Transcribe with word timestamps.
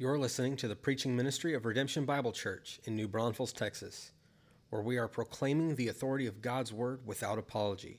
You're 0.00 0.16
listening 0.16 0.54
to 0.58 0.68
the 0.68 0.76
preaching 0.76 1.16
ministry 1.16 1.54
of 1.54 1.64
Redemption 1.64 2.04
Bible 2.04 2.30
Church 2.30 2.78
in 2.84 2.94
New 2.94 3.08
Braunfels, 3.08 3.52
Texas, 3.52 4.12
where 4.70 4.80
we 4.80 4.96
are 4.96 5.08
proclaiming 5.08 5.74
the 5.74 5.88
authority 5.88 6.28
of 6.28 6.40
God's 6.40 6.72
Word 6.72 7.04
without 7.04 7.36
apology. 7.36 7.98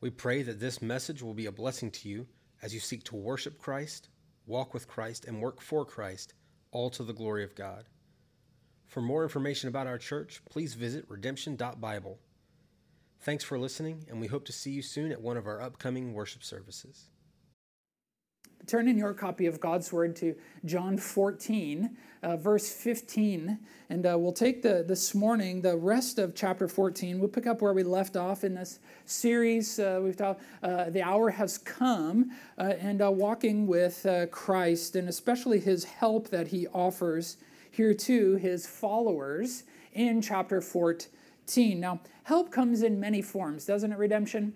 We 0.00 0.08
pray 0.08 0.40
that 0.40 0.60
this 0.60 0.80
message 0.80 1.20
will 1.20 1.34
be 1.34 1.44
a 1.44 1.52
blessing 1.52 1.90
to 1.90 2.08
you 2.08 2.26
as 2.62 2.72
you 2.72 2.80
seek 2.80 3.04
to 3.04 3.16
worship 3.16 3.58
Christ, 3.58 4.08
walk 4.46 4.72
with 4.72 4.88
Christ, 4.88 5.26
and 5.26 5.42
work 5.42 5.60
for 5.60 5.84
Christ, 5.84 6.32
all 6.72 6.88
to 6.88 7.02
the 7.02 7.12
glory 7.12 7.44
of 7.44 7.54
God. 7.54 7.84
For 8.86 9.02
more 9.02 9.24
information 9.24 9.68
about 9.68 9.86
our 9.86 9.98
church, 9.98 10.40
please 10.48 10.72
visit 10.72 11.04
redemption.bible. 11.08 12.18
Thanks 13.20 13.44
for 13.44 13.58
listening, 13.58 14.06
and 14.08 14.22
we 14.22 14.28
hope 14.28 14.46
to 14.46 14.52
see 14.52 14.70
you 14.70 14.80
soon 14.80 15.12
at 15.12 15.20
one 15.20 15.36
of 15.36 15.46
our 15.46 15.60
upcoming 15.60 16.14
worship 16.14 16.42
services. 16.42 17.10
Turn 18.66 18.88
in 18.88 18.96
your 18.96 19.12
copy 19.12 19.44
of 19.44 19.60
God's 19.60 19.92
Word 19.92 20.16
to 20.16 20.34
John 20.64 20.96
14, 20.96 21.94
uh, 22.22 22.36
verse 22.38 22.72
15, 22.72 23.58
and 23.90 24.06
uh, 24.06 24.16
we'll 24.18 24.32
take 24.32 24.62
the 24.62 24.82
this 24.88 25.14
morning 25.14 25.60
the 25.60 25.76
rest 25.76 26.18
of 26.18 26.34
chapter 26.34 26.66
14. 26.66 27.18
We'll 27.18 27.28
pick 27.28 27.46
up 27.46 27.60
where 27.60 27.74
we 27.74 27.82
left 27.82 28.16
off 28.16 28.42
in 28.42 28.54
this 28.54 28.78
series. 29.04 29.78
Uh, 29.78 30.00
we've 30.02 30.16
talked 30.16 30.42
uh, 30.62 30.88
the 30.88 31.02
hour 31.02 31.28
has 31.28 31.58
come, 31.58 32.30
uh, 32.56 32.72
and 32.78 33.02
uh, 33.02 33.10
walking 33.10 33.66
with 33.66 34.06
Christ, 34.30 34.96
and 34.96 35.10
especially 35.10 35.60
His 35.60 35.84
help 35.84 36.28
that 36.30 36.48
He 36.48 36.66
offers 36.68 37.36
here 37.70 37.92
to 37.92 38.36
His 38.36 38.66
followers 38.66 39.64
in 39.92 40.22
chapter 40.22 40.62
14. 40.62 41.80
Now, 41.80 42.00
help 42.22 42.50
comes 42.50 42.82
in 42.82 42.98
many 42.98 43.20
forms, 43.20 43.66
doesn't 43.66 43.92
it? 43.92 43.98
Redemption. 43.98 44.54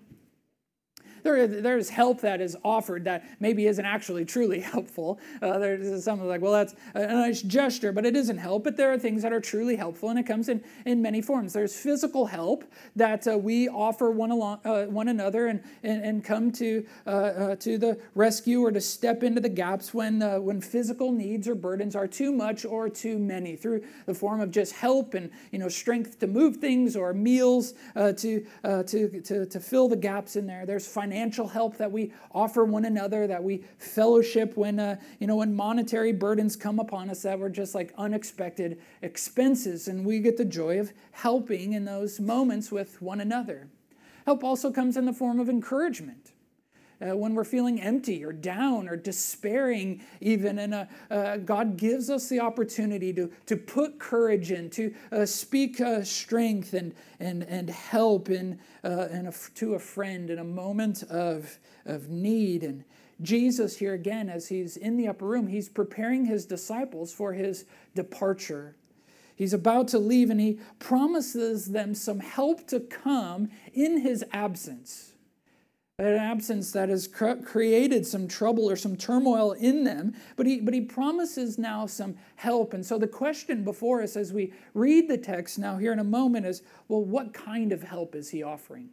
There, 1.23 1.47
there's 1.47 1.89
help 1.89 2.21
that 2.21 2.41
is 2.41 2.57
offered 2.65 3.05
that 3.05 3.25
maybe 3.41 3.67
isn't 3.67 3.85
actually 3.85 4.25
truly 4.25 4.61
helpful. 4.75 5.19
Uh, 5.43 5.59
there's 5.59 6.05
some 6.05 6.27
like, 6.27 6.41
well, 6.41 6.53
that's 6.53 6.75
a 6.95 7.07
nice 7.07 7.43
gesture, 7.43 7.93
but 7.93 8.07
it 8.07 8.17
isn't 8.17 8.39
help. 8.39 8.65
But 8.65 8.77
there 8.77 8.93
are 8.93 8.99
things 8.99 9.23
that 9.23 9.33
are 9.33 9.41
truly 9.41 9.77
helpful, 9.77 10.11
and 10.11 10.19
it 10.19 10.25
comes 10.27 10.49
in, 10.49 10.63
in 10.85 11.03
many 11.03 11.21
forms. 11.21 11.53
There's 11.53 11.75
physical 11.75 12.27
help 12.27 12.65
that 12.97 13.27
uh, 13.27 13.39
we 13.39 13.69
offer 13.69 14.11
one, 14.11 14.31
along, 14.31 14.61
uh, 14.65 14.85
one 14.85 15.09
another 15.09 15.49
and, 15.49 15.63
and, 15.83 16.05
and 16.05 16.25
come 16.25 16.51
to, 16.53 16.87
uh, 17.07 17.11
uh, 17.11 17.57
to 17.57 17.79
the 17.79 17.99
rescue 18.15 18.61
or 18.61 18.73
to 18.73 18.81
step 18.81 19.23
into 19.23 19.41
the 19.41 19.49
gaps 19.49 19.95
when, 19.95 20.23
uh, 20.23 20.39
when 20.39 20.61
physical 20.61 21.13
needs 21.13 21.49
or 21.49 21.55
burdens 21.55 21.95
are 21.97 22.07
too 22.07 22.33
much 22.33 22.65
or 22.65 22.89
too 22.89 23.19
many 23.19 23.57
through 23.57 23.83
the 24.07 24.15
form 24.15 24.41
of 24.41 24.51
just 24.51 24.73
help 24.73 25.15
and 25.15 25.31
you 25.51 25.59
know, 25.59 25.69
strength 25.69 26.19
to 26.19 26.27
move 26.27 26.57
things 26.57 26.97
or 26.97 27.13
meals 27.13 27.75
to, 27.95 28.45
to, 28.63 29.21
to, 29.23 29.47
to 29.47 29.61
fill 29.61 29.89
the 29.89 29.97
gaps 29.97 30.37
in 30.37 30.47
there. 30.47 30.67
There's 30.67 30.87
financial 30.87 31.08
financial 31.09 31.49
help 31.49 31.79
that 31.79 31.91
we 31.91 32.13
offer 32.33 32.65
one 32.67 32.85
another, 32.85 33.27
that 33.27 33.43
we 33.43 33.65
fellowship 33.79 34.59
when, 34.59 34.79
uh, 34.79 34.95
you 35.19 35.27
know, 35.27 35.37
when 35.37 35.55
monetary 35.55 36.13
burdens 36.13 36.55
come 36.55 36.79
upon 36.79 37.09
us 37.09 37.23
that 37.23 37.39
were 37.39 37.49
just 37.49 37.75
like 37.75 37.95
unexpected 37.97 38.79
expenses. 39.01 39.89
And 39.89 40.05
we 40.05 40.21
get 40.21 40.37
the 40.37 40.45
joy 40.45 40.79
of 40.79 40.93
helping 41.13 41.73
in 41.73 41.87
those 41.87 42.21
moments 42.21 42.71
with 42.71 43.01
one 43.01 43.21
another. 43.23 43.69
Help 44.27 44.45
also 44.45 44.71
comes 44.71 44.99
in 44.99 45.07
the 45.07 45.15
form 45.15 45.41
of 45.41 45.49
encouragement 45.49 46.33
uh, 47.01 47.17
when 47.17 47.35
we're 47.35 47.45
feeling 47.45 47.81
empty 47.81 48.25
or 48.25 48.33
down 48.33 48.89
or 48.89 48.97
despairing, 48.97 50.03
even. 50.21 50.59
And 50.59 50.75
uh, 50.75 50.85
uh, 51.11 51.37
God 51.39 51.77
gives 51.77 52.11
us 52.11 52.29
the 52.29 52.41
opportunity 52.41 53.13
to, 53.13 53.31
to 53.47 53.57
put 53.57 53.99
courage 53.99 54.51
in, 54.51 54.71
to 54.71 54.95
uh, 55.13 55.27
speak 55.27 55.81
uh, 55.81 56.03
strength 56.03 56.75
and, 56.75 56.95
and, 57.21 57.45
and 57.45 57.71
help 57.71 58.31
in, 58.31 58.59
uh, 58.85 59.09
in 59.11 59.27
a, 59.27 59.33
to 59.55 59.75
a 59.75 59.79
friend 59.79 60.31
in 60.31 60.39
a 60.39 60.45
moment 60.45 61.05
of, 61.05 61.59
of 61.87 62.09
need. 62.09 62.65
And 62.65 62.85
Jesus, 63.21 63.77
here 63.77 63.95
again, 63.95 64.29
as 64.29 64.49
he's 64.49 64.77
in 64.77 64.97
the 64.97 65.09
upper 65.09 65.27
room, 65.27 65.47
he's 65.47 65.69
preparing 65.69 66.25
his 66.25 66.47
disciples 66.47 67.13
for 67.13 67.33
his 67.33 67.65
departure. 67.95 68.77
He's 69.37 69.53
about 69.53 69.87
to 69.89 70.01
leave 70.01 70.31
and 70.31 70.41
he 70.41 70.59
promises 70.81 71.67
them 71.67 71.95
some 71.95 72.19
help 72.19 72.67
to 72.69 72.81
come 72.81 73.51
in 73.73 74.01
his 74.01 74.25
absence 74.33 75.13
an 76.01 76.15
absence 76.15 76.71
that 76.71 76.89
has 76.89 77.09
created 77.09 78.07
some 78.07 78.29
trouble 78.29 78.71
or 78.71 78.77
some 78.77 78.97
turmoil 78.97 79.51
in 79.51 79.83
them 79.83 80.15
but 80.37 80.47
he 80.47 80.61
but 80.61 80.73
he 80.73 80.81
promises 80.81 81.59
now 81.59 81.87
some 81.87 82.15
help. 82.37 82.73
And 82.73 82.87
so 82.87 82.99
the 82.99 83.09
question 83.09 83.65
before 83.65 84.01
us 84.01 84.15
as 84.15 84.33
we 84.33 84.53
read 84.75 85.09
the 85.09 85.19
text 85.19 85.59
now 85.59 85.77
here 85.77 85.93
in 85.93 85.99
a 85.99 86.05
moment 86.05 86.47
is 86.47 86.63
well 86.87 87.05
what 87.05 87.35
kind 87.35 87.73
of 87.73 87.83
help 87.83 88.15
is 88.15 88.31
he 88.31 88.45
offering? 88.45 88.91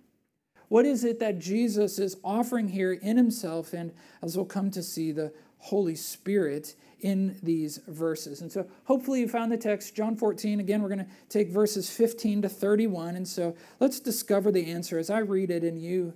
What 0.68 0.88
is 0.88 1.04
it 1.04 1.20
that 1.20 1.38
jesus 1.38 2.00
is 2.00 2.18
offering 2.24 2.70
here 2.70 2.94
in 2.94 3.18
himself? 3.18 3.74
And 3.74 3.94
as 4.24 4.36
we'll 4.36 4.48
come 4.48 4.72
to 4.72 4.82
see 4.82 5.12
the 5.12 5.32
holy 5.60 5.96
spirit 5.96 6.74
in 7.02 7.38
these 7.44 7.82
verses. 7.88 8.42
And 8.42 8.52
so 8.52 8.66
hopefully 8.86 9.20
you 9.20 9.28
found 9.28 9.52
the 9.52 9.58
text 9.58 9.94
john 9.96 10.16
14 10.16 10.60
again 10.60 10.82
we're 10.82 10.90
going 10.90 11.06
to 11.06 11.12
take 11.30 11.52
verses 11.52 11.88
15 11.88 12.42
to 12.42 12.50
31 12.50 13.16
and 13.16 13.28
so 13.28 13.56
let's 13.80 14.00
discover 14.00 14.52
the 14.52 14.72
answer 14.72 14.98
as 14.98 15.12
i 15.12 15.20
read 15.20 15.52
it 15.52 15.64
and 15.64 15.80
you 15.80 16.16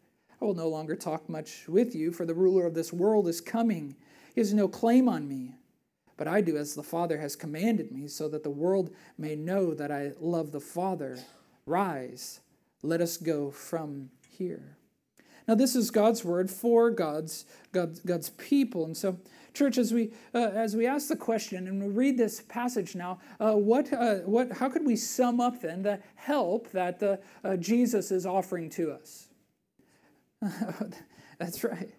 I 0.41 0.45
will 0.45 0.55
no 0.55 0.69
longer 0.69 0.95
talk 0.95 1.29
much 1.29 1.67
with 1.67 1.93
you, 1.93 2.11
for 2.11 2.25
the 2.25 2.33
ruler 2.33 2.65
of 2.65 2.73
this 2.73 2.91
world 2.91 3.27
is 3.27 3.41
coming. 3.41 3.95
He 4.33 4.41
has 4.41 4.53
no 4.53 4.67
claim 4.67 5.07
on 5.07 5.27
me. 5.27 5.53
But 6.17 6.27
I 6.27 6.41
do 6.41 6.57
as 6.57 6.73
the 6.73 6.83
Father 6.83 7.19
has 7.19 7.35
commanded 7.35 7.91
me, 7.91 8.07
so 8.07 8.27
that 8.29 8.43
the 8.43 8.49
world 8.49 8.91
may 9.17 9.35
know 9.35 9.73
that 9.75 9.91
I 9.91 10.13
love 10.19 10.51
the 10.51 10.59
Father. 10.59 11.19
Rise, 11.65 12.39
let 12.81 13.01
us 13.01 13.17
go 13.17 13.51
from 13.51 14.09
here. 14.27 14.77
Now, 15.47 15.55
this 15.55 15.75
is 15.75 15.91
God's 15.91 16.23
word 16.23 16.49
for 16.49 16.89
God's, 16.89 17.45
God's, 17.71 17.99
God's 17.99 18.29
people. 18.31 18.85
And 18.85 18.95
so, 18.95 19.19
church, 19.53 19.77
as 19.77 19.93
we, 19.93 20.11
uh, 20.33 20.49
as 20.53 20.75
we 20.75 20.87
ask 20.87 21.07
the 21.07 21.15
question 21.15 21.67
and 21.67 21.81
we 21.81 21.89
read 21.89 22.17
this 22.17 22.41
passage 22.41 22.95
now, 22.95 23.19
uh, 23.39 23.53
what, 23.53 23.91
uh, 23.93 24.15
what, 24.19 24.51
how 24.53 24.69
could 24.69 24.85
we 24.85 24.95
sum 24.95 25.39
up 25.39 25.61
then 25.61 25.83
the 25.83 25.99
help 26.15 26.71
that 26.71 27.01
uh, 27.43 27.57
Jesus 27.57 28.11
is 28.11 28.25
offering 28.25 28.69
to 28.71 28.91
us? 28.91 29.30
That's 31.39 31.63
right. 31.63 31.91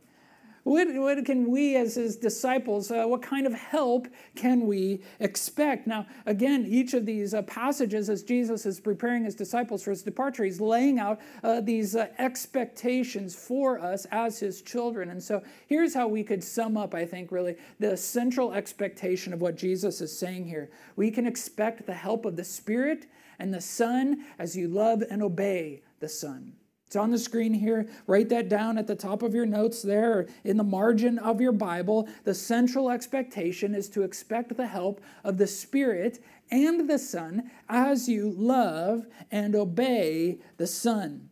What, 0.65 0.87
what 0.95 1.25
can 1.25 1.51
we, 1.51 1.75
as 1.75 1.97
his 1.97 2.15
disciples, 2.15 2.93
uh, 2.93 3.05
what 3.05 3.21
kind 3.21 3.49
of 3.49 3.53
help 3.53 4.07
can 4.37 4.69
we 4.69 5.03
expect? 5.19 5.89
Now, 5.89 6.07
again, 6.25 6.67
each 6.69 6.95
of 6.95 7.05
these 7.05 7.35
uh, 7.35 7.43
passages, 7.43 8.09
as 8.09 8.23
Jesus 8.23 8.65
is 8.65 8.79
preparing 8.79 9.25
his 9.25 9.35
disciples 9.35 9.83
for 9.83 9.91
his 9.91 10.05
departure, 10.05 10.45
he's 10.45 10.61
laying 10.61 11.01
out 11.01 11.21
uh, 11.43 11.61
these 11.61 11.97
uh, 11.97 12.07
expectations 12.19 13.35
for 13.35 13.81
us 13.81 14.07
as 14.13 14.39
his 14.39 14.63
children. 14.63 15.11
And 15.11 15.21
so 15.21 15.43
here's 15.67 15.95
how 15.95 16.07
we 16.07 16.23
could 16.23 16.45
sum 16.45 16.77
up, 16.77 16.95
I 16.95 17.07
think, 17.07 17.33
really, 17.33 17.57
the 17.81 17.97
central 17.97 18.53
expectation 18.53 19.33
of 19.33 19.41
what 19.41 19.57
Jesus 19.57 20.01
is 20.01 20.17
saying 20.17 20.47
here. 20.47 20.71
We 20.95 21.11
can 21.11 21.27
expect 21.27 21.87
the 21.87 21.95
help 21.95 22.25
of 22.25 22.37
the 22.37 22.45
Spirit 22.45 23.07
and 23.41 23.53
the 23.53 23.61
Son 23.61 24.25
as 24.39 24.57
you 24.57 24.69
love 24.69 25.03
and 25.11 25.25
obey 25.25 25.83
the 25.99 26.09
Son. 26.09 26.53
It's 26.93 26.97
on 26.99 27.11
the 27.11 27.19
screen 27.19 27.55
here. 27.55 27.89
Write 28.07 28.29
that 28.29 28.51
down 28.51 28.77
at 28.77 28.87
the 28.87 28.95
top 28.95 29.23
of 29.23 29.35
your 29.35 29.47
notes 29.47 29.81
there 29.81 30.27
in 30.45 30.59
the 30.59 30.63
margin 30.63 31.19
of 31.19 31.41
your 31.41 31.51
Bible. 31.51 32.07
The 32.25 32.35
central 32.35 32.91
expectation 32.91 33.75
is 33.75 33.89
to 33.89 34.03
expect 34.03 34.55
the 34.55 34.67
help 34.67 35.01
of 35.25 35.39
the 35.39 35.47
Spirit 35.47 36.23
and 36.51 36.91
the 36.91 36.99
Son 36.99 37.51
as 37.67 38.11
you 38.11 38.35
love 38.37 39.07
and 39.31 39.57
obey 39.57 40.41
the 40.59 40.67
Son. 40.67 41.31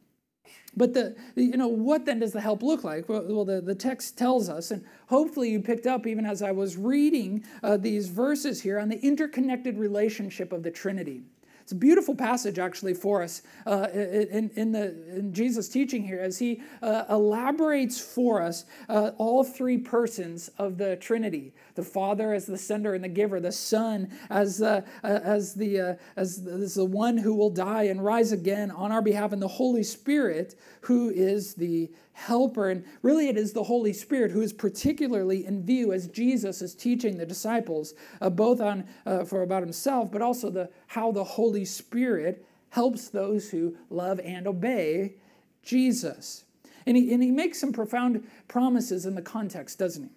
But 0.75 0.95
the 0.95 1.15
you 1.35 1.59
know 1.59 1.69
what 1.69 2.07
then 2.07 2.21
does 2.21 2.33
the 2.33 2.41
help 2.41 2.63
look 2.63 2.83
like? 2.83 3.07
Well, 3.11 3.27
well 3.29 3.45
the, 3.45 3.61
the 3.61 3.75
text 3.75 4.17
tells 4.17 4.49
us, 4.49 4.71
and 4.71 4.83
hopefully 5.09 5.51
you 5.51 5.61
picked 5.61 5.87
up 5.87 6.07
even 6.07 6.25
as 6.25 6.41
I 6.41 6.53
was 6.53 6.79
reading 6.79 7.45
uh, 7.63 7.77
these 7.77 8.09
verses 8.09 8.63
here 8.63 8.79
on 8.79 8.89
the 8.89 8.99
interconnected 9.01 9.77
relationship 9.77 10.55
of 10.55 10.63
the 10.63 10.71
Trinity. 10.71 11.21
It's 11.63 11.73
a 11.73 11.77
beautiful 11.77 12.15
passage, 12.15 12.59
actually, 12.59 12.95
for 12.95 13.23
us 13.23 13.43
uh, 13.67 13.89
in, 13.93 14.51
in, 14.57 14.73
the, 14.73 15.17
in 15.17 15.33
Jesus' 15.33 15.69
teaching 15.69 16.03
here 16.03 16.21
as 16.21 16.39
he 16.39 16.63
uh, 16.83 17.05
elaborates 17.09 18.01
for 18.01 18.43
us 18.43 18.65
uh, 18.89 19.13
all 19.19 19.45
three 19.45 19.79
persons 19.79 20.51
of 20.59 20.79
the 20.79 20.97
Trinity 20.97 21.53
the 21.81 21.87
Father 21.87 22.35
as 22.35 22.45
the 22.45 22.59
sender 22.59 22.95
and 22.95 23.03
the 23.03 23.09
giver, 23.09 23.41
the 23.41 23.51
Son 23.51 24.11
as, 24.29 24.61
uh, 24.61 24.83
as, 25.03 25.55
the, 25.55 25.81
uh, 25.81 25.95
as, 26.17 26.45
the, 26.45 26.53
as 26.53 26.75
the 26.75 26.85
one 26.85 27.17
who 27.17 27.35
will 27.35 27.49
die 27.49 27.85
and 27.85 28.05
rise 28.05 28.33
again 28.33 28.71
on 28.71 28.93
our 28.93 29.01
behalf, 29.01 29.33
and 29.33 29.41
the 29.41 29.49
Holy 29.49 29.83
Spirit 29.83 30.57
who 30.83 31.09
is 31.09 31.55
the 31.55 31.91
helper. 32.13 32.69
And 32.69 32.85
really, 33.01 33.29
it 33.29 33.39
is 33.39 33.55
the 33.55 33.63
Holy 33.63 33.95
Spirit 33.95 34.31
who 34.31 34.43
is 34.43 34.53
particularly 34.53 35.47
in 35.47 35.65
view 35.65 35.95
as 35.95 36.07
Jesus 36.09 36.61
is 36.61 36.75
teaching 36.75 37.17
the 37.17 37.25
disciples, 37.25 37.95
uh, 38.21 38.29
both 38.29 38.61
on 38.61 38.85
uh, 39.07 39.25
for 39.25 39.41
about 39.41 39.63
himself, 39.63 40.13
but 40.13 40.21
also 40.21 40.51
the 40.51 40.69
how 40.89 41.11
the 41.11 41.25
Holy 41.25 41.65
Spirit 41.65 42.45
helps 42.69 43.09
those 43.09 43.49
who 43.49 43.75
love 43.89 44.21
and 44.21 44.47
obey 44.47 45.15
Jesus. 45.63 46.45
And 46.87 46.97
he, 46.97 47.13
and 47.15 47.23
he 47.23 47.31
makes 47.31 47.59
some 47.59 47.73
profound 47.73 48.29
promises 48.49 49.07
in 49.07 49.15
the 49.15 49.23
context, 49.23 49.79
doesn't 49.79 50.05
he? 50.05 50.11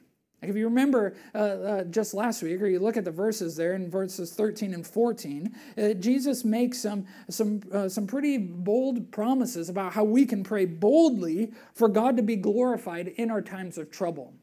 Like 0.43 0.49
if 0.49 0.57
you 0.57 0.65
remember 0.65 1.15
uh, 1.33 1.37
uh, 1.37 1.83
just 1.85 2.13
last 2.13 2.43
week, 2.43 2.61
or 2.61 2.67
you 2.67 2.77
look 2.77 2.97
at 2.97 3.05
the 3.05 3.11
verses 3.11 3.55
there 3.55 3.75
in 3.75 3.89
verses 3.89 4.33
13 4.33 4.73
and 4.73 4.85
14, 4.85 5.55
uh, 5.77 5.93
Jesus 5.93 6.43
makes 6.43 6.79
some, 6.79 7.05
some, 7.29 7.61
uh, 7.71 7.87
some 7.87 8.05
pretty 8.05 8.37
bold 8.37 9.09
promises 9.09 9.69
about 9.69 9.93
how 9.93 10.03
we 10.03 10.25
can 10.25 10.43
pray 10.43 10.65
boldly 10.65 11.53
for 11.73 11.87
God 11.87 12.17
to 12.17 12.23
be 12.23 12.35
glorified 12.35 13.07
in 13.07 13.31
our 13.31 13.41
times 13.41 13.77
of 13.77 13.89
trouble. 13.89 14.33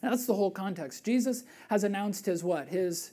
That's 0.00 0.26
the 0.26 0.34
whole 0.34 0.50
context. 0.50 1.04
Jesus 1.04 1.44
has 1.70 1.84
announced 1.84 2.26
his 2.26 2.42
what? 2.42 2.66
His, 2.66 3.12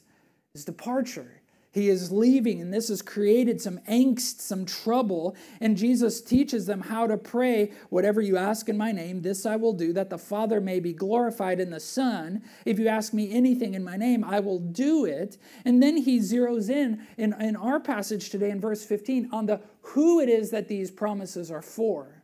his 0.56 0.66
departure. 0.66 1.39
He 1.72 1.90
is 1.90 2.12
leaving, 2.12 2.62
and 2.62 2.74
this 2.74 2.88
has 2.88 3.04
created 3.04 3.62
some 3.62 3.78
angst, 3.88 4.42
some 4.42 4.66
trouble. 4.66 5.36
And 5.62 5.78
Jesus 5.78 6.20
teaches 6.20 6.66
them 6.66 6.82
how 6.82 7.06
to 7.06 7.16
pray 7.16 7.72
whatever 7.90 8.22
you 8.22 8.38
ask 8.38 8.70
in 8.70 8.78
my 8.78 8.92
name, 8.92 9.22
this 9.22 9.46
I 9.46 9.56
will 9.56 9.74
do, 9.74 9.94
that 9.94 10.10
the 10.10 10.18
Father 10.18 10.60
may 10.60 10.80
be 10.80 10.94
glorified 10.94 11.60
in 11.60 11.70
the 11.70 11.80
Son. 11.80 12.42
If 12.66 12.80
you 12.80 12.88
ask 12.88 13.14
me 13.14 13.32
anything 13.32 13.76
in 13.76 13.84
my 13.84 13.98
name, 13.98 14.24
I 14.24 14.40
will 14.40 14.58
do 14.58 15.06
it. 15.06 15.38
And 15.64 15.82
then 15.82 15.98
he 15.98 16.20
zeroes 16.20 16.72
in, 16.72 17.06
in, 17.18 17.40
in 17.40 17.56
our 17.56 17.80
passage 17.80 18.32
today 18.32 18.50
in 18.50 18.60
verse 18.60 18.84
15 18.84 19.30
on 19.32 19.46
the 19.46 19.62
who 19.82 20.20
it 20.20 20.30
is 20.30 20.50
that 20.50 20.68
these 20.68 20.90
promises 20.90 21.52
are 21.52 21.62
for. 21.62 22.24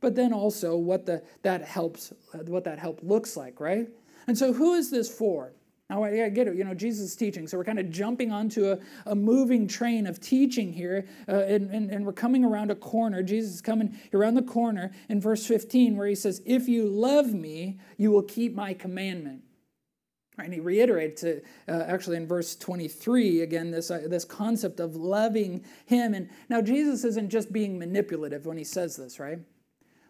But 0.00 0.14
then 0.14 0.32
also 0.32 0.76
what 0.76 1.04
the, 1.04 1.24
that 1.42 1.62
helps, 1.62 2.12
what 2.46 2.62
that 2.62 2.78
help 2.78 3.00
looks 3.02 3.36
like, 3.36 3.58
right? 3.58 3.88
And 4.28 4.38
so 4.38 4.52
who 4.52 4.74
is 4.74 4.90
this 4.90 5.12
for? 5.12 5.52
Now, 5.90 6.04
I 6.04 6.28
get 6.28 6.46
it. 6.46 6.54
You 6.54 6.64
know, 6.64 6.74
Jesus 6.74 7.10
is 7.10 7.16
teaching. 7.16 7.46
So 7.46 7.56
we're 7.56 7.64
kind 7.64 7.78
of 7.78 7.88
jumping 7.90 8.30
onto 8.30 8.72
a, 8.72 8.78
a 9.06 9.14
moving 9.14 9.66
train 9.66 10.06
of 10.06 10.20
teaching 10.20 10.70
here, 10.70 11.06
uh, 11.26 11.44
and, 11.44 11.70
and, 11.70 11.90
and 11.90 12.04
we're 12.04 12.12
coming 12.12 12.44
around 12.44 12.70
a 12.70 12.74
corner. 12.74 13.22
Jesus 13.22 13.54
is 13.54 13.60
coming 13.62 13.98
around 14.12 14.34
the 14.34 14.42
corner 14.42 14.92
in 15.08 15.18
verse 15.18 15.46
15, 15.46 15.96
where 15.96 16.06
he 16.06 16.14
says, 16.14 16.42
If 16.44 16.68
you 16.68 16.86
love 16.86 17.32
me, 17.32 17.78
you 17.96 18.10
will 18.10 18.22
keep 18.22 18.54
my 18.54 18.74
commandment. 18.74 19.42
And 20.36 20.52
he 20.52 20.60
reiterates 20.60 21.22
it 21.24 21.44
uh, 21.66 21.84
actually 21.88 22.18
in 22.18 22.28
verse 22.28 22.54
23 22.54 23.40
again, 23.40 23.70
this, 23.70 23.90
uh, 23.90 24.02
this 24.08 24.24
concept 24.24 24.80
of 24.80 24.94
loving 24.94 25.64
him. 25.86 26.12
And 26.12 26.28
now, 26.50 26.60
Jesus 26.60 27.02
isn't 27.04 27.30
just 27.30 27.50
being 27.50 27.78
manipulative 27.78 28.44
when 28.44 28.58
he 28.58 28.64
says 28.64 28.94
this, 28.94 29.18
right? 29.18 29.38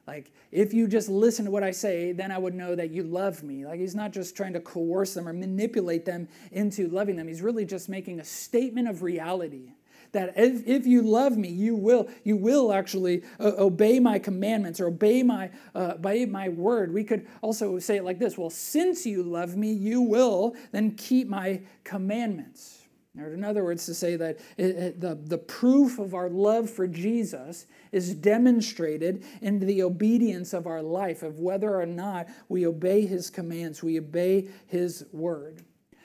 Like, 0.08 0.32
if 0.50 0.72
you 0.72 0.88
just 0.88 1.10
listen 1.10 1.44
to 1.44 1.50
what 1.50 1.62
I 1.62 1.70
say, 1.70 2.12
then 2.12 2.32
I 2.32 2.38
would 2.38 2.54
know 2.54 2.74
that 2.74 2.90
you 2.90 3.02
love 3.02 3.42
me. 3.42 3.66
Like, 3.66 3.78
he's 3.78 3.94
not 3.94 4.10
just 4.10 4.34
trying 4.34 4.54
to 4.54 4.60
coerce 4.60 5.12
them 5.12 5.28
or 5.28 5.34
manipulate 5.34 6.06
them 6.06 6.28
into 6.50 6.88
loving 6.88 7.16
them. 7.16 7.28
He's 7.28 7.42
really 7.42 7.66
just 7.66 7.90
making 7.90 8.18
a 8.18 8.24
statement 8.24 8.88
of 8.88 9.02
reality 9.02 9.74
that 10.12 10.32
if, 10.34 10.66
if 10.66 10.86
you 10.86 11.02
love 11.02 11.36
me 11.36 11.48
you 11.48 11.76
will 11.76 12.08
you 12.24 12.34
will 12.34 12.72
actually 12.72 13.22
uh, 13.38 13.52
obey 13.58 14.00
my 14.00 14.18
commandments 14.18 14.80
or 14.80 14.86
obey 14.86 15.22
my 15.22 15.50
uh, 15.74 15.92
obey 15.96 16.24
my 16.24 16.48
word 16.48 16.94
we 16.94 17.04
could 17.04 17.26
also 17.42 17.78
say 17.78 17.98
it 17.98 18.04
like 18.04 18.18
this 18.18 18.38
well 18.38 18.48
since 18.48 19.04
you 19.04 19.22
love 19.22 19.54
me 19.54 19.70
you 19.70 20.00
will 20.00 20.56
then 20.72 20.92
keep 20.92 21.28
my 21.28 21.60
commandments 21.84 22.77
or 23.20 23.34
in 23.34 23.44
other 23.44 23.64
words, 23.64 23.86
to 23.86 23.94
say 23.94 24.16
that 24.16 24.38
it, 24.56 25.00
the, 25.00 25.14
the 25.14 25.38
proof 25.38 25.98
of 25.98 26.14
our 26.14 26.28
love 26.28 26.68
for 26.70 26.86
Jesus 26.86 27.66
is 27.92 28.14
demonstrated 28.14 29.24
in 29.40 29.60
the 29.60 29.82
obedience 29.82 30.52
of 30.52 30.66
our 30.66 30.82
life, 30.82 31.22
of 31.22 31.38
whether 31.38 31.80
or 31.80 31.86
not 31.86 32.28
we 32.48 32.66
obey 32.66 33.06
his 33.06 33.30
commands, 33.30 33.82
we 33.82 33.98
obey 33.98 34.48
his 34.66 35.04
word. 35.12 35.62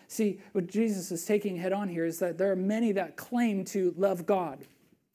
See, 0.07 0.39
what 0.51 0.67
Jesus 0.67 1.11
is 1.11 1.25
taking 1.25 1.57
head 1.57 1.73
on 1.73 1.89
here 1.89 2.05
is 2.05 2.19
that 2.19 2.37
there 2.37 2.51
are 2.51 2.55
many 2.55 2.91
that 2.91 3.17
claim 3.17 3.65
to 3.65 3.93
love 3.97 4.25
God. 4.25 4.65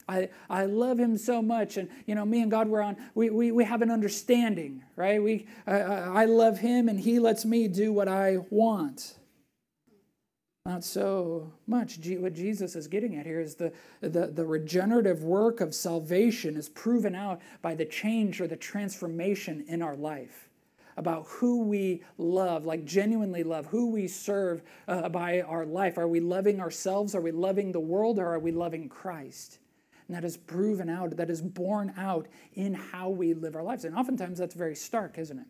I, 0.09 0.29
I 0.49 0.65
love 0.65 0.99
him 0.99 1.17
so 1.17 1.41
much. 1.41 1.77
And, 1.77 1.87
you 2.07 2.15
know, 2.15 2.25
me 2.25 2.41
and 2.41 2.49
God, 2.49 2.67
we're 2.67 2.81
on, 2.81 2.97
we, 3.13 3.29
we, 3.29 3.51
we 3.51 3.63
have 3.63 3.81
an 3.83 3.91
understanding, 3.91 4.83
right? 4.95 5.21
We, 5.21 5.47
I 5.67 6.25
love 6.25 6.57
him 6.57 6.89
and 6.89 6.99
he 6.99 7.19
lets 7.19 7.45
me 7.45 7.67
do 7.67 7.93
what 7.93 8.07
I 8.07 8.39
want. 8.49 9.18
Not 10.65 10.83
so 10.83 11.51
much. 11.67 11.99
What 12.05 12.33
Jesus 12.33 12.75
is 12.75 12.87
getting 12.87 13.15
at 13.15 13.25
here 13.25 13.39
is 13.39 13.55
the, 13.55 13.71
the, 14.01 14.27
the 14.27 14.45
regenerative 14.45 15.23
work 15.23 15.61
of 15.61 15.73
salvation 15.73 16.57
is 16.57 16.69
proven 16.69 17.15
out 17.15 17.41
by 17.61 17.75
the 17.75 17.85
change 17.85 18.39
or 18.39 18.47
the 18.47 18.55
transformation 18.55 19.63
in 19.67 19.81
our 19.81 19.95
life 19.95 20.49
about 20.97 21.25
who 21.27 21.63
we 21.63 22.03
love, 22.17 22.65
like 22.65 22.83
genuinely 22.83 23.41
love, 23.41 23.65
who 23.67 23.89
we 23.89 24.05
serve 24.05 24.61
uh, 24.89 25.07
by 25.07 25.41
our 25.41 25.65
life. 25.65 25.97
Are 25.97 26.09
we 26.09 26.19
loving 26.19 26.59
ourselves? 26.59 27.15
Are 27.15 27.21
we 27.21 27.31
loving 27.31 27.71
the 27.71 27.79
world? 27.79 28.19
Or 28.19 28.27
are 28.27 28.39
we 28.39 28.51
loving 28.51 28.89
Christ? 28.89 29.59
And 30.07 30.15
that 30.15 30.25
is 30.25 30.35
proven 30.35 30.89
out, 30.89 31.15
that 31.15 31.29
is 31.29 31.41
borne 31.41 31.93
out 31.97 32.27
in 32.53 32.73
how 32.73 33.09
we 33.09 33.33
live 33.33 33.55
our 33.55 33.63
lives. 33.63 33.85
And 33.85 33.95
oftentimes 33.95 34.39
that's 34.39 34.55
very 34.55 34.75
stark, 34.75 35.17
isn't 35.17 35.39
it? 35.39 35.45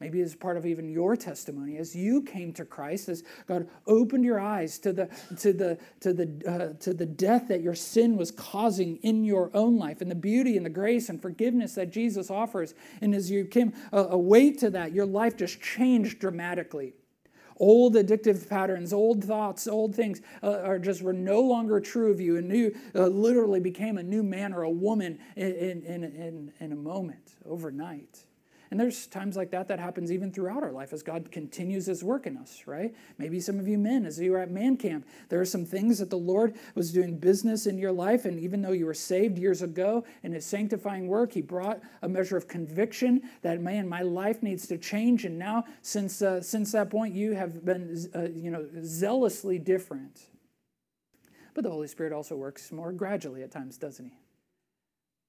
Maybe 0.00 0.20
as 0.20 0.34
part 0.34 0.56
of 0.56 0.66
even 0.66 0.88
your 0.88 1.16
testimony 1.16 1.76
as 1.78 1.94
you 1.94 2.22
came 2.22 2.52
to 2.52 2.64
christ 2.64 3.08
as 3.08 3.22
god 3.46 3.68
opened 3.86 4.24
your 4.24 4.38
eyes 4.38 4.78
to 4.78 4.92
the 4.92 5.08
to 5.38 5.52
the 5.52 5.78
to 6.00 6.12
the 6.12 6.42
uh, 6.46 6.78
to 6.80 6.94
the 6.94 7.06
death 7.06 7.48
that 7.48 7.62
your 7.62 7.74
sin 7.74 8.16
was 8.16 8.30
causing 8.30 8.96
in 8.98 9.24
your 9.24 9.50
own 9.54 9.76
life 9.76 10.00
and 10.00 10.10
the 10.10 10.14
beauty 10.14 10.56
and 10.56 10.66
the 10.66 10.70
grace 10.70 11.08
and 11.08 11.20
forgiveness 11.20 11.74
that 11.74 11.90
jesus 11.90 12.30
offers. 12.30 12.74
And 13.00 13.14
as 13.14 13.30
you 13.30 13.44
came 13.44 13.72
uh, 13.92 14.04
to 14.06 14.70
that 14.70 14.92
your 14.92 15.06
life 15.06 15.36
just 15.36 15.60
changed 15.60 16.18
dramatically. 16.18 16.94
Old 17.58 17.94
addictive 17.94 18.46
patterns 18.48 18.92
old 18.92 19.24
thoughts 19.24 19.66
old 19.66 19.94
things 19.94 20.20
uh, 20.42 20.60
are 20.60 20.78
just 20.78 21.00
were 21.00 21.14
no 21.14 21.40
longer 21.40 21.80
true 21.80 22.10
of 22.10 22.20
you 22.20 22.36
and 22.36 22.54
you 22.54 22.76
uh, 22.94 23.06
literally 23.06 23.60
became 23.60 23.96
a 23.96 24.02
new 24.02 24.22
man 24.22 24.52
or 24.52 24.64
a 24.64 24.70
woman 24.70 25.18
in, 25.36 25.82
in, 25.84 26.04
in, 26.04 26.52
in 26.60 26.72
a 26.72 26.76
moment 26.76 27.36
overnight 27.46 28.25
And 28.70 28.80
there's 28.80 29.06
times 29.06 29.36
like 29.36 29.50
that 29.52 29.68
that 29.68 29.78
happens 29.78 30.10
even 30.10 30.32
throughout 30.32 30.62
our 30.62 30.72
life 30.72 30.92
as 30.92 31.02
God 31.02 31.30
continues 31.30 31.86
his 31.86 32.02
work 32.02 32.26
in 32.26 32.36
us, 32.36 32.62
right? 32.66 32.94
Maybe 33.18 33.38
some 33.38 33.60
of 33.60 33.68
you 33.68 33.78
men, 33.78 34.04
as 34.04 34.18
you 34.18 34.32
were 34.32 34.40
at 34.40 34.50
man 34.50 34.76
camp, 34.76 35.06
there 35.28 35.40
are 35.40 35.46
some 35.46 35.64
things 35.64 35.98
that 35.98 36.10
the 36.10 36.18
Lord 36.18 36.56
was 36.74 36.92
doing 36.92 37.18
business 37.18 37.66
in 37.66 37.78
your 37.78 37.92
life. 37.92 38.24
And 38.24 38.40
even 38.40 38.62
though 38.62 38.72
you 38.72 38.86
were 38.86 38.94
saved 38.94 39.38
years 39.38 39.62
ago 39.62 40.04
in 40.22 40.32
his 40.32 40.44
sanctifying 40.44 41.06
work, 41.06 41.32
he 41.32 41.42
brought 41.42 41.80
a 42.02 42.08
measure 42.08 42.36
of 42.36 42.48
conviction 42.48 43.22
that, 43.42 43.60
man, 43.60 43.88
my 43.88 44.02
life 44.02 44.42
needs 44.42 44.66
to 44.68 44.78
change. 44.78 45.24
And 45.24 45.38
now, 45.38 45.64
since, 45.82 46.22
uh, 46.22 46.42
since 46.42 46.72
that 46.72 46.90
point, 46.90 47.14
you 47.14 47.34
have 47.34 47.64
been, 47.64 48.08
uh, 48.14 48.28
you 48.34 48.50
know, 48.50 48.66
zealously 48.82 49.58
different. 49.58 50.22
But 51.54 51.64
the 51.64 51.70
Holy 51.70 51.88
Spirit 51.88 52.12
also 52.12 52.36
works 52.36 52.70
more 52.70 52.92
gradually 52.92 53.42
at 53.42 53.50
times, 53.50 53.78
doesn't 53.78 54.04
he? 54.04 54.12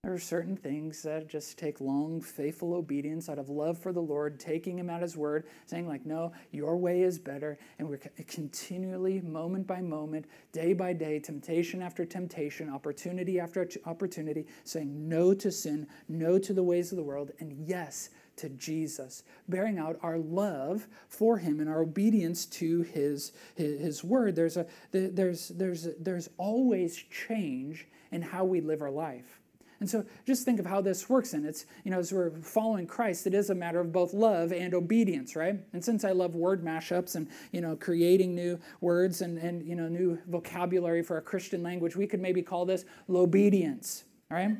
There 0.03 0.13
are 0.13 0.19
certain 0.19 0.55
things 0.55 1.01
that 1.03 1.27
just 1.27 1.57
take 1.57 1.81
long, 1.81 2.21
faithful 2.21 2.75
obedience 2.75 3.27
out 3.27 3.39
of 3.39 3.49
love 3.49 3.77
for 3.77 3.91
the 3.91 3.99
Lord, 3.99 4.39
taking 4.39 4.79
Him 4.79 4.89
at 4.89 5.01
His 5.01 5.17
word, 5.17 5.47
saying, 5.65 5.85
like, 5.85 6.05
no, 6.05 6.31
your 6.51 6.77
way 6.77 7.01
is 7.01 7.17
better. 7.17 7.57
And 7.77 7.89
we're 7.89 7.99
continually, 8.27 9.19
moment 9.21 9.67
by 9.67 9.81
moment, 9.81 10.27
day 10.53 10.73
by 10.73 10.93
day, 10.93 11.19
temptation 11.19 11.81
after 11.81 12.05
temptation, 12.05 12.69
opportunity 12.69 13.39
after 13.39 13.67
opportunity, 13.85 14.45
saying 14.63 15.09
no 15.09 15.33
to 15.33 15.51
sin, 15.51 15.87
no 16.07 16.39
to 16.39 16.53
the 16.53 16.63
ways 16.63 16.91
of 16.91 16.97
the 16.97 17.03
world, 17.03 17.31
and 17.39 17.51
yes 17.67 18.09
to 18.37 18.49
Jesus, 18.49 19.23
bearing 19.49 19.79
out 19.79 19.97
our 20.03 20.19
love 20.19 20.87
for 21.09 21.37
Him 21.37 21.59
and 21.59 21.67
our 21.67 21.81
obedience 21.81 22.45
to 22.45 22.83
His, 22.83 23.33
His, 23.55 23.81
his 23.81 24.03
word. 24.03 24.35
There's, 24.35 24.57
a, 24.57 24.67
there's, 24.91 25.49
there's, 25.49 25.89
there's 25.99 26.29
always 26.37 26.95
change 26.95 27.87
in 28.11 28.21
how 28.21 28.45
we 28.45 28.61
live 28.61 28.81
our 28.81 28.91
life. 28.91 29.36
And 29.79 29.89
so 29.89 30.03
just 30.25 30.43
think 30.43 30.59
of 30.59 30.65
how 30.65 30.81
this 30.81 31.07
works. 31.07 31.33
And 31.33 31.45
it's, 31.45 31.65
you 31.83 31.91
know, 31.91 31.99
as 31.99 32.11
we're 32.11 32.31
following 32.41 32.87
Christ, 32.87 33.27
it 33.27 33.33
is 33.33 33.49
a 33.49 33.55
matter 33.55 33.79
of 33.79 33.91
both 33.91 34.13
love 34.13 34.51
and 34.51 34.73
obedience, 34.73 35.35
right? 35.35 35.59
And 35.73 35.83
since 35.83 36.03
I 36.03 36.11
love 36.11 36.33
word 36.33 36.63
mashups 36.63 37.15
and, 37.15 37.27
you 37.51 37.61
know, 37.61 37.75
creating 37.75 38.33
new 38.33 38.59
words 38.81 39.21
and, 39.21 39.37
and 39.37 39.63
you 39.63 39.75
know, 39.75 39.87
new 39.87 40.17
vocabulary 40.27 41.03
for 41.03 41.17
a 41.17 41.21
Christian 41.21 41.61
language, 41.61 41.95
we 41.95 42.07
could 42.07 42.21
maybe 42.21 42.41
call 42.41 42.65
this 42.65 42.85
obedience, 43.09 44.05
all 44.31 44.37
right? 44.37 44.57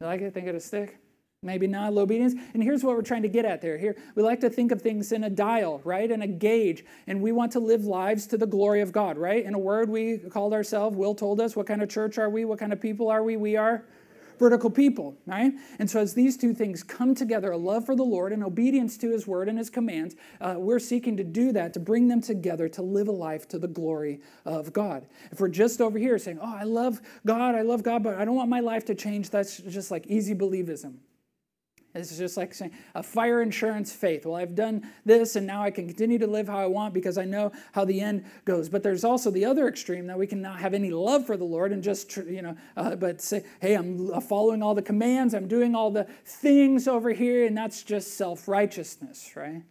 You 0.00 0.06
like 0.06 0.20
it? 0.20 0.32
Think 0.32 0.46
it'll 0.46 0.60
stick? 0.60 0.99
Maybe 1.42 1.66
not 1.66 1.94
obedience. 1.94 2.34
And 2.52 2.62
here's 2.62 2.84
what 2.84 2.94
we're 2.94 3.00
trying 3.00 3.22
to 3.22 3.28
get 3.28 3.46
at 3.46 3.62
there. 3.62 3.78
Here, 3.78 3.96
we 4.14 4.22
like 4.22 4.40
to 4.40 4.50
think 4.50 4.72
of 4.72 4.82
things 4.82 5.10
in 5.10 5.24
a 5.24 5.30
dial, 5.30 5.80
right? 5.84 6.10
In 6.10 6.20
a 6.20 6.26
gauge. 6.26 6.84
And 7.06 7.22
we 7.22 7.32
want 7.32 7.52
to 7.52 7.60
live 7.60 7.86
lives 7.86 8.26
to 8.26 8.36
the 8.36 8.46
glory 8.46 8.82
of 8.82 8.92
God, 8.92 9.16
right? 9.16 9.42
In 9.42 9.54
a 9.54 9.58
word, 9.58 9.88
we 9.88 10.18
called 10.18 10.52
ourselves, 10.52 10.98
Will 10.98 11.14
told 11.14 11.40
us, 11.40 11.56
what 11.56 11.66
kind 11.66 11.82
of 11.82 11.88
church 11.88 12.18
are 12.18 12.28
we? 12.28 12.44
What 12.44 12.58
kind 12.58 12.74
of 12.74 12.80
people 12.80 13.08
are 13.08 13.22
we? 13.22 13.38
We 13.38 13.56
are 13.56 13.86
vertical 14.38 14.68
people, 14.68 15.16
right? 15.24 15.54
And 15.78 15.88
so 15.88 16.00
as 16.00 16.12
these 16.12 16.36
two 16.36 16.52
things 16.52 16.82
come 16.82 17.14
together, 17.14 17.52
a 17.52 17.56
love 17.56 17.86
for 17.86 17.96
the 17.96 18.02
Lord 18.02 18.34
and 18.34 18.44
obedience 18.44 18.98
to 18.98 19.10
his 19.10 19.26
word 19.26 19.48
and 19.48 19.56
his 19.56 19.70
commands, 19.70 20.16
uh, 20.42 20.56
we're 20.58 20.78
seeking 20.78 21.16
to 21.16 21.24
do 21.24 21.52
that, 21.52 21.72
to 21.72 21.80
bring 21.80 22.08
them 22.08 22.20
together, 22.20 22.68
to 22.68 22.82
live 22.82 23.08
a 23.08 23.12
life 23.12 23.48
to 23.48 23.58
the 23.58 23.68
glory 23.68 24.20
of 24.44 24.74
God. 24.74 25.06
If 25.32 25.40
we're 25.40 25.48
just 25.48 25.80
over 25.80 25.98
here 25.98 26.18
saying, 26.18 26.38
oh, 26.42 26.54
I 26.54 26.64
love 26.64 27.00
God, 27.24 27.54
I 27.54 27.62
love 27.62 27.82
God, 27.82 28.02
but 28.02 28.16
I 28.16 28.26
don't 28.26 28.36
want 28.36 28.50
my 28.50 28.60
life 28.60 28.84
to 28.86 28.94
change, 28.94 29.30
that's 29.30 29.56
just 29.56 29.90
like 29.90 30.06
easy 30.06 30.34
believism. 30.34 30.96
It's 31.92 32.16
just 32.16 32.36
like 32.36 32.54
saying 32.54 32.72
a 32.94 33.02
fire 33.02 33.42
insurance 33.42 33.92
faith. 33.92 34.24
Well, 34.24 34.36
I've 34.36 34.54
done 34.54 34.88
this 35.04 35.34
and 35.34 35.44
now 35.44 35.62
I 35.62 35.72
can 35.72 35.88
continue 35.88 36.18
to 36.18 36.26
live 36.26 36.46
how 36.46 36.58
I 36.58 36.66
want 36.66 36.94
because 36.94 37.18
I 37.18 37.24
know 37.24 37.50
how 37.72 37.84
the 37.84 38.00
end 38.00 38.24
goes. 38.44 38.68
But 38.68 38.84
there's 38.84 39.02
also 39.02 39.30
the 39.30 39.44
other 39.44 39.66
extreme 39.66 40.06
that 40.06 40.18
we 40.18 40.26
can 40.26 40.40
not 40.40 40.60
have 40.60 40.72
any 40.72 40.90
love 40.90 41.26
for 41.26 41.36
the 41.36 41.44
Lord 41.44 41.72
and 41.72 41.82
just, 41.82 42.16
you 42.16 42.42
know, 42.42 42.56
uh, 42.76 42.94
but 42.94 43.20
say, 43.20 43.44
hey, 43.60 43.74
I'm 43.74 44.20
following 44.20 44.62
all 44.62 44.74
the 44.74 44.82
commands, 44.82 45.34
I'm 45.34 45.48
doing 45.48 45.74
all 45.74 45.90
the 45.90 46.04
things 46.24 46.86
over 46.86 47.10
here, 47.10 47.44
and 47.46 47.56
that's 47.56 47.82
just 47.82 48.16
self 48.16 48.46
righteousness, 48.46 49.32
right? 49.34 49.62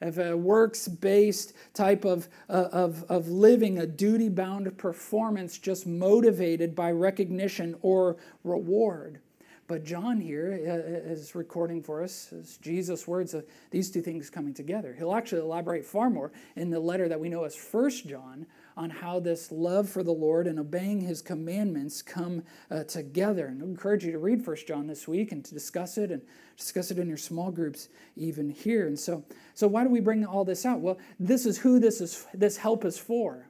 If 0.00 0.16
a 0.18 0.36
works 0.36 0.88
based 0.88 1.52
type 1.74 2.04
of, 2.04 2.28
uh, 2.48 2.68
of, 2.72 3.04
of 3.10 3.28
living, 3.28 3.78
a 3.78 3.86
duty 3.86 4.28
bound 4.28 4.78
performance 4.78 5.58
just 5.58 5.86
motivated 5.86 6.74
by 6.74 6.92
recognition 6.92 7.76
or 7.82 8.16
reward. 8.44 9.20
But 9.68 9.84
John 9.84 10.18
here 10.18 11.04
uh, 11.12 11.38
recording 11.38 11.82
for 11.82 12.02
us 12.02 12.32
Jesus' 12.62 13.06
words 13.06 13.34
of 13.34 13.44
these 13.70 13.90
two 13.90 14.00
things 14.00 14.30
coming 14.30 14.54
together. 14.54 14.94
He'll 14.96 15.14
actually 15.14 15.42
elaborate 15.42 15.84
far 15.84 16.08
more 16.08 16.32
in 16.56 16.70
the 16.70 16.80
letter 16.80 17.06
that 17.06 17.20
we 17.20 17.28
know 17.28 17.44
as 17.44 17.54
First 17.54 18.08
John 18.08 18.46
on 18.78 18.88
how 18.88 19.20
this 19.20 19.52
love 19.52 19.86
for 19.86 20.02
the 20.02 20.10
Lord 20.12 20.46
and 20.46 20.58
obeying 20.58 21.02
his 21.02 21.20
commandments 21.20 22.00
come 22.00 22.44
uh, 22.70 22.84
together. 22.84 23.48
And 23.48 23.62
I 23.62 23.66
encourage 23.66 24.06
you 24.06 24.12
to 24.12 24.18
read 24.18 24.42
First 24.42 24.66
John 24.66 24.86
this 24.86 25.06
week 25.06 25.32
and 25.32 25.44
to 25.44 25.52
discuss 25.52 25.98
it 25.98 26.10
and 26.10 26.22
discuss 26.56 26.90
it 26.90 26.98
in 26.98 27.06
your 27.06 27.18
small 27.18 27.50
groups 27.50 27.90
even 28.16 28.48
here. 28.48 28.86
And 28.86 28.98
so, 28.98 29.22
so 29.52 29.68
why 29.68 29.84
do 29.84 29.90
we 29.90 30.00
bring 30.00 30.24
all 30.24 30.46
this 30.46 30.64
out? 30.64 30.80
Well, 30.80 30.96
this 31.20 31.44
is 31.44 31.58
who 31.58 31.78
this 31.78 32.00
is 32.00 32.24
this 32.32 32.56
help 32.56 32.86
is 32.86 32.98
for 32.98 33.47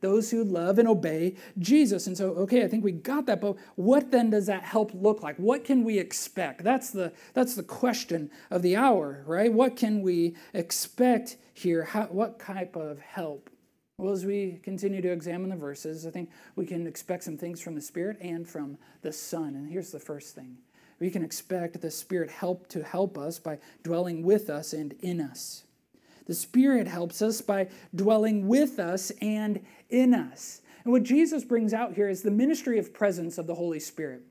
those 0.00 0.30
who 0.30 0.44
love 0.44 0.78
and 0.78 0.88
obey 0.88 1.34
Jesus. 1.58 2.06
And 2.06 2.16
so, 2.16 2.30
okay, 2.30 2.64
I 2.64 2.68
think 2.68 2.84
we 2.84 2.92
got 2.92 3.26
that, 3.26 3.40
but 3.40 3.56
what 3.76 4.10
then 4.10 4.30
does 4.30 4.46
that 4.46 4.62
help 4.62 4.92
look 4.94 5.22
like? 5.22 5.36
What 5.36 5.64
can 5.64 5.84
we 5.84 5.98
expect? 5.98 6.62
That's 6.64 6.90
the 6.90 7.12
that's 7.34 7.54
the 7.54 7.62
question 7.62 8.30
of 8.50 8.62
the 8.62 8.76
hour, 8.76 9.22
right? 9.26 9.52
What 9.52 9.76
can 9.76 10.02
we 10.02 10.36
expect 10.54 11.36
here? 11.54 11.84
How, 11.84 12.04
what 12.04 12.38
type 12.38 12.76
of 12.76 13.00
help? 13.00 13.50
Well, 13.98 14.12
as 14.12 14.24
we 14.24 14.60
continue 14.62 15.02
to 15.02 15.10
examine 15.10 15.50
the 15.50 15.56
verses, 15.56 16.06
I 16.06 16.10
think 16.10 16.30
we 16.54 16.66
can 16.66 16.86
expect 16.86 17.24
some 17.24 17.36
things 17.36 17.60
from 17.60 17.74
the 17.74 17.80
Spirit 17.80 18.16
and 18.20 18.48
from 18.48 18.78
the 19.02 19.12
Son. 19.12 19.56
And 19.56 19.68
here's 19.68 19.90
the 19.90 19.98
first 19.98 20.36
thing. 20.36 20.58
We 21.00 21.10
can 21.10 21.24
expect 21.24 21.80
the 21.80 21.90
Spirit 21.90 22.30
help 22.30 22.68
to 22.68 22.84
help 22.84 23.18
us 23.18 23.40
by 23.40 23.58
dwelling 23.82 24.22
with 24.22 24.50
us 24.50 24.72
and 24.72 24.94
in 25.00 25.20
us. 25.20 25.64
The 26.28 26.34
Spirit 26.34 26.86
helps 26.86 27.20
us 27.22 27.40
by 27.40 27.68
dwelling 27.94 28.46
with 28.46 28.78
us 28.78 29.10
and 29.20 29.64
in 29.88 30.14
us. 30.14 30.60
And 30.84 30.92
what 30.92 31.02
Jesus 31.02 31.42
brings 31.42 31.74
out 31.74 31.94
here 31.94 32.08
is 32.08 32.22
the 32.22 32.30
ministry 32.30 32.78
of 32.78 32.94
presence 32.94 33.38
of 33.38 33.46
the 33.46 33.54
Holy 33.54 33.80
Spirit. 33.80 34.22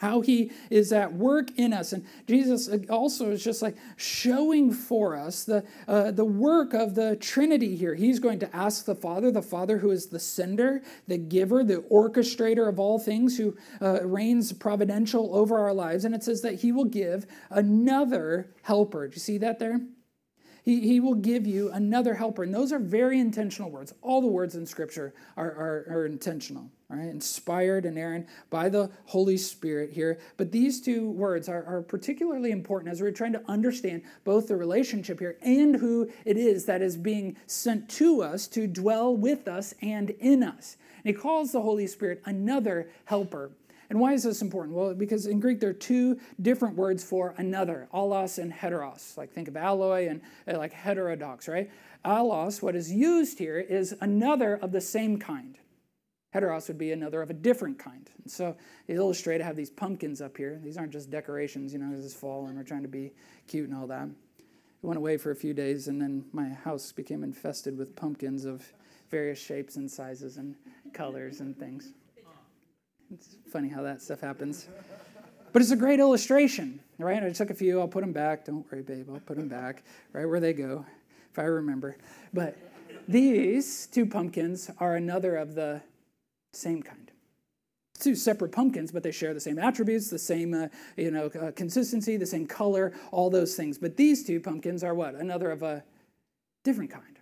How 0.00 0.20
he 0.20 0.52
is 0.70 0.92
at 0.92 1.12
work 1.12 1.50
in 1.58 1.72
us. 1.72 1.92
And 1.92 2.06
Jesus 2.28 2.70
also 2.88 3.30
is 3.32 3.42
just 3.42 3.62
like 3.62 3.76
showing 3.96 4.72
for 4.72 5.16
us 5.16 5.42
the, 5.42 5.64
uh, 5.88 6.12
the 6.12 6.24
work 6.24 6.72
of 6.72 6.94
the 6.94 7.16
Trinity 7.16 7.74
here. 7.74 7.94
He's 7.96 8.20
going 8.20 8.38
to 8.38 8.56
ask 8.56 8.84
the 8.84 8.94
Father, 8.94 9.32
the 9.32 9.42
Father 9.42 9.78
who 9.78 9.90
is 9.90 10.06
the 10.06 10.20
sender, 10.20 10.82
the 11.08 11.18
giver, 11.18 11.64
the 11.64 11.82
orchestrator 11.90 12.68
of 12.68 12.78
all 12.78 13.00
things, 13.00 13.38
who 13.38 13.56
uh, 13.80 14.06
reigns 14.06 14.52
providential 14.52 15.34
over 15.34 15.58
our 15.58 15.74
lives. 15.74 16.04
And 16.04 16.14
it 16.14 16.22
says 16.22 16.42
that 16.42 16.60
he 16.60 16.70
will 16.70 16.84
give 16.84 17.26
another 17.50 18.50
helper. 18.62 19.08
Do 19.08 19.14
you 19.14 19.20
see 19.20 19.38
that 19.38 19.58
there? 19.58 19.80
He, 20.68 20.80
he 20.80 21.00
will 21.00 21.14
give 21.14 21.46
you 21.46 21.70
another 21.72 22.12
helper. 22.12 22.42
And 22.42 22.52
those 22.52 22.74
are 22.74 22.78
very 22.78 23.18
intentional 23.18 23.70
words. 23.70 23.94
All 24.02 24.20
the 24.20 24.26
words 24.26 24.54
in 24.54 24.66
Scripture 24.66 25.14
are, 25.34 25.50
are, 25.50 25.86
are 25.88 26.04
intentional, 26.04 26.68
right? 26.90 27.08
Inspired 27.08 27.86
and 27.86 27.96
inerrant 27.96 28.26
by 28.50 28.68
the 28.68 28.90
Holy 29.06 29.38
Spirit 29.38 29.90
here. 29.90 30.18
But 30.36 30.52
these 30.52 30.82
two 30.82 31.08
words 31.12 31.48
are, 31.48 31.64
are 31.64 31.80
particularly 31.80 32.50
important 32.50 32.92
as 32.92 33.00
we're 33.00 33.12
trying 33.12 33.32
to 33.32 33.42
understand 33.50 34.02
both 34.24 34.48
the 34.48 34.56
relationship 34.56 35.20
here 35.20 35.38
and 35.40 35.74
who 35.74 36.10
it 36.26 36.36
is 36.36 36.66
that 36.66 36.82
is 36.82 36.98
being 36.98 37.38
sent 37.46 37.88
to 37.92 38.22
us 38.22 38.46
to 38.48 38.66
dwell 38.66 39.16
with 39.16 39.48
us 39.48 39.72
and 39.80 40.10
in 40.20 40.42
us. 40.42 40.76
And 41.02 41.16
he 41.16 41.18
calls 41.18 41.52
the 41.52 41.62
Holy 41.62 41.86
Spirit 41.86 42.20
another 42.26 42.90
helper. 43.06 43.52
And 43.90 43.98
why 43.98 44.12
is 44.12 44.22
this 44.22 44.42
important? 44.42 44.76
Well, 44.76 44.94
because 44.94 45.26
in 45.26 45.40
Greek 45.40 45.60
there 45.60 45.70
are 45.70 45.74
two 45.74 46.18
different 46.42 46.76
words 46.76 47.02
for 47.02 47.34
another, 47.38 47.88
allos 47.92 48.38
and 48.38 48.52
heteros. 48.52 49.16
Like 49.16 49.32
think 49.32 49.48
of 49.48 49.56
alloy 49.56 50.08
and 50.08 50.20
uh, 50.46 50.58
like 50.58 50.72
heterodox, 50.72 51.48
right? 51.48 51.70
Allos, 52.04 52.62
what 52.62 52.76
is 52.76 52.92
used 52.92 53.38
here, 53.38 53.58
is 53.58 53.94
another 54.00 54.56
of 54.56 54.72
the 54.72 54.80
same 54.80 55.18
kind. 55.18 55.58
Heteros 56.34 56.68
would 56.68 56.76
be 56.76 56.92
another 56.92 57.22
of 57.22 57.30
a 57.30 57.34
different 57.34 57.78
kind. 57.78 58.10
And 58.22 58.30
so 58.30 58.54
to 58.86 58.92
illustrate, 58.92 59.40
I 59.40 59.44
have 59.44 59.56
these 59.56 59.70
pumpkins 59.70 60.20
up 60.20 60.36
here. 60.36 60.60
These 60.62 60.76
aren't 60.76 60.92
just 60.92 61.10
decorations, 61.10 61.72
you 61.72 61.78
know, 61.78 61.88
because 61.88 62.04
it's 62.04 62.14
fall 62.14 62.46
and 62.46 62.56
we're 62.56 62.64
trying 62.64 62.82
to 62.82 62.88
be 62.88 63.12
cute 63.46 63.68
and 63.68 63.78
all 63.78 63.86
that. 63.86 64.08
We 64.82 64.86
went 64.88 64.98
away 64.98 65.16
for 65.16 65.32
a 65.32 65.36
few 65.36 65.54
days, 65.54 65.88
and 65.88 66.00
then 66.00 66.24
my 66.32 66.50
house 66.50 66.92
became 66.92 67.24
infested 67.24 67.76
with 67.76 67.96
pumpkins 67.96 68.44
of 68.44 68.62
various 69.10 69.38
shapes 69.38 69.76
and 69.76 69.90
sizes 69.90 70.36
and 70.36 70.54
colors 70.92 71.40
and 71.40 71.58
things. 71.58 71.94
It's 73.12 73.36
funny 73.50 73.68
how 73.68 73.82
that 73.82 74.02
stuff 74.02 74.20
happens. 74.20 74.68
But 75.52 75.62
it's 75.62 75.70
a 75.70 75.76
great 75.76 75.98
illustration, 75.98 76.80
right? 76.98 77.22
I 77.22 77.30
took 77.30 77.50
a 77.50 77.54
few, 77.54 77.80
I'll 77.80 77.88
put 77.88 78.02
them 78.02 78.12
back. 78.12 78.44
Don't 78.44 78.70
worry, 78.70 78.82
babe, 78.82 79.08
I'll 79.10 79.20
put 79.20 79.36
them 79.38 79.48
back 79.48 79.82
right 80.12 80.26
where 80.26 80.40
they 80.40 80.52
go, 80.52 80.84
if 81.32 81.38
I 81.38 81.44
remember. 81.44 81.96
But 82.34 82.56
these 83.06 83.86
two 83.86 84.04
pumpkins 84.04 84.70
are 84.78 84.96
another 84.96 85.36
of 85.36 85.54
the 85.54 85.80
same 86.52 86.82
kind. 86.82 87.10
Two 87.98 88.14
separate 88.14 88.52
pumpkins, 88.52 88.92
but 88.92 89.02
they 89.02 89.10
share 89.10 89.32
the 89.32 89.40
same 89.40 89.58
attributes, 89.58 90.10
the 90.10 90.18
same, 90.18 90.52
uh, 90.54 90.68
you 90.96 91.10
know, 91.10 91.26
uh, 91.40 91.50
consistency, 91.52 92.16
the 92.16 92.26
same 92.26 92.46
color, 92.46 92.92
all 93.10 93.30
those 93.30 93.56
things. 93.56 93.78
But 93.78 93.96
these 93.96 94.24
two 94.24 94.38
pumpkins 94.38 94.84
are 94.84 94.94
what? 94.94 95.14
Another 95.14 95.50
of 95.50 95.62
a 95.62 95.82
different 96.62 96.90
kind. 96.90 97.18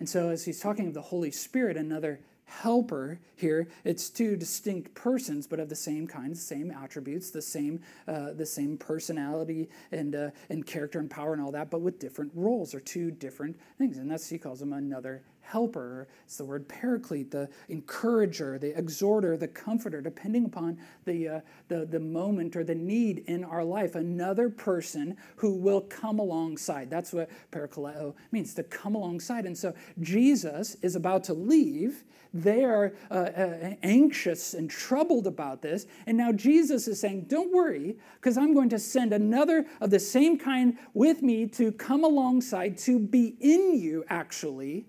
And 0.00 0.08
so, 0.08 0.30
as 0.30 0.46
he's 0.46 0.58
talking 0.58 0.88
of 0.88 0.94
the 0.94 1.02
Holy 1.02 1.30
Spirit, 1.30 1.76
another 1.76 2.20
helper 2.50 3.18
here. 3.36 3.68
It's 3.84 4.10
two 4.10 4.36
distinct 4.36 4.94
persons, 4.94 5.46
but 5.46 5.60
of 5.60 5.68
the 5.68 5.76
same 5.76 6.06
kind, 6.06 6.36
same 6.36 6.70
attributes, 6.70 7.30
the 7.30 7.40
same, 7.40 7.80
uh, 8.08 8.32
the 8.32 8.44
same 8.44 8.76
personality 8.76 9.68
and, 9.92 10.14
uh, 10.14 10.30
and 10.48 10.66
character 10.66 10.98
and 10.98 11.08
power 11.08 11.32
and 11.32 11.40
all 11.40 11.52
that, 11.52 11.70
but 11.70 11.80
with 11.80 11.98
different 11.98 12.32
roles 12.34 12.74
or 12.74 12.80
two 12.80 13.10
different 13.10 13.58
things. 13.78 13.98
And 13.98 14.10
that's, 14.10 14.28
he 14.28 14.38
calls 14.38 14.60
them 14.60 14.72
another 14.72 15.22
helper. 15.50 16.06
It's 16.24 16.36
the 16.36 16.44
word 16.44 16.68
paraclete, 16.68 17.32
the 17.32 17.48
encourager, 17.68 18.58
the 18.58 18.76
exhorter, 18.78 19.36
the 19.36 19.48
comforter, 19.48 20.00
depending 20.00 20.44
upon 20.44 20.78
the, 21.04 21.28
uh, 21.28 21.40
the, 21.68 21.86
the 21.86 21.98
moment 21.98 22.54
or 22.54 22.62
the 22.62 22.74
need 22.74 23.24
in 23.26 23.42
our 23.42 23.64
life. 23.64 23.96
Another 23.96 24.48
person 24.48 25.16
who 25.36 25.54
will 25.54 25.80
come 25.80 26.20
alongside. 26.20 26.88
That's 26.88 27.12
what 27.12 27.30
parakaleo 27.50 28.14
means, 28.30 28.54
to 28.54 28.62
come 28.62 28.94
alongside. 28.94 29.44
And 29.44 29.58
so 29.58 29.74
Jesus 30.00 30.76
is 30.82 30.94
about 30.94 31.24
to 31.24 31.34
leave. 31.34 32.04
They 32.32 32.62
are 32.62 32.92
uh, 33.10 33.14
uh, 33.14 33.74
anxious 33.82 34.54
and 34.54 34.70
troubled 34.70 35.26
about 35.26 35.62
this. 35.62 35.86
And 36.06 36.16
now 36.16 36.30
Jesus 36.30 36.86
is 36.86 37.00
saying, 37.00 37.22
Don't 37.22 37.52
worry, 37.52 37.96
because 38.14 38.38
I'm 38.38 38.54
going 38.54 38.68
to 38.68 38.78
send 38.78 39.12
another 39.12 39.66
of 39.80 39.90
the 39.90 39.98
same 39.98 40.38
kind 40.38 40.78
with 40.94 41.22
me 41.22 41.48
to 41.48 41.72
come 41.72 42.04
alongside, 42.04 42.78
to 42.78 43.00
be 43.00 43.34
in 43.40 43.80
you, 43.80 44.04
actually 44.08 44.86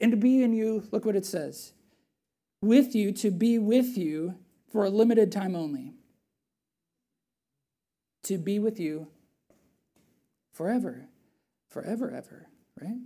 and 0.00 0.10
to 0.10 0.16
be 0.16 0.42
in 0.42 0.52
you, 0.52 0.86
look 0.90 1.04
what 1.04 1.16
it 1.16 1.26
says 1.26 1.72
with 2.60 2.94
you, 2.94 3.12
to 3.12 3.30
be 3.30 3.58
with 3.58 3.96
you 3.96 4.34
for 4.72 4.84
a 4.84 4.90
limited 4.90 5.30
time 5.30 5.54
only. 5.54 5.92
To 8.24 8.38
be 8.38 8.58
with 8.58 8.80
you 8.80 9.08
forever, 10.52 11.06
forever, 11.68 12.10
ever, 12.10 12.48
right? 12.80 12.96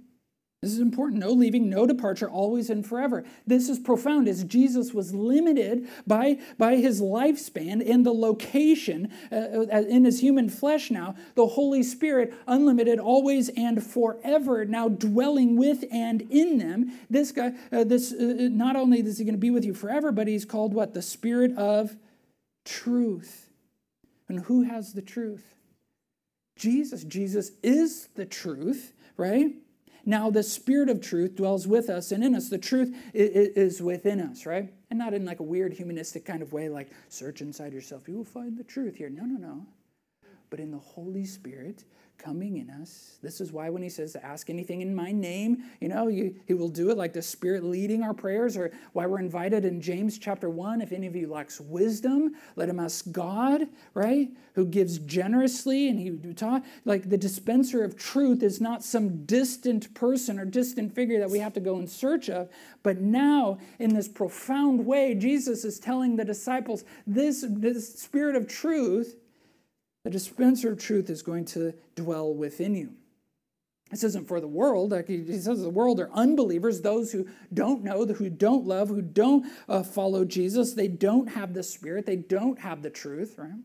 This 0.61 0.73
is 0.73 0.81
important. 0.81 1.21
No 1.21 1.31
leaving, 1.31 1.71
no 1.71 1.87
departure, 1.87 2.29
always 2.29 2.69
and 2.69 2.85
forever. 2.85 3.25
This 3.47 3.69
is 3.69 3.79
profound 3.79 4.27
as 4.27 4.43
Jesus 4.43 4.93
was 4.93 5.15
limited 5.15 5.87
by, 6.05 6.39
by 6.59 6.77
his 6.77 7.01
lifespan 7.01 7.89
and 7.89 8.05
the 8.05 8.13
location 8.13 9.13
uh, 9.31 9.37
uh, 9.37 9.85
in 9.89 10.05
his 10.05 10.19
human 10.19 10.49
flesh 10.49 10.91
now. 10.91 11.15
The 11.37 11.47
Holy 11.47 11.85
Spirit, 11.85 12.35
unlimited, 12.49 12.99
always 12.99 13.51
and 13.51 13.85
forever, 13.85 14.65
now 14.65 14.89
dwelling 14.89 15.57
with 15.57 15.85
and 15.93 16.23
in 16.23 16.59
them. 16.59 16.91
This 17.09 17.31
guy, 17.31 17.53
uh, 17.71 17.85
this 17.85 18.13
uh, 18.13 18.17
uh 18.17 18.49
not 18.49 18.75
only 18.75 18.99
is 18.99 19.19
he 19.19 19.25
going 19.25 19.35
to 19.35 19.39
be 19.39 19.51
with 19.51 19.65
you 19.65 19.75
forever, 19.75 20.11
but 20.11 20.27
he's 20.27 20.45
called 20.45 20.75
what? 20.75 20.93
The 20.93 21.03
Spirit 21.03 21.57
of 21.57 21.97
truth. 22.65 23.49
And 24.29 24.41
who 24.41 24.63
has 24.63 24.93
the 24.93 25.03
truth? 25.03 25.55
Jesus. 26.57 27.05
Jesus 27.05 27.53
is 27.63 28.09
the 28.17 28.27
truth, 28.27 28.93
right? 29.17 29.53
Now 30.09 30.31
the 30.31 30.43
Spirit 30.43 30.89
of 30.89 31.03
truth 31.03 31.37
dwells 31.37 31.67
with 31.67 31.91
us 31.91 32.13
and 32.13 32.25
in 32.25 32.35
us. 32.35 32.49
The 32.49 32.57
truth 32.57 32.97
is 33.13 33.83
within 33.83 34.23
us, 34.23 34.47
right? 34.47 34.73
And 34.89 34.99
not 34.99 35.13
in 35.13 35.27
like 35.27 35.41
a 35.41 35.43
weird 35.43 35.75
humanistic 35.75 36.25
kind 36.25 36.41
of 36.41 36.51
way, 36.51 36.71
like 36.71 36.89
search 37.11 37.43
inside 37.43 37.75
yourself. 37.75 38.09
You 38.09 38.17
will 38.17 38.25
find 38.25 38.57
the 38.57 38.65
truth 38.65 38.97
here. 38.97 39.11
No, 39.11 39.25
no, 39.25 39.37
no. 39.37 39.67
But 40.49 40.61
in 40.61 40.71
the 40.71 40.79
Holy 40.79 41.27
Spirit 41.27 41.85
coming 42.19 42.57
in 42.57 42.69
us. 42.69 43.19
This 43.23 43.41
is 43.41 43.53
why 43.53 43.71
when 43.71 43.83
he 43.83 43.89
says, 43.89 44.17
ask 44.17 44.51
anything 44.51 44.81
in 44.81 44.95
my 44.95 45.13
name, 45.13 45.63
you 45.81 45.89
know, 45.89 46.09
you, 46.09 46.35
he 46.47 46.55
will 46.55 46.69
do 46.69 46.91
it 46.91 46.99
like 46.99 47.13
the 47.13 47.23
Spirit 47.23 47.65
leading 47.65 48.03
our 48.03 48.13
prayers, 48.13 48.57
or 48.57 48.73
why 48.93 49.07
we're 49.07 49.21
invited 49.21 49.65
in 49.65 49.81
James 49.81 50.19
chapter 50.19 50.51
1. 50.51 50.81
If 50.81 50.93
any 50.93 51.07
of 51.07 51.15
you 51.15 51.29
lacks 51.29 51.61
wisdom, 51.61 52.35
let 52.57 52.69
him 52.69 52.81
ask 52.81 53.11
God, 53.13 53.63
right? 53.95 54.29
Who 54.55 54.67
gives 54.67 54.99
generously, 54.99 55.89
and 55.89 55.99
he 55.99 56.11
would 56.11 56.37
taught, 56.37 56.65
like 56.85 57.09
the 57.09 57.19
dispenser 57.19 57.85
of 57.85 57.97
truth 57.97 58.43
is 58.43 58.61
not 58.61 58.83
some 58.83 59.25
distant 59.25 59.95
person 59.95 60.39
or 60.39 60.45
distant 60.45 60.95
figure 60.95 61.21
that 61.21 61.31
we 61.31 61.39
have 61.39 61.53
to 61.55 61.61
go 61.61 61.79
in 61.79 61.87
search 61.87 62.29
of. 62.29 62.49
But 62.83 63.01
now, 63.01 63.59
in 63.79 63.95
this 63.95 64.09
profound 64.09 64.85
way, 64.85 65.15
Jesus 65.15 65.65
is 65.65 65.79
telling 65.79 66.17
the 66.17 66.25
disciples, 66.25 66.85
this, 67.07 67.45
this 67.49 67.95
Spirit 67.95 68.37
of 68.37 68.49
truth 68.49 69.17
the 70.09 70.13
dispenser 70.13 70.73
of 70.73 70.79
truth 70.79 71.11
is 71.11 71.21
going 71.21 71.45
to 71.45 71.75
dwell 71.95 72.33
within 72.33 72.75
you. 72.75 72.95
This 73.91 74.03
isn't 74.05 74.27
for 74.27 74.41
the 74.41 74.49
world. 74.49 74.95
He 75.07 75.39
says 75.39 75.61
the 75.61 75.69
world 75.69 76.01
are 76.01 76.11
unbelievers, 76.15 76.81
those 76.81 77.13
who 77.13 77.27
don't 77.53 77.85
know, 77.85 78.07
who 78.07 78.31
don't 78.31 78.67
love, 78.67 78.89
who 78.89 79.03
don't 79.03 79.45
uh, 79.69 79.83
follow 79.83 80.25
Jesus. 80.25 80.73
They 80.73 80.89
don't 80.89 81.29
have 81.29 81.53
the 81.53 81.63
Spirit. 81.63 82.07
They 82.07 82.17
don't 82.17 82.59
have 82.61 82.81
the 82.81 82.89
truth, 82.89 83.35
right? 83.37 83.61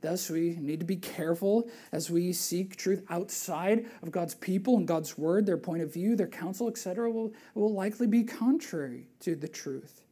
Thus, 0.00 0.28
we 0.28 0.56
need 0.58 0.80
to 0.80 0.86
be 0.86 0.96
careful 0.96 1.70
as 1.92 2.10
we 2.10 2.32
seek 2.32 2.74
truth 2.74 3.04
outside 3.08 3.86
of 4.02 4.10
God's 4.10 4.34
people 4.34 4.78
and 4.78 4.88
God's 4.88 5.16
word. 5.16 5.46
Their 5.46 5.58
point 5.58 5.84
of 5.84 5.94
view, 5.94 6.16
their 6.16 6.26
counsel, 6.26 6.66
etc., 6.66 7.08
will, 7.08 7.32
will 7.54 7.72
likely 7.72 8.08
be 8.08 8.24
contrary 8.24 9.06
to 9.20 9.36
the 9.36 9.46
truth. 9.46 10.02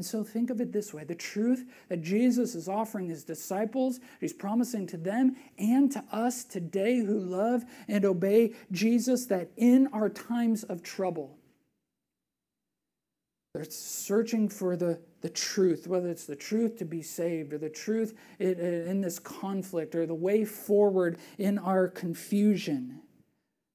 And 0.00 0.06
so 0.06 0.24
think 0.24 0.48
of 0.48 0.62
it 0.62 0.72
this 0.72 0.94
way 0.94 1.04
the 1.04 1.14
truth 1.14 1.66
that 1.90 2.00
Jesus 2.00 2.54
is 2.54 2.70
offering 2.70 3.08
his 3.08 3.22
disciples, 3.22 4.00
he's 4.18 4.32
promising 4.32 4.86
to 4.86 4.96
them 4.96 5.36
and 5.58 5.92
to 5.92 6.02
us 6.10 6.42
today 6.42 7.00
who 7.00 7.20
love 7.20 7.66
and 7.86 8.06
obey 8.06 8.54
Jesus 8.72 9.26
that 9.26 9.50
in 9.58 9.88
our 9.88 10.08
times 10.08 10.64
of 10.64 10.82
trouble, 10.82 11.36
they're 13.52 13.66
searching 13.68 14.48
for 14.48 14.74
the, 14.74 14.98
the 15.20 15.28
truth, 15.28 15.86
whether 15.86 16.08
it's 16.08 16.24
the 16.24 16.34
truth 16.34 16.78
to 16.78 16.86
be 16.86 17.02
saved 17.02 17.52
or 17.52 17.58
the 17.58 17.68
truth 17.68 18.14
in, 18.38 18.58
in 18.58 19.02
this 19.02 19.18
conflict 19.18 19.94
or 19.94 20.06
the 20.06 20.14
way 20.14 20.46
forward 20.46 21.18
in 21.36 21.58
our 21.58 21.88
confusion. 21.88 23.02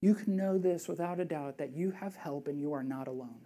You 0.02 0.16
can 0.16 0.36
know 0.36 0.58
this 0.58 0.88
without 0.88 1.20
a 1.20 1.26
doubt 1.26 1.60
that 1.60 1.76
you 1.76 1.92
have 1.92 2.16
help 2.16 2.48
and 2.48 2.60
you 2.60 2.74
are 2.74 2.82
not 2.84 3.08
alone. 3.08 3.45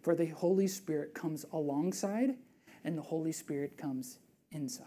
For 0.00 0.14
the 0.14 0.26
Holy 0.26 0.66
Spirit 0.66 1.14
comes 1.14 1.44
alongside 1.52 2.36
and 2.84 2.96
the 2.96 3.02
Holy 3.02 3.32
Spirit 3.32 3.76
comes 3.76 4.18
inside. 4.50 4.86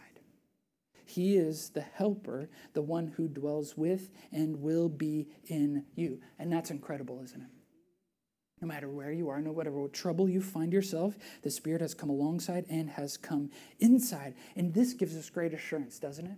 He 1.06 1.38
is 1.38 1.69
the 1.69 1.82
helper, 1.82 2.49
the 2.73 2.82
one 2.82 3.08
who 3.08 3.28
dwells 3.28 3.78
with 3.78 4.10
and 4.32 4.62
will 4.62 4.89
be 4.89 5.28
in 5.47 5.86
you. 5.95 6.19
And 6.39 6.52
that's 6.52 6.71
incredible, 6.71 7.21
isn't 7.23 7.41
it? 7.41 7.49
No 8.62 8.67
matter 8.67 8.89
where 8.89 9.12
you 9.12 9.30
are, 9.30 9.41
no 9.41 9.54
matter 9.54 9.71
what 9.71 9.93
trouble 9.93 10.30
you 10.30 10.41
find 10.41 10.71
yourself, 10.71 11.17
the 11.41 11.52
Spirit 11.52 11.82
has 11.82 11.93
come 11.93 12.10
alongside 12.10 12.65
and 12.69 12.89
has 12.91 13.17
come 13.17 13.52
inside. 13.80 14.36
And 14.56 14.73
this 14.73 14.93
gives 14.93 15.17
us 15.17 15.30
great 15.30 15.54
assurance, 15.54 15.99
doesn't 15.99 16.26
it? 16.26 16.38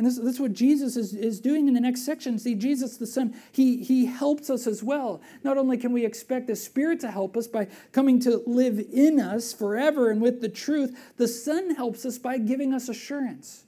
And 0.00 0.06
this, 0.06 0.16
this 0.16 0.36
is 0.36 0.40
what 0.40 0.54
Jesus 0.54 0.96
is, 0.96 1.12
is 1.12 1.40
doing 1.40 1.68
in 1.68 1.74
the 1.74 1.80
next 1.80 2.06
section. 2.06 2.38
See, 2.38 2.54
Jesus 2.54 2.96
the 2.96 3.06
Son, 3.06 3.34
he, 3.52 3.84
he 3.84 4.06
helps 4.06 4.48
us 4.48 4.66
as 4.66 4.82
well. 4.82 5.20
Not 5.44 5.58
only 5.58 5.76
can 5.76 5.92
we 5.92 6.06
expect 6.06 6.46
the 6.46 6.56
Spirit 6.56 7.00
to 7.00 7.10
help 7.10 7.36
us 7.36 7.46
by 7.46 7.68
coming 7.92 8.18
to 8.20 8.42
live 8.46 8.82
in 8.90 9.20
us 9.20 9.52
forever 9.52 10.10
and 10.10 10.22
with 10.22 10.40
the 10.40 10.48
truth, 10.48 10.98
the 11.18 11.28
Son 11.28 11.74
helps 11.74 12.06
us 12.06 12.16
by 12.16 12.38
giving 12.38 12.72
us 12.72 12.88
assurance. 12.88 13.64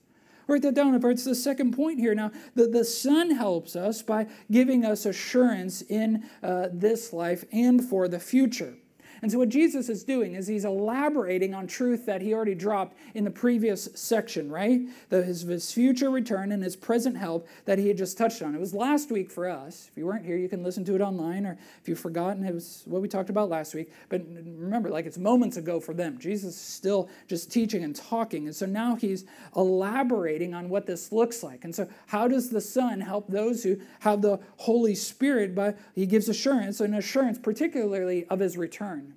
Write 0.46 0.62
that 0.62 0.72
down. 0.72 0.94
It's 1.04 1.24
the 1.24 1.34
second 1.34 1.76
point 1.76 2.00
here. 2.00 2.14
Now, 2.14 2.30
the, 2.54 2.66
the 2.66 2.86
Son 2.86 3.32
helps 3.32 3.76
us 3.76 4.00
by 4.00 4.26
giving 4.50 4.86
us 4.86 5.04
assurance 5.04 5.82
in 5.82 6.24
uh, 6.42 6.68
this 6.72 7.12
life 7.12 7.44
and 7.52 7.84
for 7.84 8.08
the 8.08 8.18
future. 8.18 8.78
And 9.22 9.30
so, 9.30 9.38
what 9.38 9.50
Jesus 9.50 9.88
is 9.88 10.02
doing 10.02 10.34
is 10.34 10.48
he's 10.48 10.64
elaborating 10.64 11.54
on 11.54 11.68
truth 11.68 12.06
that 12.06 12.22
he 12.22 12.34
already 12.34 12.56
dropped 12.56 12.96
in 13.14 13.22
the 13.22 13.30
previous 13.30 13.88
section, 13.94 14.50
right? 14.50 14.80
The, 15.10 15.22
his, 15.22 15.42
his 15.42 15.72
future 15.72 16.10
return 16.10 16.50
and 16.50 16.60
his 16.60 16.74
present 16.74 17.16
help 17.16 17.46
that 17.64 17.78
he 17.78 17.86
had 17.86 17.96
just 17.96 18.18
touched 18.18 18.42
on. 18.42 18.52
It 18.52 18.58
was 18.58 18.74
last 18.74 19.12
week 19.12 19.30
for 19.30 19.48
us. 19.48 19.88
If 19.88 19.96
you 19.96 20.06
weren't 20.06 20.26
here, 20.26 20.36
you 20.36 20.48
can 20.48 20.64
listen 20.64 20.84
to 20.86 20.96
it 20.96 21.00
online, 21.00 21.46
or 21.46 21.56
if 21.80 21.88
you've 21.88 22.00
forgotten, 22.00 22.44
it 22.44 22.52
was 22.52 22.82
what 22.84 23.00
we 23.00 23.06
talked 23.06 23.30
about 23.30 23.48
last 23.48 23.76
week. 23.76 23.92
But 24.08 24.22
remember, 24.28 24.90
like 24.90 25.06
it's 25.06 25.18
moments 25.18 25.56
ago 25.56 25.78
for 25.78 25.94
them. 25.94 26.18
Jesus 26.18 26.56
is 26.56 26.60
still 26.60 27.08
just 27.28 27.52
teaching 27.52 27.84
and 27.84 27.94
talking. 27.94 28.46
And 28.46 28.56
so 28.56 28.66
now 28.66 28.96
he's 28.96 29.24
elaborating 29.54 30.52
on 30.52 30.68
what 30.68 30.86
this 30.86 31.12
looks 31.12 31.44
like. 31.44 31.62
And 31.62 31.72
so, 31.72 31.88
how 32.08 32.26
does 32.26 32.50
the 32.50 32.60
Son 32.60 33.00
help 33.00 33.28
those 33.28 33.62
who 33.62 33.76
have 34.00 34.20
the 34.20 34.40
Holy 34.56 34.96
Spirit? 34.96 35.54
By 35.54 35.74
he 35.94 36.06
gives 36.06 36.28
assurance, 36.28 36.80
and 36.80 36.96
assurance 36.96 37.38
particularly 37.38 38.26
of 38.26 38.40
his 38.40 38.56
return. 38.56 39.11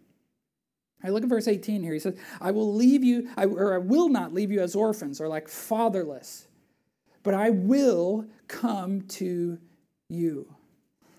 Right, 1.03 1.13
look 1.13 1.23
at 1.23 1.29
verse 1.29 1.47
18 1.47 1.84
here. 1.84 1.93
He 1.93 1.99
says, 1.99 2.17
I 2.41 2.51
will 2.51 2.73
leave 2.73 3.03
you, 3.03 3.29
I, 3.38 3.45
or 3.45 3.75
I 3.75 3.77
will 3.77 4.10
not 4.10 4.34
leave 4.34 4.51
you 4.51 4.62
as 4.62 4.75
orphans 4.75 5.21
or 5.21 5.27
like 5.27 5.47
fatherless, 5.47 6.47
but 7.23 7.34
I 7.34 7.51
will 7.51 8.25
come 8.47 9.01
to 9.01 9.60
you. 10.10 10.55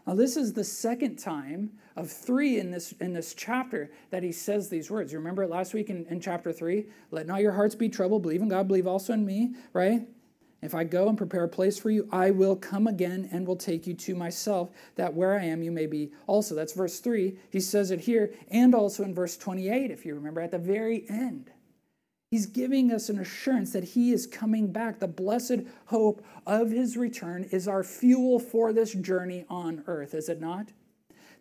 Now, 0.06 0.14
this 0.14 0.36
is 0.36 0.52
the 0.52 0.64
second 0.64 1.16
time 1.16 1.72
of 1.96 2.10
three 2.10 2.58
in 2.58 2.70
this, 2.70 2.92
in 3.00 3.12
this 3.12 3.34
chapter 3.34 3.90
that 4.10 4.22
he 4.22 4.30
says 4.30 4.68
these 4.68 4.90
words. 4.90 5.12
You 5.12 5.18
remember 5.18 5.42
it 5.42 5.50
last 5.50 5.74
week 5.74 5.90
in, 5.90 6.06
in 6.06 6.20
chapter 6.20 6.52
three? 6.52 6.86
Let 7.10 7.26
not 7.26 7.40
your 7.40 7.52
hearts 7.52 7.74
be 7.74 7.88
troubled. 7.88 8.22
Believe 8.22 8.42
in 8.42 8.48
God, 8.48 8.68
believe 8.68 8.86
also 8.86 9.12
in 9.14 9.26
me, 9.26 9.54
right? 9.72 10.06
If 10.62 10.74
I 10.74 10.84
go 10.84 11.08
and 11.08 11.18
prepare 11.18 11.44
a 11.44 11.48
place 11.48 11.78
for 11.78 11.90
you, 11.90 12.08
I 12.10 12.30
will 12.30 12.56
come 12.56 12.86
again 12.86 13.28
and 13.30 13.46
will 13.46 13.56
take 13.56 13.86
you 13.86 13.94
to 13.94 14.14
myself, 14.14 14.70
that 14.96 15.14
where 15.14 15.38
I 15.38 15.44
am 15.44 15.62
you 15.62 15.70
may 15.70 15.86
be 15.86 16.12
also. 16.26 16.54
That's 16.54 16.72
verse 16.72 16.98
3. 16.98 17.38
He 17.50 17.60
says 17.60 17.90
it 17.90 18.00
here 18.00 18.32
and 18.50 18.74
also 18.74 19.04
in 19.04 19.14
verse 19.14 19.36
28, 19.36 19.90
if 19.90 20.06
you 20.06 20.14
remember, 20.14 20.40
at 20.40 20.50
the 20.50 20.58
very 20.58 21.04
end. 21.08 21.50
He's 22.30 22.46
giving 22.46 22.90
us 22.90 23.08
an 23.08 23.20
assurance 23.20 23.72
that 23.72 23.84
he 23.84 24.12
is 24.12 24.26
coming 24.26 24.72
back. 24.72 24.98
The 24.98 25.06
blessed 25.06 25.60
hope 25.86 26.24
of 26.46 26.70
his 26.70 26.96
return 26.96 27.44
is 27.44 27.68
our 27.68 27.84
fuel 27.84 28.40
for 28.40 28.72
this 28.72 28.92
journey 28.92 29.44
on 29.48 29.84
earth, 29.86 30.14
is 30.14 30.28
it 30.28 30.40
not? 30.40 30.68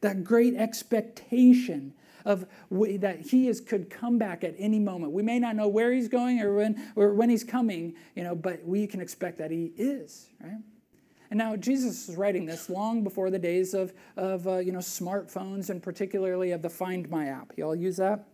That 0.02 0.24
great 0.24 0.56
expectation 0.56 1.94
of 2.26 2.46
that 2.72 3.22
he 3.22 3.48
is 3.48 3.62
could 3.62 3.90
come 3.90 4.18
back 4.18 4.44
at 4.44 4.56
any 4.58 4.80
moment. 4.80 5.14
We 5.14 5.24
may 5.24 5.40
not 5.40 5.56
know 5.56 5.68
where 5.68 5.94
he's 5.94 6.08
going 6.08 6.42
or 6.42 6.56
when 6.56 6.92
or 6.96 7.14
when 7.14 7.30
he's 7.30 7.44
coming, 7.44 7.96
you 8.16 8.24
know, 8.24 8.36
but 8.36 8.66
we 8.66 8.88
can 8.88 9.00
expect 9.00 9.38
that 9.38 9.52
he 9.52 9.72
is, 9.78 10.28
right? 10.42 10.62
And 11.32 11.38
now 11.38 11.56
Jesus 11.56 12.10
is 12.10 12.16
writing 12.16 12.46
this 12.46 12.70
long 12.70 13.04
before 13.04 13.30
the 13.30 13.40
days 13.40 13.74
of, 13.74 13.94
of 14.16 14.48
uh, 14.48 14.58
you 14.58 14.72
know, 14.72 14.80
smartphones 14.80 15.70
and 15.70 15.82
particularly 15.82 16.52
of 16.52 16.62
the 16.62 16.70
Find 16.70 17.10
My 17.10 17.28
app. 17.28 17.54
You 17.58 17.66
all 17.66 17.76
use 17.76 17.98
that? 17.98 18.28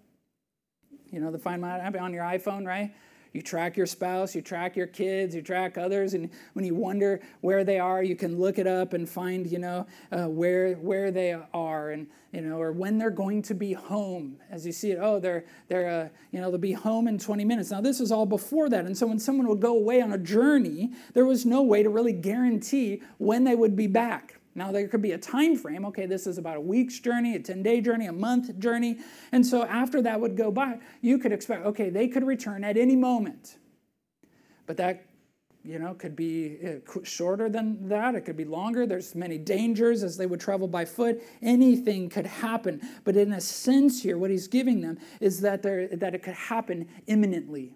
You 1.12 1.20
know, 1.20 1.32
the 1.32 1.40
Find 1.40 1.62
My 1.62 1.78
app 1.78 1.96
on 1.96 2.14
your 2.14 2.24
iPhone, 2.24 2.66
right? 2.66 2.94
You 3.34 3.42
track 3.42 3.78
your 3.78 3.86
spouse, 3.86 4.36
you 4.36 4.42
track 4.42 4.76
your 4.76 4.88
kids, 4.88 5.34
you 5.34 5.42
track 5.42 5.78
others, 5.78 6.14
and 6.14 6.30
when 6.52 6.66
you 6.66 6.76
wonder 6.76 7.22
where 7.40 7.64
they 7.64 7.80
are, 7.80 8.04
you 8.04 8.16
can 8.16 8.38
look 8.38 8.60
it 8.60 8.68
up 8.68 8.92
and 8.92 9.08
find, 9.08 9.50
you 9.50 9.60
know, 9.60 9.88
uh, 10.12 10.28
where 10.28 10.74
where 10.74 11.12
they 11.12 11.40
are, 11.54 11.92
and 11.92 12.08
you 12.34 12.42
know, 12.42 12.60
or 12.60 12.74
when 12.74 12.98
they're 12.98 13.10
going 13.10 13.42
to 13.44 13.54
be 13.54 13.72
home. 13.72 14.36
As 14.50 14.66
you 14.66 14.74
see 14.74 14.92
it, 14.92 15.00
oh, 15.02 15.20
they're 15.20 15.46
they're 15.70 15.88
uh, 15.88 16.10
you 16.32 16.42
know 16.42 16.50
they'll 16.52 16.60
be 16.60 16.74
home 16.74 17.08
in 17.08 17.18
20 17.18 17.46
minutes. 17.46 17.72
Now 17.72 17.80
this 17.80 18.02
is 18.02 18.12
all 18.12 18.26
before 18.26 18.68
that, 18.70 18.86
and 18.86 18.98
so 18.98 19.08
when 19.08 19.20
someone 19.20 19.48
would 19.48 19.62
go 19.62 19.78
away 19.78 20.02
on 20.02 20.12
a 20.12 20.18
journey, 20.18 20.92
there 21.14 21.26
was 21.26 21.46
no 21.46 21.62
way 21.62 21.84
to 21.84 21.90
really 21.90 22.14
guarantee 22.14 23.02
when 23.18 23.46
they 23.46 23.56
would 23.56 23.78
be 23.78 23.88
back. 23.88 24.41
Now 24.54 24.72
there 24.72 24.88
could 24.88 25.02
be 25.02 25.14
a 25.14 25.18
time 25.18 25.56
frame. 25.56 25.86
Okay, 25.86 26.06
this 26.06 26.28
is 26.28 26.38
about 26.38 26.58
a 26.58 26.62
week's 26.62 27.00
journey, 27.00 27.36
a 27.36 27.40
10-day 27.40 27.82
journey, 27.82 28.08
a 28.08 28.14
month 28.14 28.58
journey. 28.60 29.00
And 29.32 29.46
so 29.46 29.64
after 29.64 30.02
that 30.02 30.20
would 30.20 30.36
go 30.36 30.52
by, 30.52 30.80
you 31.02 31.18
could 31.18 31.32
expect, 31.32 31.66
okay, 31.66 31.90
they 31.90 32.08
could 32.08 32.26
return 32.26 32.64
at 32.64 32.78
any 32.78 32.96
moment. 32.96 33.58
But 34.66 34.78
that 34.78 35.06
you 35.64 35.78
know 35.78 35.94
could 35.94 36.16
be 36.16 36.58
uh, 36.66 37.00
shorter 37.04 37.48
than 37.50 37.88
that 37.88 38.16
it 38.16 38.22
could 38.22 38.38
be 38.38 38.46
longer 38.46 38.88
there's 38.88 39.14
many 39.14 39.38
dangers 39.38 40.02
as 40.02 40.18
they 40.18 40.26
would 40.26 40.40
travel 40.40 40.68
by 40.68 40.84
foot 40.84 41.22
anything 41.42 42.10
could 42.10 42.26
happen 42.26 42.82
but 43.04 43.16
in 43.16 43.32
a 43.34 43.42
sense 43.42 44.02
here 44.02 44.18
what 44.18 44.32
he's 44.32 44.48
giving 44.48 44.82
them 44.82 44.98
is 45.20 45.42
that 45.42 45.62
there 45.62 45.88
that 45.90 46.16
it 46.16 46.24
could 46.24 46.34
happen 46.34 46.88
imminently 47.08 47.76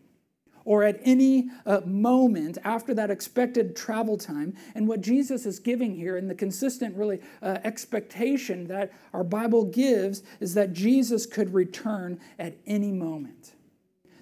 or 0.66 0.84
at 0.84 1.00
any 1.04 1.50
uh, 1.66 1.82
moment 1.86 2.58
after 2.64 2.94
that 2.96 3.12
expected 3.12 3.76
travel 3.76 4.18
time. 4.18 4.56
And 4.74 4.88
what 4.88 5.02
Jesus 5.02 5.46
is 5.46 5.60
giving 5.60 5.96
here, 5.96 6.18
and 6.18 6.30
the 6.30 6.36
consistent, 6.36 6.96
really, 6.98 7.22
uh, 7.42 7.60
expectation 7.64 8.68
that 8.68 8.92
our 9.14 9.24
Bible 9.24 9.64
gives, 9.66 10.24
is 10.40 10.56
that 10.56 10.74
Jesus 10.74 11.26
could 11.26 11.54
return 11.54 12.20
at 12.38 12.58
any 12.66 12.92
moment. 12.92 13.54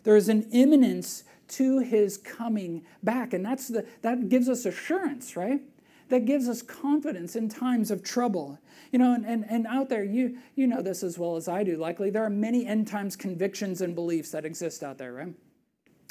There 0.03 0.17
is 0.17 0.29
an 0.29 0.43
imminence 0.51 1.23
to 1.47 1.79
his 1.79 2.17
coming 2.17 2.83
back, 3.01 3.33
and 3.33 3.45
that's 3.45 3.69
the, 3.69 3.85
that 4.01 4.27
gives 4.27 4.49
us 4.49 4.65
assurance, 4.65 5.37
right? 5.37 5.61
That 6.09 6.25
gives 6.25 6.49
us 6.49 6.61
confidence 6.61 7.35
in 7.35 7.47
times 7.47 7.89
of 7.89 8.03
trouble. 8.03 8.59
You 8.91 8.99
know, 8.99 9.13
and, 9.13 9.25
and, 9.25 9.45
and 9.49 9.65
out 9.67 9.89
there, 9.89 10.03
you, 10.03 10.37
you 10.55 10.67
know 10.67 10.81
this 10.81 11.03
as 11.03 11.17
well 11.17 11.37
as 11.37 11.47
I 11.47 11.63
do, 11.63 11.77
likely. 11.77 12.09
There 12.09 12.23
are 12.23 12.29
many 12.29 12.65
end 12.67 12.87
times 12.87 13.15
convictions 13.15 13.81
and 13.81 13.95
beliefs 13.95 14.31
that 14.31 14.45
exist 14.45 14.83
out 14.83 14.97
there, 14.97 15.13
right? 15.13 15.33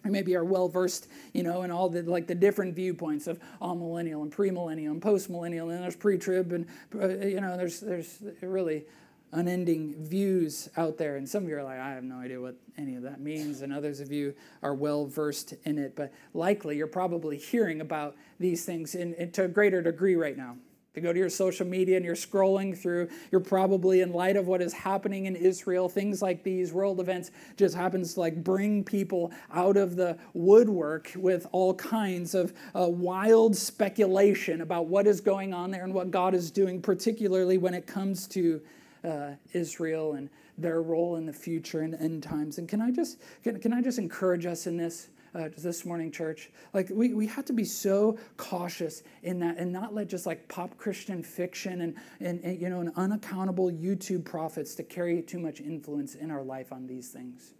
Maybe 0.04 0.34
are 0.34 0.44
well 0.44 0.68
versed, 0.68 1.08
you 1.32 1.42
know, 1.42 1.62
in 1.62 1.70
all 1.70 1.88
the 1.88 2.02
like 2.02 2.26
the 2.26 2.34
different 2.34 2.74
viewpoints 2.74 3.26
of 3.26 3.38
amillennial 3.60 4.22
and 4.22 4.32
premillennial 4.32 4.90
and 4.90 5.00
postmillennial, 5.00 5.72
and 5.72 5.82
there's 5.82 5.96
pre-trib, 5.96 6.52
and 6.52 6.66
uh, 7.00 7.08
you 7.08 7.40
know, 7.40 7.56
there's 7.56 7.80
there's 7.80 8.18
really 8.40 8.84
unending 9.32 9.94
views 10.04 10.68
out 10.76 10.98
there. 10.98 11.16
And 11.16 11.28
some 11.28 11.44
of 11.44 11.48
you 11.48 11.56
are 11.56 11.62
like, 11.62 11.78
I 11.78 11.90
have 11.90 12.04
no 12.04 12.16
idea 12.16 12.40
what 12.40 12.54
any 12.76 12.96
of 12.96 13.02
that 13.02 13.20
means, 13.20 13.62
and 13.62 13.72
others 13.72 14.00
of 14.00 14.12
you 14.12 14.34
are 14.62 14.74
well 14.74 15.06
versed 15.06 15.54
in 15.64 15.78
it. 15.78 15.96
But 15.96 16.12
likely, 16.34 16.76
you're 16.76 16.86
probably 16.86 17.38
hearing 17.38 17.80
about 17.80 18.16
these 18.38 18.64
things 18.64 18.94
in, 18.94 19.14
in 19.14 19.32
to 19.32 19.44
a 19.44 19.48
greater 19.48 19.82
degree 19.82 20.16
right 20.16 20.36
now. 20.36 20.56
You 20.94 21.00
go 21.00 21.12
to 21.12 21.18
your 21.18 21.30
social 21.30 21.66
media 21.66 21.96
and 21.96 22.04
you're 22.04 22.14
scrolling 22.14 22.76
through, 22.76 23.08
you're 23.30 23.40
probably 23.40 24.02
in 24.02 24.12
light 24.12 24.36
of 24.36 24.46
what 24.46 24.60
is 24.60 24.74
happening 24.74 25.24
in 25.24 25.34
Israel, 25.34 25.88
things 25.88 26.20
like 26.20 26.42
these 26.42 26.70
world 26.70 27.00
events 27.00 27.30
just 27.56 27.74
happens 27.74 28.12
to 28.14 28.20
like 28.20 28.44
bring 28.44 28.84
people 28.84 29.32
out 29.54 29.78
of 29.78 29.96
the 29.96 30.18
woodwork 30.34 31.10
with 31.16 31.46
all 31.52 31.72
kinds 31.74 32.34
of 32.34 32.52
uh, 32.78 32.86
wild 32.86 33.56
speculation 33.56 34.60
about 34.60 34.86
what 34.86 35.06
is 35.06 35.22
going 35.22 35.54
on 35.54 35.70
there 35.70 35.84
and 35.84 35.94
what 35.94 36.10
God 36.10 36.34
is 36.34 36.50
doing, 36.50 36.82
particularly 36.82 37.56
when 37.56 37.72
it 37.72 37.86
comes 37.86 38.26
to 38.28 38.60
uh, 39.02 39.30
Israel 39.54 40.12
and 40.12 40.28
their 40.58 40.82
role 40.82 41.16
in 41.16 41.24
the 41.24 41.32
future 41.32 41.80
and 41.80 41.94
end 41.94 42.22
times. 42.22 42.58
And 42.58 42.68
can 42.68 42.82
I 42.82 42.90
just 42.90 43.18
can, 43.42 43.58
can 43.60 43.72
I 43.72 43.80
just 43.80 43.98
encourage 43.98 44.44
us 44.44 44.66
in 44.66 44.76
this? 44.76 45.08
Uh, 45.34 45.48
this 45.56 45.84
morning, 45.84 46.10
church. 46.10 46.50
Like, 46.72 46.88
we, 46.90 47.14
we 47.14 47.26
have 47.26 47.44
to 47.46 47.52
be 47.52 47.64
so 47.64 48.18
cautious 48.36 49.02
in 49.22 49.38
that 49.40 49.58
and 49.58 49.72
not 49.72 49.94
let 49.94 50.08
just 50.08 50.26
like 50.26 50.48
pop 50.48 50.76
Christian 50.76 51.22
fiction 51.22 51.82
and, 51.82 51.94
and, 52.20 52.42
and, 52.44 52.60
you 52.60 52.68
know, 52.68 52.80
and 52.80 52.92
unaccountable 52.96 53.70
YouTube 53.70 54.24
prophets 54.24 54.74
to 54.76 54.82
carry 54.82 55.22
too 55.22 55.38
much 55.38 55.60
influence 55.60 56.14
in 56.14 56.30
our 56.30 56.42
life 56.42 56.72
on 56.72 56.86
these 56.86 57.08
things, 57.10 57.54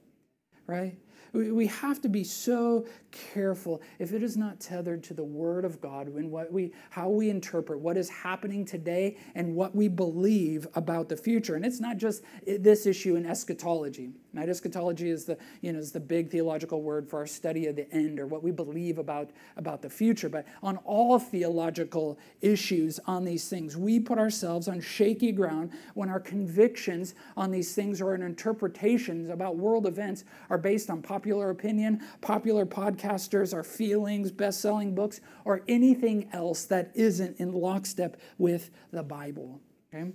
right? 0.66 0.98
We 1.32 1.66
have 1.68 2.02
to 2.02 2.10
be 2.10 2.24
so 2.24 2.84
careful 3.10 3.80
if 3.98 4.12
it 4.12 4.22
is 4.22 4.36
not 4.36 4.60
tethered 4.60 5.02
to 5.04 5.14
the 5.14 5.24
Word 5.24 5.64
of 5.64 5.80
God 5.80 6.10
when 6.10 6.30
what 6.30 6.52
we, 6.52 6.74
how 6.90 7.08
we 7.08 7.30
interpret 7.30 7.80
what 7.80 7.96
is 7.96 8.10
happening 8.10 8.66
today 8.66 9.16
and 9.34 9.54
what 9.54 9.74
we 9.74 9.88
believe 9.88 10.66
about 10.74 11.08
the 11.08 11.16
future. 11.16 11.54
And 11.54 11.64
it's 11.64 11.80
not 11.80 11.96
just 11.96 12.22
this 12.46 12.84
issue 12.84 13.16
in 13.16 13.24
eschatology. 13.24 14.10
Right? 14.34 14.48
Eschatology 14.48 15.10
is 15.10 15.24
the, 15.24 15.36
you 15.60 15.72
know, 15.72 15.78
is 15.78 15.92
the 15.92 16.00
big 16.00 16.30
theological 16.30 16.82
word 16.82 17.08
for 17.08 17.18
our 17.18 17.26
study 17.26 17.66
of 17.66 17.76
the 17.76 17.90
end 17.92 18.18
or 18.18 18.26
what 18.26 18.42
we 18.42 18.50
believe 18.50 18.98
about, 18.98 19.30
about 19.56 19.82
the 19.82 19.90
future. 19.90 20.28
But 20.28 20.46
on 20.62 20.78
all 20.78 21.18
theological 21.18 22.18
issues 22.40 22.98
on 23.06 23.24
these 23.24 23.48
things, 23.48 23.76
we 23.76 24.00
put 24.00 24.18
ourselves 24.18 24.68
on 24.68 24.80
shaky 24.80 25.32
ground 25.32 25.72
when 25.94 26.08
our 26.08 26.20
convictions 26.20 27.14
on 27.36 27.50
these 27.50 27.74
things 27.74 28.00
or 28.00 28.10
our 28.10 28.14
interpretations 28.14 29.28
about 29.28 29.56
world 29.56 29.86
events 29.86 30.24
are 30.48 30.58
based 30.58 30.88
on 30.88 31.02
popular 31.02 31.32
popular 31.32 31.50
opinion, 31.50 32.00
popular 32.20 32.66
podcasters, 32.66 33.54
our 33.54 33.62
feelings, 33.62 34.30
best 34.30 34.60
selling 34.60 34.94
books, 34.94 35.20
or 35.44 35.62
anything 35.66 36.28
else 36.32 36.64
that 36.64 36.90
isn't 36.94 37.38
in 37.38 37.52
lockstep 37.52 38.20
with 38.38 38.70
the 38.90 39.02
Bible. 39.02 39.60
Okay? 39.94 40.12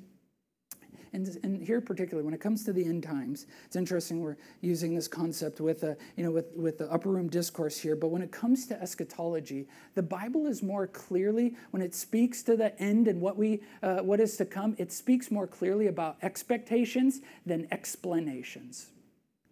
And, 1.14 1.40
and 1.44 1.64
here 1.64 1.82
particularly 1.82 2.26
when 2.26 2.34
it 2.34 2.42
comes 2.42 2.64
to 2.66 2.74
the 2.74 2.86
end 2.86 3.04
times 3.04 3.46
it's 3.66 3.76
interesting 3.76 4.22
we're 4.22 4.38
using 4.62 4.96
this 4.96 5.08
concept 5.08 5.60
with 5.60 5.84
a, 5.84 5.98
you 6.16 6.24
know 6.24 6.32
with, 6.32 6.56
with 6.56 6.78
the 6.78 6.92
upper 6.92 7.10
room 7.10 7.30
discourse 7.30 7.78
here 7.78 7.96
but 7.96 8.10
when 8.10 8.22
it 8.22 8.32
comes 8.32 8.68
to 8.68 8.82
eschatology 8.82 9.68
the 9.96 10.04
bible 10.04 10.48
is 10.48 10.62
more 10.62 10.88
clearly 10.88 11.56
when 11.72 11.82
it 11.82 11.96
speaks 11.96 12.44
to 12.44 12.56
the 12.56 12.80
end 12.82 13.08
and 13.08 13.20
what 13.20 13.38
we 13.38 13.62
uh, 13.84 13.98
what 13.98 14.20
is 14.20 14.38
to 14.38 14.46
come 14.46 14.76
it 14.78 14.92
speaks 14.92 15.32
more 15.32 15.48
clearly 15.48 15.88
about 15.88 16.18
expectations 16.22 17.22
than 17.46 17.68
explanations 17.72 18.88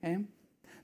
okay 0.04 0.24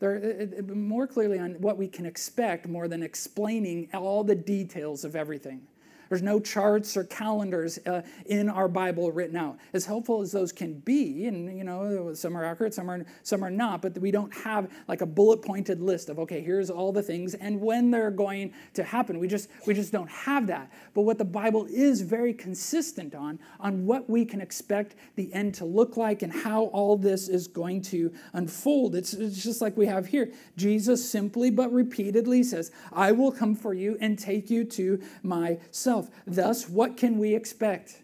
they're 0.02 0.64
more 0.64 1.06
clearly 1.06 1.38
on 1.38 1.52
what 1.62 1.78
we 1.78 1.88
can 1.88 2.08
expect 2.08 2.68
more 2.68 2.88
than 2.88 3.04
explaining 3.04 3.88
all 3.94 4.24
the 4.24 4.36
details 4.36 5.06
of 5.06 5.16
everything. 5.16 5.68
There's 6.12 6.22
no 6.22 6.42
charts 6.42 6.98
or 6.98 7.06
calendars 7.06 7.80
uh, 7.88 8.02
in 8.26 8.50
our 8.50 8.68
Bible 8.68 9.14
written 9.14 9.38
out. 9.38 9.58
As 9.72 9.86
helpful 9.86 10.20
as 10.20 10.34
those 10.34 10.52
can 10.52 10.74
be, 10.74 11.26
and 11.28 11.58
you 11.58 11.64
know, 11.64 12.14
some 12.14 12.36
are 12.36 12.44
accurate, 12.44 12.74
some 12.74 12.92
are 12.92 13.06
some 13.24 13.46
are 13.46 13.50
not, 13.50 13.82
but 13.82 13.98
we 13.98 14.12
don't 14.12 14.34
have 14.34 14.70
like 14.90 15.00
a 15.00 15.06
bullet 15.06 15.42
pointed 15.42 15.82
list 15.82 16.10
of 16.10 16.20
okay, 16.20 16.42
here's 16.42 16.70
all 16.70 16.92
the 16.92 17.02
things 17.02 17.34
and 17.36 17.62
when 17.62 17.92
they're 17.92 18.12
going 18.12 18.54
to 18.74 18.84
happen. 18.84 19.20
We 19.20 19.30
just 19.30 19.48
we 19.66 19.74
just 19.74 19.94
don't 19.94 20.10
have 20.10 20.48
that. 20.48 20.70
But 20.94 21.04
what 21.04 21.18
the 21.18 21.24
Bible 21.24 21.66
is 21.70 22.02
very 22.02 22.34
consistent 22.34 23.16
on 23.16 23.40
on 23.62 23.86
what 23.86 24.10
we 24.10 24.26
can 24.26 24.42
expect 24.42 24.96
the 25.16 25.34
end 25.34 25.54
to 25.56 25.66
look 25.66 25.96
like 25.96 26.24
and 26.24 26.34
how 26.34 26.66
all 26.74 26.98
this 26.98 27.30
is 27.30 27.48
going 27.48 27.84
to 27.84 28.12
unfold. 28.34 28.96
It's, 28.96 29.14
it's 29.14 29.42
just 29.42 29.62
like 29.62 29.78
we 29.78 29.86
have 29.86 30.08
here. 30.08 30.34
Jesus 30.58 31.10
simply 31.10 31.50
but 31.50 31.72
repeatedly 31.72 32.44
says, 32.44 32.70
"I 32.92 33.14
will 33.14 33.32
come 33.32 33.56
for 33.56 33.74
you 33.74 33.98
and 34.02 34.20
take 34.20 34.50
you 34.50 34.66
to 34.66 35.02
myself." 35.24 36.01
Himself. 36.02 36.24
Thus, 36.26 36.70
what 36.70 36.98
can 36.98 37.18
we 37.18 37.36
expect? 37.36 38.02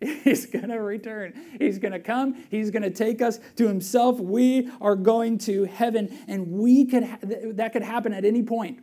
He's 0.00 0.46
going 0.46 0.68
to 0.68 0.80
return. 0.80 1.34
He's 1.58 1.78
going 1.78 1.92
to 1.92 2.00
come. 2.00 2.44
He's 2.50 2.70
going 2.70 2.82
to 2.82 2.90
take 2.90 3.20
us 3.20 3.38
to 3.56 3.68
himself. 3.68 4.18
We 4.18 4.70
are 4.80 4.96
going 4.96 5.38
to 5.38 5.64
heaven, 5.64 6.16
and 6.26 6.52
we 6.52 6.86
could 6.86 7.04
ha- 7.04 7.18
that 7.22 7.72
could 7.72 7.82
happen 7.82 8.14
at 8.14 8.24
any 8.24 8.42
point. 8.42 8.80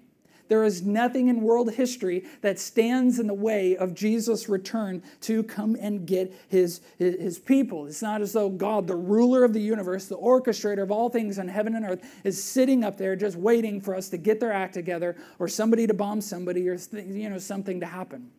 There 0.48 0.64
is 0.64 0.84
nothing 0.84 1.28
in 1.28 1.42
world 1.42 1.74
history 1.74 2.26
that 2.42 2.60
stands 2.60 3.20
in 3.20 3.28
the 3.28 3.34
way 3.34 3.76
of 3.76 3.94
Jesus' 3.94 4.48
return 4.48 5.04
to 5.22 5.44
come 5.44 5.76
and 5.80 6.06
get 6.06 6.34
his, 6.50 6.82
his, 6.98 7.40
people. 7.40 7.86
It's 7.86 8.02
not 8.02 8.22
as 8.22 8.34
though 8.34 8.50
God, 8.50 8.88
the 8.88 8.96
ruler 8.96 9.44
of 9.44 9.54
the 9.54 9.60
universe, 9.60 10.06
the 10.06 10.18
orchestrator 10.18 10.84
of 10.84 10.92
all 10.92 11.10
things 11.10 11.38
on 11.40 11.48
heaven 11.48 11.76
and 11.76 11.86
earth, 11.86 12.22
is 12.24 12.42
sitting 12.42 12.84
up 12.84 12.98
there 12.98 13.16
just 13.16 13.38
waiting 13.38 13.82
for 13.82 13.96
us 13.96 14.10
to 14.10 14.18
get 14.18 14.40
their 14.40 14.52
act 14.52 14.74
together 14.74 15.16
or 15.40 15.48
somebody 15.48 15.88
to 15.88 15.94
bomb 15.94 16.22
somebody 16.22 16.68
or 16.70 16.78
you 16.94 17.30
know, 17.30 17.38
something 17.38 17.80
to 17.80 17.86
happen, 17.86 18.30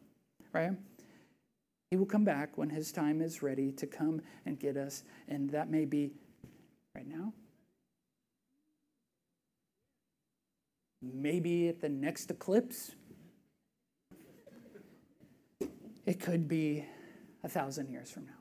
right? 0.53 0.73
He 1.91 1.97
will 1.97 2.07
come 2.07 2.25
back 2.25 2.59
when 2.59 2.69
his 2.69 2.93
time 2.93 3.23
is 3.23 3.43
ready 3.43 3.73
to 3.73 3.87
come 3.87 4.21
and 4.45 4.59
get 4.59 4.77
us, 4.77 5.05
and 5.29 5.49
that 5.51 5.71
may 5.71 5.85
be 5.85 6.11
right 6.95 7.07
now, 7.07 7.33
maybe 11.03 11.69
at 11.69 11.81
the 11.81 11.89
next 11.89 12.31
eclipse. 12.31 12.93
It 16.07 16.21
could 16.21 16.49
be 16.49 16.85
a 17.45 17.49
thousand 17.49 17.91
years 17.91 18.11
from 18.11 18.27
now. 18.27 18.33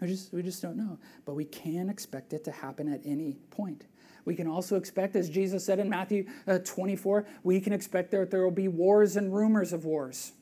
We 0.00 0.08
just, 0.08 0.32
we 0.32 0.42
just 0.42 0.62
don't 0.62 0.76
know. 0.76 0.98
But 1.24 1.34
we 1.34 1.44
can 1.44 1.88
expect 1.88 2.32
it 2.32 2.44
to 2.44 2.50
happen 2.50 2.92
at 2.92 3.00
any 3.04 3.38
point. 3.50 3.86
We 4.24 4.34
can 4.34 4.46
also 4.46 4.76
expect, 4.76 5.16
as 5.16 5.30
Jesus 5.30 5.64
said 5.64 5.78
in 5.78 5.88
Matthew 5.88 6.26
uh, 6.46 6.58
24, 6.58 7.26
we 7.42 7.60
can 7.60 7.72
expect 7.72 8.10
that 8.10 8.30
there 8.30 8.44
will 8.44 8.50
be 8.50 8.68
wars 8.68 9.16
and 9.16 9.34
rumors 9.34 9.72
of 9.72 9.84
wars. 9.84 10.32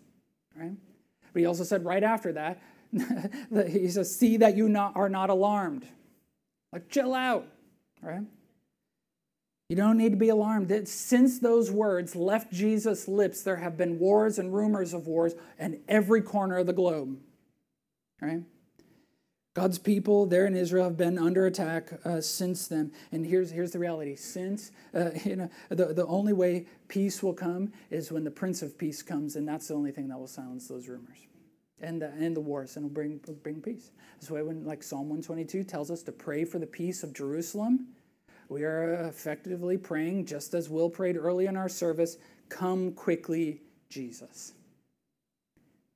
Right? 0.57 0.73
But 1.33 1.41
he 1.41 1.47
also 1.47 1.65
said 1.65 1.85
right 1.85 2.03
after 2.03 2.33
that, 2.33 2.61
he 3.71 3.89
says, 3.89 4.15
see 4.15 4.39
that 4.39 4.57
you 4.57 4.69
not, 4.69 4.97
are 4.97 5.09
not 5.09 5.31
alarmed. 5.31 5.87
Like, 6.73 6.89
chill 6.89 7.15
out. 7.15 7.47
Right? 8.03 8.25
You 9.69 9.77
don't 9.77 9.97
need 9.97 10.11
to 10.11 10.17
be 10.17 10.29
alarmed. 10.29 10.69
That 10.69 10.89
since 10.89 11.39
those 11.39 11.71
words 11.71 12.15
left 12.15 12.53
Jesus' 12.53 13.09
lips, 13.09 13.43
there 13.43 13.57
have 13.57 13.77
been 13.77 13.99
wars 13.99 14.39
and 14.39 14.55
rumors 14.55 14.95
of 14.95 15.07
wars 15.07 15.35
in 15.59 15.81
every 15.89 16.23
corner 16.23 16.59
of 16.59 16.67
the 16.67 16.73
globe. 16.73 17.19
Right? 18.21 18.43
God's 19.55 19.79
people 19.79 20.27
there 20.27 20.47
in 20.47 20.55
Israel 20.55 20.85
have 20.85 20.99
been 20.99 21.19
under 21.19 21.47
attack 21.47 21.89
uh, 22.05 22.21
since 22.21 22.69
then. 22.69 22.93
And 23.11 23.25
here's, 23.25 23.51
here's 23.51 23.73
the 23.73 23.79
reality. 23.79 24.15
Since, 24.15 24.71
uh, 24.95 25.11
you 25.25 25.35
know, 25.35 25.51
the, 25.71 25.95
the 25.95 26.07
only 26.07 26.33
way 26.35 26.67
peace 26.89 27.23
will 27.23 27.33
come 27.33 27.73
is 27.91 28.13
when 28.13 28.23
the 28.23 28.31
Prince 28.31 28.63
of 28.63 28.77
Peace 28.77 29.03
comes, 29.03 29.35
and 29.35 29.49
that's 29.49 29.69
the 29.69 29.75
only 29.75 29.93
thing 29.93 30.09
that 30.09 30.19
will 30.19 30.27
silence 30.27 30.69
those 30.69 30.89
rumors 30.89 31.27
and 31.81 32.03
the, 32.03 32.09
and 32.19 32.37
the 32.37 32.41
wars 32.41 32.77
and 32.77 32.85
will 32.85 32.91
bring, 32.91 33.19
bring 33.43 33.61
peace. 33.61 33.91
That's 34.17 34.31
why 34.31 34.43
when, 34.43 34.65
like 34.65 34.83
Psalm 34.83 35.09
122 35.09 35.65
tells 35.65 35.91
us 35.91 36.03
to 36.03 36.13
pray 36.13 36.45
for 36.45 36.59
the 36.59 36.67
peace 36.67 37.03
of 37.03 37.13
Jerusalem, 37.13 37.89
we 38.49 38.65
are 38.65 39.07
effectively 39.07 39.77
praying, 39.77 40.27
just 40.27 40.55
as 40.55 40.69
Will 40.69 40.91
prayed 40.91 41.17
early 41.17 41.47
in 41.47 41.57
our 41.57 41.69
service, 41.69 42.17
come 42.49 42.93
quickly, 42.93 43.61
Jesus. 43.89 44.53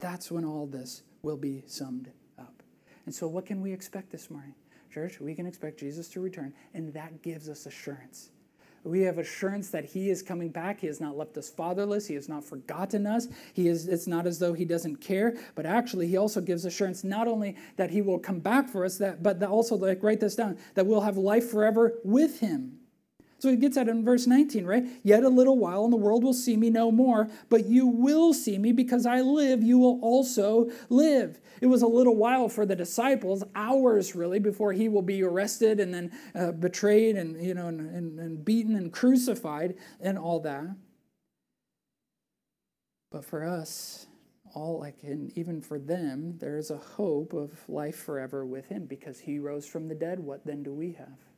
That's 0.01 0.31
when 0.31 0.45
all 0.45 0.67
this 0.67 1.03
will 1.23 1.37
be 1.37 1.63
summed 1.67 2.11
up. 2.39 2.63
and 3.07 3.15
so, 3.15 3.29
what 3.29 3.47
can 3.47 3.61
we 3.61 3.73
expect 3.73 4.11
this 4.11 4.31
morning? 4.31 4.55
Church, 4.93 5.21
we 5.21 5.35
can 5.35 5.47
expect 5.47 5.79
Jesus 5.79 6.09
to 6.09 6.21
return, 6.21 6.53
and 6.75 6.93
that 6.95 7.23
gives 7.23 7.49
us 7.49 7.67
assurance. 7.67 8.31
We 8.83 9.03
have 9.03 9.19
assurance 9.19 9.71
that 9.71 9.85
He 9.85 10.11
is 10.11 10.23
coming 10.23 10.49
back. 10.49 10.81
He 10.81 10.87
has 10.87 11.01
not 11.01 11.17
left 11.17 11.37
us 11.37 11.51
fatherless. 11.51 12.07
He 12.07 12.15
has 12.15 12.29
not 12.29 12.45
forgotten 12.45 13.07
us. 13.07 13.29
He 13.53 13.69
is, 13.69 13.89
it's 13.89 14.07
not 14.07 14.27
as 14.27 14.39
though 14.39 14.55
He 14.55 14.65
doesn't 14.65 14.97
care, 14.97 15.37
but 15.55 15.67
actually, 15.67 16.09
He 16.09 16.17
also 16.17 16.41
gives 16.41 16.65
assurance 16.65 17.05
not 17.05 17.29
only 17.29 17.57
that 17.77 17.91
He 17.91 18.03
will 18.03 18.19
come 18.19 18.41
back 18.41 18.69
for 18.69 18.85
us, 18.85 18.99
that, 18.99 19.23
but 19.23 19.43
also, 19.43 19.77
like, 19.77 20.03
write 20.03 20.21
this 20.21 20.35
down, 20.35 20.59
that 20.75 20.87
we'll 20.87 21.03
have 21.03 21.17
life 21.17 21.51
forever 21.51 21.99
with 22.05 22.41
Him. 22.41 22.80
So 23.41 23.49
he 23.49 23.57
gets 23.57 23.79
at 23.79 23.89
in 23.89 24.05
verse 24.05 24.27
19, 24.27 24.67
right? 24.67 24.85
Yet 25.03 25.25
a 25.25 25.29
little 25.31 25.57
while, 25.57 25.85
and 25.85 25.93
the 25.93 25.97
world 25.97 26.23
will 26.23 26.35
see 26.35 26.59
me 26.59 26.69
no 26.69 26.93
more, 26.93 27.31
but 27.49 27.65
you 27.65 27.87
will 27.87 28.35
see 28.35 28.59
me 28.59 28.73
because 28.73 29.07
I 29.07 29.23
live, 29.23 29.63
you 29.63 29.79
will 29.79 29.99
also 30.03 30.71
live. 30.91 31.41
It 31.63 31.67
was 31.67 31.81
a 31.81 31.87
little 31.87 32.17
while 32.17 32.51
for 32.51 32.67
the 32.67 32.77
disciples, 32.77 33.43
hours 33.55 34.15
really, 34.15 34.41
before 34.41 34.75
he 34.75 34.91
will 34.91 35.01
be 35.01 35.23
arrested 35.23 35.81
and 35.81 35.95
then 35.95 36.13
uh, 36.35 36.53
betrayed 36.53 37.17
and, 37.17 37.43
you 37.43 37.55
know, 37.55 37.69
and, 37.69 37.81
and, 37.81 38.21
and 38.21 38.45
beaten 38.45 38.77
and 38.77 38.93
crucified 38.93 39.75
and 40.03 40.19
all 40.19 40.41
that. 40.41 40.77
But 43.11 43.25
for 43.25 43.43
us, 43.43 44.07
all 44.55 44.81
like 44.81 44.97
and 45.03 45.33
even 45.39 45.61
for 45.61 45.79
them 45.79 46.37
there 46.39 46.59
is 46.59 46.73
a 46.73 46.77
hope 46.77 47.33
of 47.33 47.53
life 47.69 47.95
forever 47.95 48.45
with 48.45 48.67
him 48.67 48.85
because 48.85 49.21
he 49.21 49.39
rose 49.39 49.65
from 49.65 49.87
the 49.87 49.95
dead 49.95 50.19
what 50.19 50.45
then 50.45 50.65
do 50.65 50.73
we 50.73 50.91
have 50.91 51.30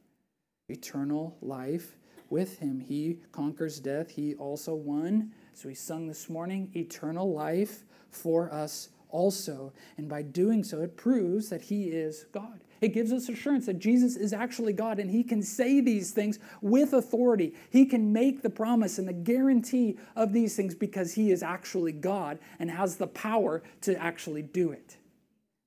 eternal 0.72 1.36
life 1.40 1.96
with 2.30 2.58
him. 2.58 2.80
He 2.80 3.18
conquers 3.30 3.78
death. 3.78 4.10
He 4.10 4.34
also 4.34 4.74
won, 4.74 5.32
So 5.54 5.68
we 5.68 5.74
sung 5.74 6.08
this 6.08 6.28
morning, 6.28 6.70
eternal 6.74 7.32
life 7.32 7.84
for 8.10 8.52
us 8.52 8.88
also. 9.10 9.72
And 9.96 10.08
by 10.08 10.22
doing 10.22 10.64
so, 10.64 10.80
it 10.80 10.96
proves 10.96 11.50
that 11.50 11.62
he 11.62 11.84
is 11.84 12.24
God. 12.32 12.60
It 12.80 12.88
gives 12.88 13.12
us 13.12 13.28
assurance 13.28 13.66
that 13.66 13.78
Jesus 13.78 14.16
is 14.16 14.32
actually 14.32 14.72
God 14.72 14.98
and 14.98 15.08
he 15.08 15.22
can 15.22 15.40
say 15.40 15.80
these 15.80 16.10
things 16.10 16.40
with 16.60 16.94
authority. 16.94 17.54
He 17.70 17.86
can 17.86 18.12
make 18.12 18.42
the 18.42 18.50
promise 18.50 18.98
and 18.98 19.06
the 19.06 19.12
guarantee 19.12 19.98
of 20.16 20.32
these 20.32 20.56
things 20.56 20.74
because 20.74 21.14
he 21.14 21.30
is 21.30 21.44
actually 21.44 21.92
God 21.92 22.40
and 22.58 22.68
has 22.70 22.96
the 22.96 23.06
power 23.06 23.62
to 23.82 23.96
actually 24.02 24.42
do 24.42 24.72
it. 24.72 24.96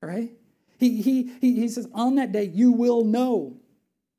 Right? 0.02 0.32
He, 0.78 1.00
he, 1.00 1.32
he, 1.40 1.54
he 1.54 1.68
says, 1.68 1.88
On 1.94 2.16
that 2.16 2.32
day, 2.32 2.44
you 2.44 2.70
will 2.70 3.02
know 3.02 3.56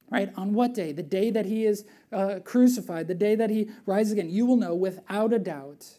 Right? 0.10 0.32
On 0.36 0.54
what 0.54 0.74
day? 0.74 0.94
The 0.94 1.04
day 1.04 1.32
that 1.32 1.46
he 1.46 1.66
is 1.66 1.84
uh, 2.14 2.40
crucified, 2.44 3.08
the 3.08 3.16
day 3.16 3.36
that 3.36 3.50
he 3.50 3.70
rises 3.86 4.14
again. 4.14 4.30
You 4.30 4.46
will 4.46 4.56
know 4.56 4.74
without 4.74 5.34
a 5.34 5.40
doubt. 5.40 5.98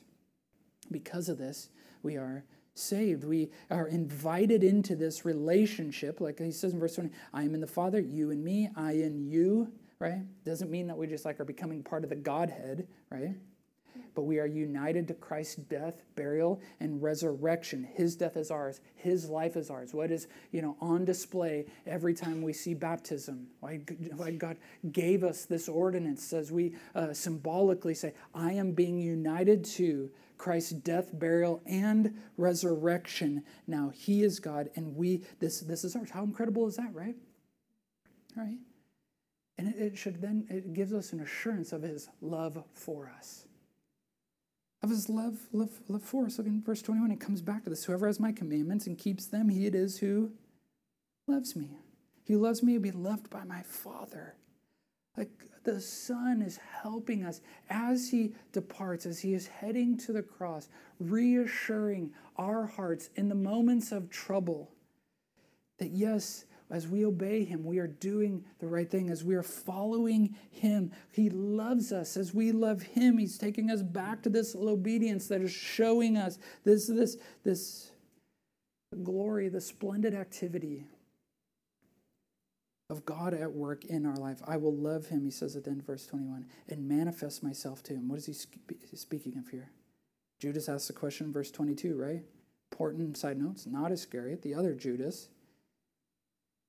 Because 0.90 1.28
of 1.28 1.36
this, 1.36 1.68
we 2.02 2.16
are 2.16 2.44
saved. 2.74 3.24
We 3.24 3.50
are 3.70 3.86
invited 3.88 4.64
into 4.64 4.96
this 4.96 5.24
relationship. 5.24 6.20
Like 6.20 6.38
he 6.38 6.50
says 6.50 6.72
in 6.72 6.80
verse 6.80 6.94
20, 6.94 7.10
I 7.34 7.42
am 7.42 7.54
in 7.54 7.60
the 7.60 7.66
Father, 7.66 8.00
you 8.00 8.30
in 8.30 8.42
me, 8.42 8.70
I 8.76 8.92
in 8.92 9.18
you. 9.18 9.72
Right? 9.98 10.22
Doesn't 10.44 10.70
mean 10.70 10.86
that 10.86 10.96
we 10.96 11.06
just 11.06 11.24
like 11.24 11.40
are 11.40 11.44
becoming 11.44 11.82
part 11.82 12.04
of 12.04 12.10
the 12.10 12.16
Godhead, 12.16 12.86
right? 13.10 13.34
But 14.18 14.24
we 14.24 14.40
are 14.40 14.46
united 14.46 15.06
to 15.06 15.14
Christ's 15.14 15.54
death, 15.54 16.02
burial, 16.16 16.60
and 16.80 17.00
resurrection. 17.00 17.84
His 17.94 18.16
death 18.16 18.36
is 18.36 18.50
ours. 18.50 18.80
His 18.96 19.30
life 19.30 19.56
is 19.56 19.70
ours. 19.70 19.94
What 19.94 20.10
is, 20.10 20.26
you 20.50 20.60
know, 20.60 20.76
on 20.80 21.04
display 21.04 21.66
every 21.86 22.14
time 22.14 22.42
we 22.42 22.52
see 22.52 22.74
baptism. 22.74 23.46
Why, 23.60 23.76
why 24.16 24.32
God 24.32 24.56
gave 24.90 25.22
us 25.22 25.44
this 25.44 25.68
ordinance 25.68 26.32
as 26.32 26.50
we 26.50 26.74
uh, 26.96 27.12
symbolically 27.12 27.94
say, 27.94 28.12
I 28.34 28.54
am 28.54 28.72
being 28.72 28.98
united 28.98 29.64
to 29.76 30.10
Christ's 30.36 30.72
death, 30.72 31.16
burial, 31.16 31.62
and 31.64 32.18
resurrection. 32.36 33.44
Now 33.68 33.92
he 33.94 34.24
is 34.24 34.40
God, 34.40 34.68
and 34.74 34.96
we, 34.96 35.22
this, 35.38 35.60
this 35.60 35.84
is 35.84 35.94
ours. 35.94 36.10
How 36.10 36.24
incredible 36.24 36.66
is 36.66 36.74
that, 36.74 36.92
right? 36.92 37.14
Right? 38.36 38.58
And 39.58 39.68
it, 39.68 39.76
it 39.78 39.96
should 39.96 40.20
then, 40.20 40.44
it 40.50 40.74
gives 40.74 40.92
us 40.92 41.12
an 41.12 41.20
assurance 41.20 41.72
of 41.72 41.82
his 41.82 42.08
love 42.20 42.60
for 42.74 43.12
us 43.16 43.44
of 44.82 44.90
his 44.90 45.08
love, 45.08 45.48
love, 45.52 45.80
love 45.88 46.02
for 46.02 46.26
us. 46.26 46.38
Look 46.38 46.46
in 46.46 46.62
verse 46.62 46.82
21, 46.82 47.10
it 47.10 47.20
comes 47.20 47.42
back 47.42 47.64
to 47.64 47.70
this. 47.70 47.84
Whoever 47.84 48.06
has 48.06 48.20
my 48.20 48.32
commandments 48.32 48.86
and 48.86 48.96
keeps 48.96 49.26
them, 49.26 49.48
he 49.48 49.66
it 49.66 49.74
is 49.74 49.98
who 49.98 50.32
loves 51.26 51.56
me. 51.56 51.78
He 52.24 52.36
loves 52.36 52.62
me 52.62 52.74
to 52.74 52.80
be 52.80 52.90
loved 52.90 53.30
by 53.30 53.44
my 53.44 53.62
Father. 53.62 54.34
Like 55.16 55.30
the 55.64 55.80
Son 55.80 56.42
is 56.42 56.58
helping 56.82 57.24
us 57.24 57.40
as 57.68 58.10
he 58.10 58.34
departs, 58.52 59.04
as 59.04 59.20
he 59.20 59.34
is 59.34 59.48
heading 59.48 59.96
to 59.98 60.12
the 60.12 60.22
cross, 60.22 60.68
reassuring 61.00 62.12
our 62.36 62.66
hearts 62.66 63.10
in 63.16 63.28
the 63.28 63.34
moments 63.34 63.90
of 63.90 64.10
trouble 64.10 64.70
that 65.78 65.90
yes, 65.90 66.44
as 66.70 66.86
we 66.86 67.04
obey 67.04 67.44
him, 67.44 67.64
we 67.64 67.78
are 67.78 67.86
doing 67.86 68.44
the 68.58 68.66
right 68.66 68.90
thing. 68.90 69.08
As 69.08 69.24
we 69.24 69.34
are 69.34 69.42
following 69.42 70.36
him, 70.50 70.92
he 71.12 71.30
loves 71.30 71.92
us. 71.92 72.16
As 72.16 72.34
we 72.34 72.52
love 72.52 72.82
him, 72.82 73.16
he's 73.16 73.38
taking 73.38 73.70
us 73.70 73.82
back 73.82 74.22
to 74.22 74.28
this 74.28 74.54
obedience 74.54 75.28
that 75.28 75.40
is 75.40 75.50
showing 75.50 76.18
us 76.18 76.38
this, 76.64 76.86
this, 76.86 77.16
this 77.42 77.90
glory, 79.02 79.48
the 79.48 79.60
splendid 79.60 80.14
activity 80.14 80.84
of 82.90 83.04
God 83.06 83.32
at 83.32 83.52
work 83.52 83.86
in 83.86 84.04
our 84.04 84.16
life. 84.16 84.40
I 84.46 84.58
will 84.58 84.74
love 84.74 85.06
him, 85.06 85.24
he 85.24 85.30
says 85.30 85.56
at 85.56 85.64
the 85.64 85.70
end 85.70 85.86
verse 85.86 86.06
21, 86.06 86.46
and 86.68 86.88
manifest 86.88 87.42
myself 87.42 87.82
to 87.84 87.94
him. 87.94 88.08
What 88.08 88.18
is 88.18 88.26
he 88.26 88.96
speaking 88.96 89.38
of 89.38 89.48
here? 89.48 89.70
Judas 90.38 90.68
asks 90.68 90.88
the 90.88 90.92
question 90.92 91.26
in 91.26 91.32
verse 91.32 91.50
22, 91.50 91.96
right? 91.96 92.22
Important 92.72 93.16
side 93.16 93.38
notes, 93.38 93.66
not 93.66 93.90
Iscariot, 93.90 94.42
the 94.42 94.54
other 94.54 94.74
Judas 94.74 95.28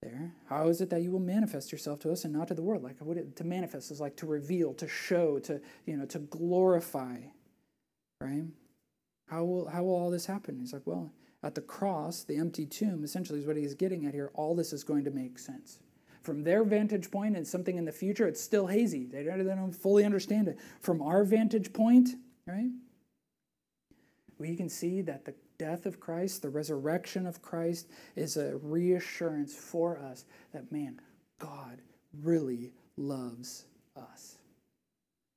there. 0.02 0.34
How 0.48 0.68
is 0.68 0.82
it 0.82 0.90
that 0.90 1.02
you 1.02 1.12
will 1.12 1.20
manifest 1.20 1.72
yourself 1.72 2.00
to 2.02 2.12
us 2.12 2.24
and 2.24 2.34
not 2.34 2.48
to 2.50 2.54
the 2.54 2.62
world? 2.62 2.84
Like 2.84 2.96
what 3.00 3.18
it, 3.18 3.36
to 3.38 3.44
manifest 3.44 3.92
is 3.92 4.00
like 4.00 4.16
to 4.18 4.26
reveal, 4.26 4.74
to 4.76 4.88
show, 4.88 5.40
to 5.40 5.62
you 5.86 5.98
know, 5.98 6.06
to 6.06 6.20
glorify, 6.20 7.18
right? 8.22 8.44
How 9.28 9.44
will 9.44 9.68
how 9.68 9.84
will 9.84 9.96
all 9.96 10.10
this 10.10 10.26
happen? 10.26 10.58
He's 10.60 10.74
like, 10.74 10.86
well, 10.86 11.12
at 11.44 11.56
the 11.56 11.62
cross, 11.62 12.24
the 12.24 12.38
empty 12.38 12.66
tomb, 12.66 13.04
essentially 13.04 13.40
is 13.40 13.46
what 13.46 13.58
he's 13.58 13.74
getting 13.74 14.06
at 14.06 14.14
here. 14.14 14.32
All 14.34 14.56
this 14.56 14.74
is 14.74 14.84
going 14.84 15.06
to 15.06 15.12
make 15.12 15.40
sense. 15.40 15.80
From 16.22 16.44
their 16.44 16.64
vantage 16.64 17.12
point 17.12 17.38
and 17.38 17.48
something 17.48 17.78
in 17.78 17.86
the 17.86 17.92
future, 17.92 18.28
it's 18.28 18.42
still 18.42 18.68
hazy. 18.68 19.06
They 19.06 19.24
don't, 19.24 19.38
they 19.38 19.56
don't 19.56 19.72
fully 19.72 20.04
understand 20.04 20.50
it. 20.50 20.58
From 20.82 21.02
our 21.02 21.24
vantage 21.24 21.72
point, 21.72 22.10
right? 22.46 22.70
We 24.38 24.56
can 24.56 24.70
see 24.70 25.02
that 25.04 25.26
the 25.26 25.34
death 25.60 25.86
of 25.86 26.00
Christ, 26.00 26.42
the 26.42 26.50
resurrection 26.50 27.28
of 27.28 27.44
Christ, 27.44 27.88
is 28.16 28.38
a 28.38 28.58
reassurance 28.64 29.54
for 29.54 30.00
us 30.00 30.26
that, 30.52 30.72
man, 30.72 31.00
God 31.38 31.82
really 32.24 32.72
loves 32.98 33.66
us. 33.96 34.38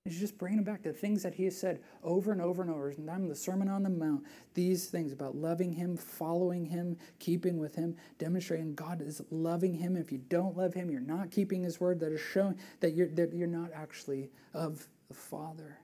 He's 0.04 0.18
just 0.18 0.36
bringing 0.36 0.58
it 0.58 0.64
back 0.64 0.82
to 0.82 0.90
the 0.90 0.98
things 0.98 1.22
that 1.22 1.34
he 1.34 1.44
has 1.44 1.56
said 1.56 1.80
over 2.02 2.32
and 2.32 2.40
over 2.40 2.60
and 2.60 2.70
over. 2.70 2.88
And 2.88 3.08
I'm 3.08 3.28
the 3.28 3.36
Sermon 3.36 3.68
on 3.68 3.84
the 3.84 3.90
Mount, 3.90 4.24
these 4.52 4.86
things 4.86 5.12
about 5.12 5.36
loving 5.36 5.72
him, 5.72 5.96
following 5.96 6.66
him, 6.66 6.96
keeping 7.20 7.58
with 7.58 7.76
him, 7.76 7.94
demonstrating 8.18 8.74
God 8.74 9.00
is 9.00 9.22
loving 9.30 9.74
him. 9.74 9.96
If 9.96 10.10
you 10.10 10.18
don't 10.18 10.56
love 10.56 10.74
him, 10.74 10.90
you're 10.90 11.00
not 11.00 11.30
keeping 11.30 11.62
his 11.62 11.80
word. 11.80 12.00
That 12.00 12.10
is 12.10 12.20
showing 12.20 12.58
that 12.80 12.94
you're, 12.94 13.08
that 13.10 13.32
you're 13.32 13.46
not 13.46 13.70
actually 13.72 14.30
of 14.54 14.88
the 15.06 15.14
Father. 15.14 15.78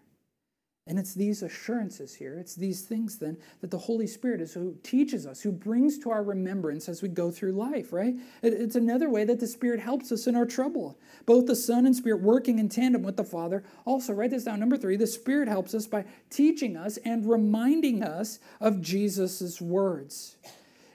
And 0.89 0.99
it's 0.99 1.13
these 1.13 1.43
assurances 1.43 2.15
here, 2.15 2.39
it's 2.39 2.55
these 2.55 2.81
things 2.81 3.19
then 3.19 3.37
that 3.61 3.71
the 3.71 3.77
Holy 3.77 4.07
Spirit 4.07 4.41
is 4.41 4.55
who 4.55 4.75
teaches 4.83 5.27
us, 5.27 5.43
who 5.43 5.53
brings 5.53 5.99
to 5.99 6.11
our 6.11 6.23
remembrance 6.23 6.89
as 6.89 7.03
we 7.03 7.11
go 7.11 7.31
through 7.31 7.53
life, 7.53 7.93
right? 7.93 8.15
It's 8.43 8.75
another 8.75 9.11
way 9.11 9.25
that 9.25 9.39
the 9.39 9.47
Spirit 9.47 9.81
helps 9.81 10.11
us 10.13 10.27
in 10.27 10.35
our 10.35 10.47
trouble. 10.47 10.99
Both 11.27 11.45
the 11.45 11.55
Son 11.55 11.85
and 11.85 11.95
Spirit 11.95 12.23
working 12.23 12.59
in 12.59 12.71
tandem 12.71 13.03
with 13.03 13.19
the 13.19 13.25
Father. 13.25 13.65
Also, 13.85 14.15
write 14.15 14.31
this 14.31 14.45
down. 14.45 14.61
Number 14.61 14.79
three, 14.79 14.97
the 14.97 15.07
Spirit 15.07 15.47
helps 15.47 15.75
us 15.75 15.87
by 15.87 16.07
teaching 16.31 16.75
us 16.75 16.97
and 17.05 17.29
reminding 17.29 18.03
us 18.03 18.39
of 18.59 18.81
Jesus' 18.81 19.61
words. 19.61 20.37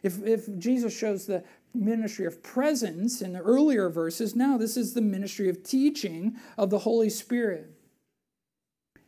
If, 0.01 0.25
if 0.25 0.57
Jesus 0.57 0.97
shows 0.97 1.27
the 1.27 1.43
ministry 1.75 2.25
of 2.25 2.41
presence 2.41 3.21
in 3.21 3.33
the 3.33 3.41
earlier 3.41 3.89
verses, 3.89 4.35
now 4.35 4.57
this 4.57 4.75
is 4.75 4.95
the 4.95 5.01
ministry 5.01 5.49
of 5.49 5.63
teaching 5.63 6.35
of 6.57 6.71
the 6.71 6.79
Holy 6.79 7.11
Spirit. 7.11 7.69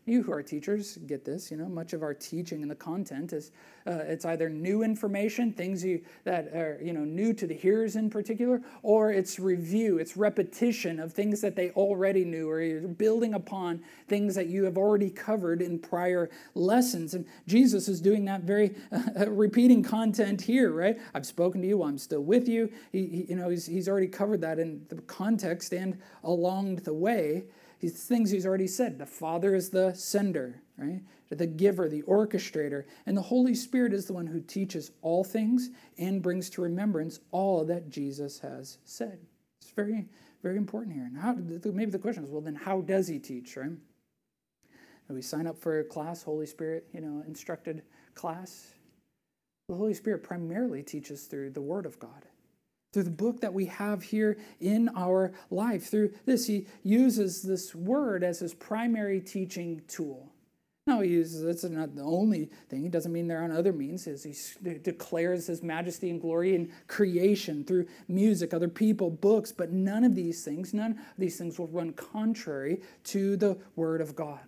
You 0.08 0.22
who 0.22 0.32
are 0.34 0.44
teachers 0.44 0.98
get 1.08 1.26
this. 1.26 1.50
You 1.50 1.58
know, 1.58 1.68
much 1.68 1.94
of 1.94 2.04
our 2.04 2.13
teaching 2.13 2.62
and 2.62 2.70
the 2.70 2.76
content 2.76 3.34
is 3.34 3.52
uh, 3.88 4.04
it's 4.06 4.24
either 4.24 4.50
new 4.50 4.84
information, 4.84 5.52
things 5.52 5.84
you, 5.84 6.02
that 6.26 6.48
are 6.54 6.80
you 6.82 6.94
know 6.94 7.04
new 7.04 7.34
to 7.34 7.48
the 7.48 7.56
hearers 7.56 7.96
in 7.96 8.12
particular, 8.12 8.62
or 8.84 9.12
it's 9.12 9.39
review, 9.39 9.98
it's 9.98 10.15
repetition 10.15 11.00
of 11.00 11.12
things 11.12 11.41
that 11.41 11.56
they 11.56 11.72
already 11.72 12.24
knew, 12.24 12.48
or 12.48 12.62
you're 12.62 12.82
building 12.82 13.34
upon 13.34 13.82
things 14.08 14.36
that 14.36 14.46
you 14.48 14.63
have 14.63 14.78
already 14.78 15.10
covered 15.10 15.62
in 15.62 15.80
prior 15.80 16.30
lessons. 16.54 17.15
And 17.15 17.26
Jesus 17.48 17.88
is 17.88 18.00
doing 18.00 18.26
that 18.26 18.41
very 18.41 18.76
uh, 18.91 19.30
repeating 19.30 19.82
content 19.82 20.41
here, 20.41 20.72
right? 20.72 21.00
I've 21.15 21.26
spoken 21.26 21.62
to 21.62 21.68
you, 21.68 21.82
I'm 21.82 21.98
still 21.98 22.24
with 22.24 22.48
you. 22.48 22.72
He, 22.91 23.08
he, 23.08 23.26
you 23.30 23.36
know, 23.36 23.50
he's, 23.50 23.65
he's 23.65 23.89
already 23.89 24.08
covered 24.08 24.41
that 24.41 24.60
in 24.60 24.86
the 24.89 25.02
context 25.02 25.74
and 25.74 26.00
along 26.24 26.78
the 26.78 26.94
way. 26.94 27.46
These 27.86 28.06
things 28.06 28.32
he's 28.32 28.48
already 28.48 28.65
said. 28.65 28.98
The 28.98 29.06
Father 29.06 29.54
is 29.54 29.69
the 29.69 29.93
sender, 29.93 30.60
right? 30.76 31.04
The 31.30 31.45
giver, 31.45 31.88
the 31.88 32.02
orchestrator. 32.02 32.86
And 33.06 33.15
the 33.15 33.21
Holy 33.21 33.54
Spirit 33.54 33.93
is 33.93 34.08
the 34.08 34.13
one 34.13 34.26
who 34.26 34.41
teaches 34.41 34.89
all 35.04 35.24
things 35.24 35.69
and 36.00 36.19
brings 36.19 36.50
to 36.52 36.63
remembrance 36.63 37.19
all 37.30 37.63
that 37.65 37.91
Jesus 37.91 38.39
has 38.39 38.80
said. 38.86 39.19
It's 39.62 39.69
very, 39.69 40.08
very 40.41 40.58
important 40.58 40.95
here. 40.95 41.06
And 41.06 41.15
how, 41.15 41.34
maybe 41.36 41.91
the 41.91 42.00
question 42.00 42.24
is, 42.24 42.32
well, 42.32 42.41
then 42.41 42.56
how 42.56 42.82
does 42.82 43.08
he 43.08 43.19
teach, 43.19 43.56
right? 43.56 43.69
We 45.08 45.21
sign 45.21 45.45
up 45.45 45.60
for 45.60 45.80
a 45.80 45.84
class, 45.84 46.24
Holy 46.24 46.48
Spirit, 46.48 46.88
you 46.91 47.02
know, 47.02 47.24
instructed 47.28 47.84
class? 48.15 48.74
The 49.69 49.76
Holy 49.76 49.93
Spirit 49.93 50.24
primarily 50.24 50.82
teaches 50.82 51.26
through 51.26 51.52
the 51.52 51.62
Word 51.62 51.86
of 51.86 52.00
God 52.00 52.26
through 52.95 53.03
the 53.03 53.10
book 53.10 53.41
that 53.41 53.53
we 53.53 53.65
have 53.65 54.01
here 54.03 54.38
in 54.62 54.89
our 54.95 55.34
life. 55.51 55.88
Through 55.88 56.13
this, 56.25 56.47
he 56.47 56.65
uses 56.81 57.41
this 57.41 57.75
word 57.75 58.23
as 58.23 58.39
his 58.39 58.53
primary 58.53 59.19
teaching 59.19 59.81
tool. 59.89 60.31
Now, 60.88 61.01
he 61.01 61.10
uses 61.10 61.43
that's 61.43 61.69
not 61.69 61.93
the 61.93 62.03
only 62.03 62.49
thing. 62.69 62.86
It 62.86 62.93
doesn't 62.93 63.12
mean 63.12 63.27
there 63.27 63.41
aren't 63.41 63.53
other 63.53 63.73
means. 63.73 64.08
As 64.08 64.23
he 64.23 64.34
declares 64.77 65.45
his 65.47 65.62
majesty 65.62 66.10
and 66.10 66.21
glory 66.21 66.55
in 66.55 66.71
creation 66.88 67.65
through 67.65 67.88
music, 68.08 68.53
other 68.53 68.69
people, 68.69 69.10
books, 69.10 69.51
but 69.51 69.73
none 69.73 70.05
of 70.05 70.15
these 70.15 70.45
things, 70.45 70.73
none 70.73 70.91
of 70.91 70.97
these 71.17 71.38
things 71.38 71.60
will 71.60 71.67
run 71.67 71.91
contrary 71.91 72.81
to 73.05 73.36
the 73.36 73.58
word 73.75 73.99
of 73.99 74.15
God. 74.15 74.39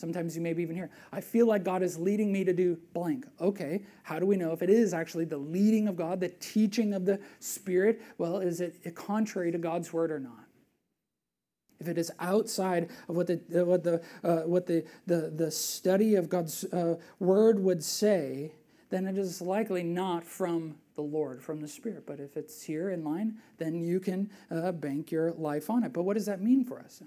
Sometimes 0.00 0.34
you 0.34 0.40
maybe 0.40 0.62
even 0.62 0.74
hear, 0.74 0.88
I 1.12 1.20
feel 1.20 1.46
like 1.46 1.62
God 1.62 1.82
is 1.82 1.98
leading 1.98 2.32
me 2.32 2.42
to 2.44 2.54
do 2.54 2.78
blank. 2.94 3.26
Okay, 3.38 3.82
how 4.02 4.18
do 4.18 4.24
we 4.24 4.34
know 4.34 4.52
if 4.52 4.62
it 4.62 4.70
is 4.70 4.94
actually 4.94 5.26
the 5.26 5.36
leading 5.36 5.88
of 5.88 5.96
God, 5.96 6.20
the 6.20 6.30
teaching 6.30 6.94
of 6.94 7.04
the 7.04 7.20
Spirit? 7.38 8.00
Well, 8.16 8.38
is 8.38 8.62
it 8.62 8.94
contrary 8.94 9.52
to 9.52 9.58
God's 9.58 9.92
word 9.92 10.10
or 10.10 10.18
not? 10.18 10.46
If 11.80 11.88
it 11.88 11.98
is 11.98 12.10
outside 12.18 12.88
of 13.10 13.16
what 13.16 13.26
the, 13.26 13.40
what 13.66 13.84
the, 13.84 14.02
uh, 14.24 14.46
what 14.46 14.66
the, 14.66 14.86
the, 15.06 15.32
the 15.36 15.50
study 15.50 16.14
of 16.14 16.30
God's 16.30 16.64
uh, 16.64 16.96
word 17.18 17.60
would 17.60 17.84
say, 17.84 18.52
then 18.88 19.06
it 19.06 19.18
is 19.18 19.42
likely 19.42 19.82
not 19.82 20.24
from 20.24 20.76
the 20.94 21.02
Lord, 21.02 21.42
from 21.42 21.60
the 21.60 21.68
Spirit. 21.68 22.04
But 22.06 22.20
if 22.20 22.38
it's 22.38 22.62
here 22.62 22.88
in 22.88 23.04
line, 23.04 23.36
then 23.58 23.82
you 23.82 24.00
can 24.00 24.30
uh, 24.50 24.72
bank 24.72 25.10
your 25.10 25.32
life 25.32 25.68
on 25.68 25.84
it. 25.84 25.92
But 25.92 26.04
what 26.04 26.14
does 26.14 26.24
that 26.24 26.40
mean 26.40 26.64
for 26.64 26.78
us? 26.78 27.02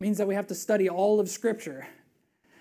Means 0.00 0.16
that 0.16 0.26
we 0.26 0.34
have 0.34 0.46
to 0.46 0.54
study 0.54 0.88
all 0.88 1.20
of 1.20 1.28
Scripture. 1.28 1.86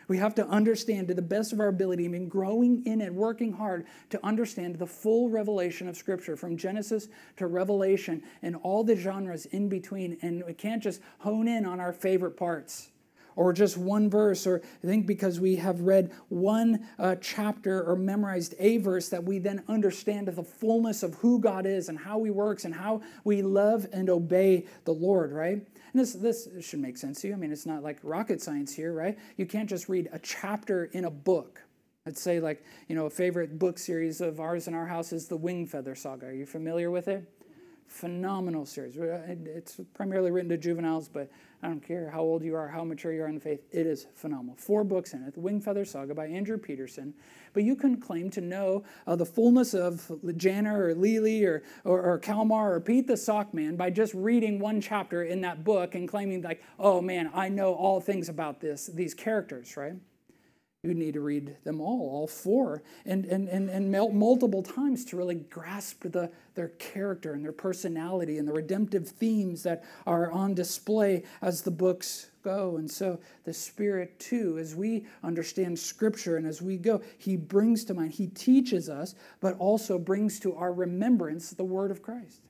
We 0.10 0.18
have 0.18 0.36
to 0.36 0.48
understand 0.48 1.08
to 1.08 1.14
the 1.14 1.22
best 1.22 1.54
of 1.54 1.60
our 1.60 1.68
ability, 1.68 2.06
I 2.06 2.10
mean, 2.10 2.28
growing 2.28 2.84
in 2.86 3.00
it, 3.00 3.14
working 3.14 3.54
hard 3.54 3.86
to 4.10 4.26
understand 4.26 4.76
the 4.76 4.88
full 4.88 5.30
revelation 5.30 5.88
of 5.88 5.96
Scripture 5.96 6.36
from 6.36 6.58
Genesis 6.58 7.08
to 7.38 7.48
Revelation 7.48 8.24
and 8.42 8.56
all 8.58 8.84
the 8.84 8.96
genres 8.96 9.46
in 9.46 9.70
between. 9.70 10.18
And 10.22 10.44
we 10.46 10.54
can't 10.54 10.84
just 10.84 11.02
hone 11.20 11.48
in 11.48 11.66
on 11.66 11.80
our 11.80 11.94
favorite 11.94 12.36
parts 12.36 12.90
or 13.36 13.54
just 13.54 13.78
one 13.78 14.10
verse, 14.10 14.46
or 14.46 14.62
I 14.84 14.88
think 14.88 15.08
because 15.08 15.40
we 15.40 15.56
have 15.56 15.80
read 15.80 16.12
one 16.28 16.86
uh, 16.98 17.16
chapter 17.22 17.84
or 17.84 17.96
memorized 17.96 18.54
a 18.60 18.78
verse 18.80 19.08
that 19.10 19.24
we 19.24 19.40
then 19.40 19.64
understand 19.70 20.28
the 20.28 20.44
fullness 20.44 21.04
of 21.04 21.14
who 21.16 21.40
God 21.40 21.66
is 21.66 21.88
and 21.88 21.98
how 21.98 22.22
He 22.24 22.32
works 22.32 22.66
and 22.66 22.76
how 22.76 23.02
we 23.24 23.42
love 23.42 23.88
and 23.94 24.10
obey 24.10 24.66
the 24.84 24.92
Lord, 24.92 25.32
right? 25.32 25.66
And 25.94 26.02
this, 26.02 26.14
this 26.14 26.48
should 26.62 26.80
make 26.80 26.98
sense 26.98 27.22
to 27.22 27.28
you. 27.28 27.34
I 27.34 27.38
mean, 27.38 27.52
it's 27.52 27.66
not 27.66 27.84
like 27.84 28.00
rocket 28.04 28.42
science 28.42 28.74
here, 28.74 28.94
right? 28.94 29.18
You 29.38 29.46
can't 29.46 29.70
just 29.70 29.90
read 29.90 30.10
a 30.12 30.20
chapter 30.20 30.86
in 30.86 31.06
a 31.06 31.10
book. 31.12 31.62
Let's 32.06 32.22
say, 32.22 32.40
like, 32.40 32.64
you 32.88 32.96
know, 32.96 33.06
a 33.06 33.10
favorite 33.10 33.60
book 33.60 33.78
series 33.78 34.22
of 34.22 34.40
ours 34.40 34.68
in 34.68 34.74
our 34.74 34.88
house 34.88 35.12
is 35.14 35.28
the 35.28 35.38
Wingfeather 35.38 35.98
Saga. 35.98 36.28
Are 36.28 36.32
you 36.32 36.46
familiar 36.46 36.90
with 36.90 37.08
it? 37.08 37.24
Phenomenal 37.90 38.68
series. 38.68 38.96
It's 38.98 39.80
primarily 39.96 40.30
written 40.30 40.50
to 40.50 40.58
juveniles, 40.58 41.10
but 41.10 41.30
I 41.64 41.68
don't 41.68 41.82
care 41.82 42.10
how 42.12 42.22
old 42.22 42.44
you 42.44 42.56
are, 42.56 42.68
how 42.68 42.84
mature 42.84 43.12
you 43.12 43.24
are 43.24 43.28
in 43.28 43.34
the 43.34 43.42
faith, 43.42 43.62
it 43.72 43.88
is 43.88 44.06
phenomenal. 44.14 44.56
Four 44.58 44.84
books 44.84 45.14
in 45.14 45.24
it 45.24 45.34
The 45.34 45.42
Wingfeather 45.42 45.86
Saga 45.86 46.14
by 46.14 46.28
Andrew 46.28 46.60
Peterson. 46.60 47.16
But 47.52 47.64
you 47.64 47.76
can 47.76 48.00
claim 48.00 48.30
to 48.30 48.42
know 48.42 48.84
uh, 49.08 49.16
the 49.16 49.26
fullness 49.26 49.74
of 49.74 50.10
Janner 50.38 50.86
or 50.86 50.96
Leeli 50.96 51.44
or, 51.44 51.64
or, 51.84 52.02
or 52.04 52.20
Kalmar 52.20 52.76
or 52.76 52.80
Peet 52.80 53.08
the 53.08 53.18
Sock 53.18 53.56
Man 53.56 53.76
by 53.76 53.90
just 53.90 54.14
reading 54.14 54.60
one 54.60 54.80
chapter 54.80 55.24
in 55.24 55.42
that 55.42 55.64
book 55.64 55.96
and 55.96 56.08
claiming, 56.08 56.44
like, 56.44 56.64
oh 56.78 57.02
man, 57.02 57.32
I 57.34 57.50
know 57.50 57.74
all 57.74 58.00
things 58.00 58.30
about 58.30 58.62
this, 58.62 58.86
these 58.86 59.16
characters, 59.16 59.76
right? 59.76 59.96
You 60.84 60.94
need 60.94 61.16
to 61.16 61.20
read 61.20 61.58
them 61.66 61.82
all, 61.82 62.10
all 62.10 62.26
four, 62.26 62.84
and, 63.06 63.26
and, 63.26 63.50
and, 63.50 63.70
and 63.70 63.92
multiple 63.92 64.64
times 64.64 65.04
to 65.06 65.18
really 65.18 65.36
grasp 65.36 66.04
the, 66.06 66.32
their 66.56 66.70
character 66.70 67.34
and 67.34 67.44
their 67.44 67.52
personality 67.52 68.38
and 68.38 68.48
the 68.48 68.54
redemptive 68.54 69.10
themes 69.10 69.62
that 69.64 69.84
are 70.08 70.32
on 70.32 70.54
display 70.54 71.24
as 71.42 71.64
the 71.64 71.72
books 71.72 72.32
go. 72.44 72.78
And 72.78 72.90
so 72.90 73.20
the 73.44 73.54
Spirit, 73.54 74.18
too, 74.20 74.58
as 74.58 74.74
we 74.74 75.06
understand 75.22 75.78
Scripture 75.78 76.38
and 76.38 76.48
as 76.48 76.62
we 76.62 76.78
go, 76.78 77.02
He 77.18 77.36
brings 77.36 77.84
to 77.86 77.94
mind, 77.94 78.14
He 78.14 78.28
teaches 78.28 78.88
us, 78.88 79.16
but 79.42 79.58
also 79.58 80.00
brings 80.00 80.40
to 80.40 80.56
our 80.56 80.72
remembrance 80.72 81.50
the 81.50 81.66
Word 81.66 81.92
of 81.92 82.02
Christ 82.02 82.49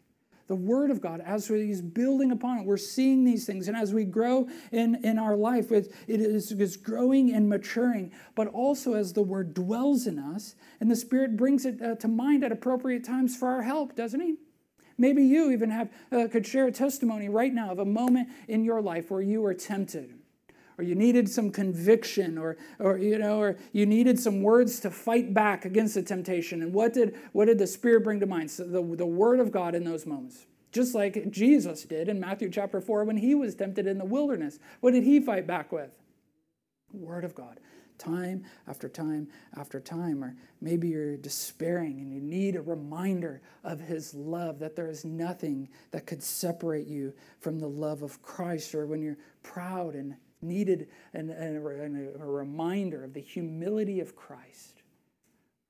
the 0.49 0.55
Word 0.55 0.89
of 0.89 0.99
God, 0.99 1.21
as 1.21 1.47
He's 1.47 1.81
building 1.81 2.31
upon 2.31 2.57
it, 2.57 2.65
we're 2.65 2.75
seeing 2.75 3.23
these 3.23 3.45
things. 3.45 3.67
And 3.67 3.77
as 3.77 3.93
we 3.93 4.03
grow 4.03 4.49
in, 4.71 4.95
in 5.05 5.19
our 5.19 5.38
life, 5.38 5.71
it, 5.71 5.93
it 6.07 6.19
is, 6.19 6.51
is 6.51 6.75
growing 6.75 7.31
and 7.31 7.47
maturing, 7.47 8.12
but 8.35 8.47
also 8.47 8.95
as 8.95 9.13
the 9.13 9.21
Word 9.21 9.53
dwells 9.53 10.07
in 10.07 10.17
us, 10.17 10.55
and 10.79 10.89
the 10.89 10.95
Spirit 10.95 11.38
brings 11.38 11.65
it 11.65 11.79
uh, 11.81 11.95
to 11.95 12.07
mind 12.07 12.43
at 12.43 12.51
appropriate 12.51 13.03
times 13.03 13.38
for 13.38 13.47
our 13.47 13.62
help, 13.62 13.95
doesn't 13.95 14.19
He? 14.19 14.38
Maybe 14.97 15.23
you 15.23 15.51
even 15.51 15.69
have 15.69 15.89
uh, 16.12 16.27
could 16.27 16.45
share 16.45 16.65
a 16.65 16.71
testimony 16.71 17.29
right 17.29 17.53
now 17.53 17.71
of 17.71 17.79
a 17.79 17.85
moment 17.85 18.29
in 18.47 18.65
your 18.65 18.81
life 18.81 19.12
where 19.12 19.21
you 19.21 19.41
were 19.41 19.53
tempted 19.53 20.18
or 20.79 20.83
you 20.83 20.95
needed 20.95 21.29
some 21.29 21.51
conviction 21.51 22.37
or, 22.37 22.55
or 22.79 22.97
you 22.97 23.17
know 23.17 23.39
or 23.39 23.57
you 23.73 23.85
needed 23.85 24.17
some 24.17 24.41
words 24.41 24.79
to 24.79 24.89
fight 24.89 25.33
back 25.33 25.65
against 25.65 25.95
the 25.95 26.01
temptation. 26.01 26.61
And 26.61 26.73
what 26.73 26.93
did 26.93 27.17
what 27.33 27.45
did 27.45 27.59
the 27.59 27.67
spirit 27.67 28.05
bring 28.05 28.21
to 28.21 28.25
mind? 28.25 28.49
So 28.49 28.63
the, 28.63 28.81
the 28.81 29.05
word 29.05 29.41
of 29.41 29.51
god 29.51 29.75
in 29.75 29.83
those 29.83 30.05
moments 30.05 30.45
just 30.71 30.93
like 30.93 31.31
jesus 31.31 31.83
did 31.83 32.07
in 32.07 32.19
matthew 32.19 32.47
chapter 32.47 32.79
4 32.79 33.03
when 33.03 33.17
he 33.17 33.33
was 33.35 33.55
tempted 33.55 33.87
in 33.87 33.97
the 33.97 34.05
wilderness. 34.05 34.59
What 34.79 34.93
did 34.93 35.03
he 35.03 35.19
fight 35.19 35.45
back 35.45 35.71
with? 35.71 35.91
Word 36.93 37.23
of 37.25 37.35
god. 37.35 37.59
Time 37.97 38.45
after 38.65 38.87
time 38.87 39.27
after 39.57 39.81
time. 39.81 40.23
Or 40.23 40.35
maybe 40.61 40.87
you're 40.87 41.17
despairing 41.17 41.99
and 41.99 42.11
you 42.11 42.21
need 42.21 42.55
a 42.55 42.61
reminder 42.61 43.41
of 43.63 43.81
His 43.81 44.13
love, 44.13 44.57
that 44.59 44.75
there 44.75 44.87
is 44.87 45.03
nothing 45.03 45.67
that 45.91 46.07
could 46.07 46.23
separate 46.23 46.87
you 46.87 47.13
from 47.41 47.59
the 47.59 47.67
love 47.67 48.01
of 48.01 48.21
Christ. 48.21 48.73
Or 48.73 48.87
when 48.87 49.01
you're 49.01 49.17
proud 49.43 49.95
and 49.95 50.15
needed 50.41 50.88
an, 51.13 51.30
a, 51.30 52.21
a 52.21 52.25
reminder 52.25 53.04
of 53.04 53.13
the 53.13 53.19
humility 53.19 53.99
of 53.99 54.15
Christ, 54.15 54.84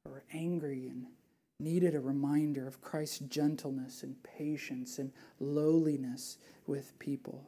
or 0.05 0.23
angry 0.33 0.87
and 0.87 1.05
needed 1.59 1.95
a 1.95 1.99
reminder 1.99 2.67
of 2.67 2.81
Christ's 2.81 3.19
gentleness 3.19 4.03
and 4.03 4.15
patience 4.23 4.97
and 4.97 5.11
lowliness 5.39 6.37
with 6.67 6.97
people. 6.99 7.43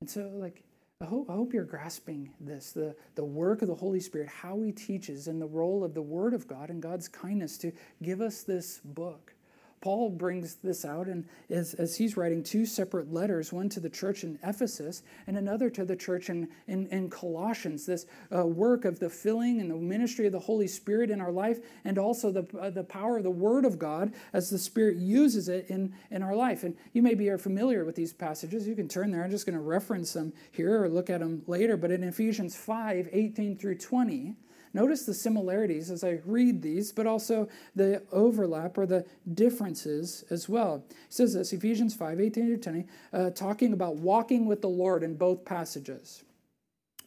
And 0.00 0.08
so, 0.08 0.30
like, 0.34 0.62
I 1.00 1.06
hope, 1.06 1.30
I 1.30 1.32
hope 1.32 1.54
you're 1.54 1.64
grasping 1.64 2.30
this 2.40 2.72
the, 2.72 2.94
the 3.14 3.24
work 3.24 3.62
of 3.62 3.68
the 3.68 3.74
Holy 3.74 4.00
Spirit, 4.00 4.28
how 4.28 4.60
He 4.60 4.70
teaches, 4.70 5.28
and 5.28 5.40
the 5.40 5.46
role 5.46 5.82
of 5.82 5.94
the 5.94 6.02
Word 6.02 6.34
of 6.34 6.46
God 6.46 6.70
and 6.70 6.82
God's 6.82 7.08
kindness 7.08 7.58
to 7.58 7.72
give 8.02 8.20
us 8.20 8.42
this 8.42 8.80
book 8.84 9.34
Paul 9.80 10.10
brings 10.10 10.56
this 10.56 10.84
out, 10.84 11.06
and 11.06 11.24
as, 11.48 11.72
as 11.74 11.96
he's 11.96 12.14
writing 12.14 12.42
two 12.42 12.66
separate 12.66 13.10
letters, 13.10 13.50
one 13.50 13.70
to 13.70 13.80
the 13.80 13.88
church 13.88 14.24
in 14.24 14.38
Ephesus 14.44 15.02
and 15.26 15.38
another 15.38 15.70
to 15.70 15.86
the 15.86 15.96
church 15.96 16.28
in, 16.28 16.48
in, 16.66 16.86
in 16.88 17.08
Colossians, 17.08 17.86
this 17.86 18.04
uh, 18.34 18.44
work 18.44 18.84
of 18.84 18.98
the 18.98 19.08
filling 19.08 19.58
and 19.58 19.70
the 19.70 19.76
ministry 19.76 20.26
of 20.26 20.32
the 20.32 20.38
Holy 20.38 20.68
Spirit 20.68 21.10
in 21.10 21.18
our 21.18 21.32
life, 21.32 21.60
and 21.84 21.96
also 21.96 22.30
the, 22.30 22.46
uh, 22.58 22.68
the 22.68 22.84
power 22.84 23.16
of 23.16 23.22
the 23.22 23.30
Word 23.30 23.64
of 23.64 23.78
God 23.78 24.12
as 24.34 24.50
the 24.50 24.58
Spirit 24.58 24.98
uses 24.98 25.48
it 25.48 25.70
in, 25.70 25.94
in 26.10 26.22
our 26.22 26.36
life. 26.36 26.62
And 26.62 26.76
you 26.92 27.00
may 27.00 27.14
be 27.14 27.34
familiar 27.38 27.86
with 27.86 27.96
these 27.96 28.12
passages. 28.12 28.68
You 28.68 28.74
can 28.74 28.88
turn 28.88 29.10
there. 29.10 29.24
I'm 29.24 29.30
just 29.30 29.46
going 29.46 29.56
to 29.56 29.64
reference 29.64 30.12
them 30.12 30.34
here 30.52 30.84
or 30.84 30.90
look 30.90 31.08
at 31.08 31.20
them 31.20 31.42
later. 31.46 31.78
But 31.78 31.90
in 31.90 32.04
Ephesians 32.04 32.54
5 32.54 33.08
18 33.12 33.56
through 33.56 33.78
20, 33.78 34.34
Notice 34.72 35.04
the 35.04 35.14
similarities 35.14 35.90
as 35.90 36.04
I 36.04 36.20
read 36.24 36.62
these, 36.62 36.92
but 36.92 37.06
also 37.06 37.48
the 37.74 38.02
overlap 38.12 38.78
or 38.78 38.86
the 38.86 39.04
differences 39.34 40.24
as 40.30 40.48
well. 40.48 40.84
He 40.88 40.94
says 41.08 41.34
this, 41.34 41.52
Ephesians 41.52 41.94
5 41.94 42.20
18 42.20 42.46
to 42.46 42.56
20, 42.56 42.86
uh, 43.12 43.30
talking 43.30 43.72
about 43.72 43.96
walking 43.96 44.46
with 44.46 44.60
the 44.60 44.68
Lord 44.68 45.02
in 45.02 45.16
both 45.16 45.44
passages. 45.44 46.24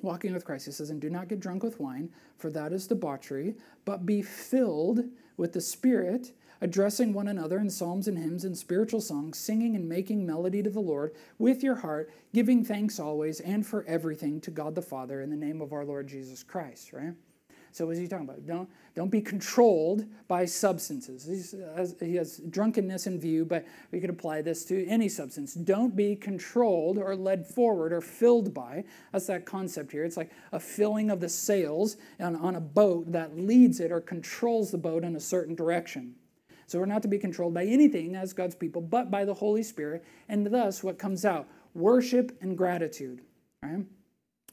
Walking 0.01 0.34
with 0.34 0.43
Christ. 0.43 0.66
He 0.66 0.72
says, 0.74 0.89
And 0.89 0.99
do 0.99 1.09
not 1.09 1.30
get 1.30 1.39
drunk 1.39 1.64
with 1.64 1.80
wine, 1.80 2.09
for 2.38 2.49
that 2.51 2.74
is 2.74 2.88
debauchery, 2.88 3.55
but 3.86 4.05
be 4.05 4.22
filled 4.22 5.05
with 5.38 5.53
the 5.53 5.61
Spirit 5.61 6.34
addressing 6.64 7.11
one 7.11 7.28
another 7.28 7.59
in 7.59 7.70
psalms 7.70 8.07
and 8.07 8.18
hymns 8.18 8.45
and 8.45 8.57
spiritual 8.57 9.01
songs, 9.01 9.38
singing 9.38 9.76
and 9.76 9.88
making 9.88 10.26
melody 10.26 10.64
to 10.64 10.70
the 10.70 10.80
Lord 10.80 11.14
with 11.38 11.61
your 11.61 11.76
heart, 11.76 12.09
giving 12.34 12.64
thanks 12.64 12.99
always 12.99 13.41
and 13.41 13.68
for 13.68 13.84
everything 13.86 14.39
to 14.41 14.51
God 14.51 14.74
the 14.74 14.82
Father 14.82 15.22
in 15.22 15.30
the 15.30 15.36
name 15.36 15.61
of 15.61 15.74
our 15.74 15.84
Lord 15.84 16.07
Jesus 16.07 16.41
Christ, 16.41 16.93
right? 16.93 17.14
So 17.74 17.88
what 17.88 17.93
is 17.93 17.99
he 17.99 18.07
talking 18.07 18.30
about? 18.30 18.45
Don't, 18.45 18.69
don't 18.93 19.09
be 19.09 19.19
controlled 19.19 20.05
by 20.28 20.45
substances. 20.45 21.26
Has, 21.76 21.95
uh, 21.99 22.05
he 22.05 22.15
has 22.15 22.38
drunkenness 22.49 23.07
in 23.07 23.19
view, 23.19 23.45
but 23.45 23.65
we 23.91 23.99
could 23.99 24.11
apply 24.11 24.43
this 24.43 24.63
to 24.65 24.88
any 24.88 25.09
substance. 25.09 25.55
Don't 25.55 25.95
be 25.95 26.15
controlled 26.15 26.99
or 26.99 27.15
led 27.15 27.47
forward 27.47 27.91
or 27.91 27.99
filled 27.99 28.53
by. 28.53 28.84
That's 29.11 29.26
that 29.26 29.47
concept 29.47 29.91
here. 29.91 30.05
It's 30.05 30.17
like 30.17 30.30
a 30.51 30.59
filling 30.59 31.09
of 31.09 31.19
the 31.19 31.30
sails 31.30 31.97
on, 32.19 32.36
on 32.36 32.55
a 32.55 32.61
boat 32.61 33.11
that 33.11 33.36
leads 33.36 33.80
it 33.80 33.91
or 33.91 33.99
controls 33.99 34.69
the 34.69 34.78
boat 34.78 35.03
in 35.03 35.15
a 35.15 35.19
certain 35.19 35.55
direction. 35.55 36.13
So 36.67 36.78
we're 36.78 36.86
not 36.86 37.01
to 37.01 37.07
be 37.07 37.17
controlled 37.17 37.55
by 37.55 37.65
anything 37.65 38.15
as 38.15 38.34
God's 38.34 38.55
people, 38.55 38.84
but 38.84 39.09
by 39.09 39.26
the 39.26 39.34
Holy 39.34 39.63
Spirit. 39.63 40.05
And 40.30 40.45
thus, 40.45 40.84
what 40.84 40.99
comes 40.99 41.26
out? 41.26 41.47
Worship 41.74 42.38
and 42.39 42.55
gratitude. 42.55 43.21
Right? 43.63 43.84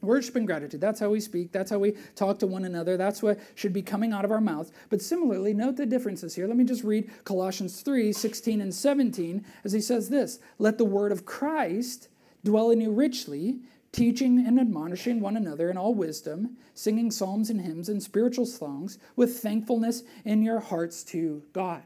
Worship 0.03 0.37
and 0.37 0.47
gratitude. 0.47 0.81
That's 0.81 1.01
how 1.01 1.11
we 1.11 1.21
speak. 1.21 1.53
That's 1.53 1.71
how 1.71 1.79
we 1.79 1.93
talk 2.15 2.39
to 2.39 2.47
one 2.47 2.65
another. 2.65 2.97
That's 2.97 3.23
what 3.23 3.39
should 3.55 3.75
be 3.75 3.83
coming 3.83 4.13
out 4.13 4.25
of 4.25 4.31
our 4.31 4.41
mouths. 4.41 4.73
But 4.89 5.03
similarly, 5.03 5.53
note 5.53 5.77
the 5.77 5.85
differences 5.85 6.35
here. 6.35 6.47
Let 6.47 6.57
me 6.57 6.65
just 6.65 6.85
read 6.85 7.11
Colossians 7.25 7.83
3 7.83 8.13
16 8.13 8.61
and 8.63 8.75
17 8.75 9.45
as 9.65 9.73
he 9.73 9.81
says 9.81 10.09
this 10.09 10.39
Let 10.59 10.79
the 10.79 10.87
word 10.87 11.13
of 11.13 11.27
Christ 11.27 12.09
dwell 12.45 12.71
in 12.71 12.81
you 12.81 12.91
richly, 12.91 13.61
teaching 13.93 14.47
and 14.47 14.59
admonishing 14.59 15.21
one 15.21 15.37
another 15.37 15.71
in 15.71 15.77
all 15.77 15.95
wisdom, 15.95 16.57
singing 16.73 17.11
psalms 17.11 17.51
and 17.51 17.61
hymns 17.61 17.91
and 17.91 18.03
spiritual 18.03 18.47
songs 18.47 18.99
with 19.17 19.41
thankfulness 19.41 20.03
in 20.25 20.43
your 20.43 20.61
hearts 20.61 21.05
to 21.05 21.43
God. 21.53 21.83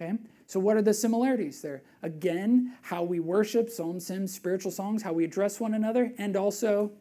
Okay? 0.00 0.14
So, 0.46 0.60
what 0.60 0.76
are 0.76 0.82
the 0.82 0.94
similarities 0.94 1.62
there? 1.62 1.82
Again, 2.02 2.74
how 2.82 3.02
we 3.02 3.18
worship, 3.18 3.70
psalms, 3.70 4.06
hymns, 4.06 4.34
spiritual 4.34 4.70
songs, 4.70 5.02
how 5.02 5.12
we 5.12 5.24
address 5.24 5.58
one 5.58 5.74
another, 5.74 6.12
and 6.18 6.36
also 6.36 6.92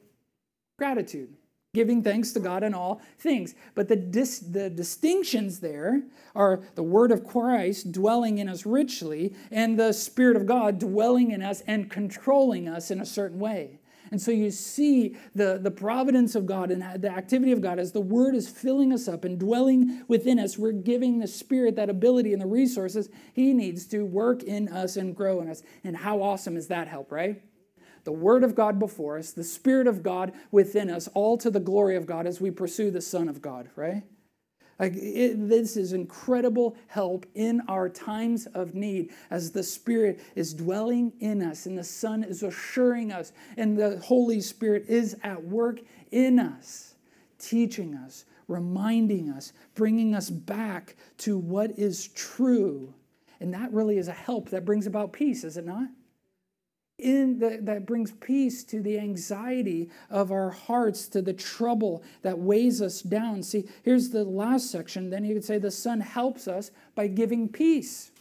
Gratitude, 0.78 1.36
giving 1.74 2.02
thanks 2.02 2.32
to 2.32 2.40
God 2.40 2.64
in 2.64 2.74
all 2.74 3.02
things. 3.20 3.54
But 3.76 3.88
the, 3.88 3.96
dis- 3.96 4.40
the 4.40 4.70
distinctions 4.70 5.60
there 5.60 6.04
are 6.36 6.62
the 6.76 6.84
word 6.84 7.12
of 7.12 7.26
Christ 7.26 7.92
dwelling 7.92 8.40
in 8.40 8.50
us 8.50 8.66
richly 8.66 9.36
and 9.52 9.80
the 9.80 9.92
Spirit 9.94 10.36
of 10.36 10.46
God 10.46 10.80
dwelling 10.80 11.32
in 11.32 11.44
us 11.44 11.62
and 11.68 11.92
controlling 11.92 12.68
us 12.68 12.90
in 12.90 13.00
a 13.00 13.06
certain 13.06 13.40
way. 13.40 13.80
And 14.12 14.22
so 14.22 14.30
you 14.30 14.52
see 14.52 15.16
the, 15.34 15.60
the 15.62 15.72
providence 15.72 16.36
of 16.36 16.46
God 16.46 16.70
and 16.70 17.02
the 17.02 17.10
activity 17.10 17.52
of 17.52 17.62
God 17.62 17.80
as 17.80 17.94
the 17.94 18.02
Word 18.02 18.36
is 18.36 18.48
filling 18.48 18.94
us 18.94 19.08
up 19.08 19.26
and 19.26 19.40
dwelling 19.40 20.04
within 20.08 20.38
us. 20.38 20.56
We're 20.56 20.72
giving 20.72 21.18
the 21.18 21.28
Spirit 21.28 21.76
that 21.78 21.90
ability 21.90 22.32
and 22.32 22.42
the 22.42 22.46
resources 22.48 23.10
He 23.34 23.54
needs 23.54 23.88
to 23.88 24.04
work 24.04 24.44
in 24.44 24.70
us 24.70 24.98
and 24.98 25.16
grow 25.16 25.42
in 25.42 25.50
us. 25.50 25.64
And 25.84 25.98
how 25.98 26.22
awesome 26.22 26.58
is 26.58 26.68
that 26.68 26.88
help, 26.88 27.12
right? 27.12 27.42
The 28.04 28.12
Word 28.12 28.44
of 28.44 28.56
God 28.56 28.80
before 28.80 29.18
us, 29.18 29.32
the 29.32 29.44
Spirit 29.44 29.88
of 29.88 30.04
God 30.04 30.34
within 30.52 30.90
us, 30.90 31.08
all 31.14 31.38
to 31.38 31.50
the 31.50 31.60
glory 31.60 31.96
of 31.96 32.06
God 32.06 32.28
as 32.28 32.42
we 32.42 32.52
pursue 32.52 32.92
the 32.92 33.02
Son 33.02 33.30
of 33.30 33.42
God, 33.42 33.70
right? 33.76 34.04
Like 34.80 34.94
it, 34.96 35.48
this 35.48 35.78
is 35.78 35.94
incredible 35.94 36.76
help 36.88 37.26
in 37.36 37.62
our 37.68 37.88
times 37.88 38.48
of 38.48 38.74
need 38.74 39.12
as 39.30 39.52
the 39.52 39.64
Spirit 39.64 40.20
is 40.36 40.54
dwelling 40.54 41.14
in 41.20 41.42
us 41.42 41.66
and 41.66 41.78
the 41.78 41.84
Son 41.84 42.24
is 42.24 42.44
assuring 42.44 43.12
us 43.12 43.32
and 43.56 43.78
the 43.78 44.00
Holy 44.00 44.42
Spirit 44.42 44.86
is 44.88 45.16
at 45.24 45.44
work 45.44 45.80
in 46.12 46.40
us, 46.40 46.96
teaching 47.38 47.96
us, 47.96 48.26
reminding 48.48 49.30
us, 49.30 49.54
bringing 49.76 50.16
us 50.16 50.30
back 50.30 50.96
to 51.20 51.38
what 51.38 51.78
is 51.78 52.08
true. 52.10 52.94
And 53.40 53.54
that 53.54 53.72
really 53.72 53.98
is 53.98 54.08
a 54.08 54.14
help 54.14 54.50
that 54.50 54.66
brings 54.66 54.88
about 54.88 55.14
peace, 55.14 55.44
is 55.44 55.58
it 55.58 55.66
not? 55.66 55.88
In 57.04 57.40
the, 57.40 57.60
that 57.62 57.86
brings 57.86 58.14
peace 58.14 58.64
to 58.64 58.82
the 58.82 58.98
anxiety 58.98 59.90
of 60.10 60.32
our 60.32 60.50
hearts, 60.50 61.08
to 61.10 61.22
the 61.22 61.34
trouble 61.34 62.02
that 62.22 62.40
weighs 62.40 62.82
us 62.82 63.02
down. 63.02 63.44
See, 63.44 63.66
here's 63.84 64.10
the 64.10 64.24
last 64.24 64.72
section. 64.72 65.10
Then 65.10 65.26
you 65.26 65.36
could 65.36 65.46
say 65.46 65.58
the 65.58 65.70
Son 65.70 66.00
helps 66.00 66.48
us 66.48 66.72
by 66.96 67.08
giving 67.08 67.50
peace. 67.50 68.12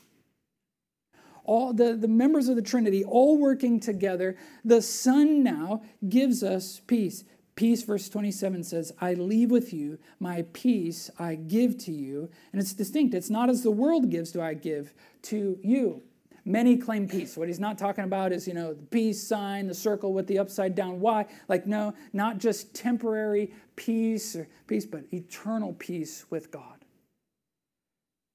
All 1.45 1.73
the, 1.73 1.95
the 1.95 2.09
members 2.09 2.49
of 2.49 2.57
the 2.57 2.63
Trinity 2.63 3.05
all 3.05 3.39
working 3.39 3.81
together. 3.81 4.37
The 4.65 4.83
Son 4.83 5.43
now 5.43 5.83
gives 6.09 6.43
us 6.43 6.81
peace. 6.87 7.25
Peace, 7.55 7.83
verse 7.83 8.09
27 8.09 8.65
says, 8.65 8.93
I 9.01 9.15
leave 9.15 9.51
with 9.51 9.75
you, 9.75 9.99
my 10.19 10.45
peace 10.53 11.11
I 11.19 11.35
give 11.35 11.77
to 11.79 11.93
you. 11.93 12.31
And 12.53 12.61
it's 12.61 12.73
distinct. 12.73 13.15
It's 13.15 13.31
not 13.31 13.51
as 13.51 13.63
the 13.63 13.71
world 13.71 14.11
gives, 14.11 14.33
do 14.33 14.41
I 14.41 14.55
give 14.55 14.95
to 15.23 15.59
you. 15.63 16.03
Many 16.45 16.77
claim 16.77 17.07
peace. 17.07 17.37
What 17.37 17.47
he's 17.47 17.61
not 17.61 17.79
talking 17.79 18.05
about 18.05 18.33
is, 18.33 18.49
you 18.49 18.55
know, 18.55 18.75
the 18.75 18.83
peace 18.83 19.23
sign, 19.23 19.69
the 19.69 19.75
circle 19.75 20.13
with 20.13 20.27
the 20.27 20.39
upside 20.39 20.75
down 20.75 20.99
Y. 21.01 21.25
Like, 21.49 21.67
no, 21.67 21.95
not 22.13 22.39
just 22.39 22.75
temporary 22.75 23.53
peace 23.77 24.35
or 24.35 24.49
peace, 24.67 24.85
but 24.85 25.05
eternal 25.13 25.75
peace 25.75 26.25
with 26.31 26.51
God. 26.51 26.85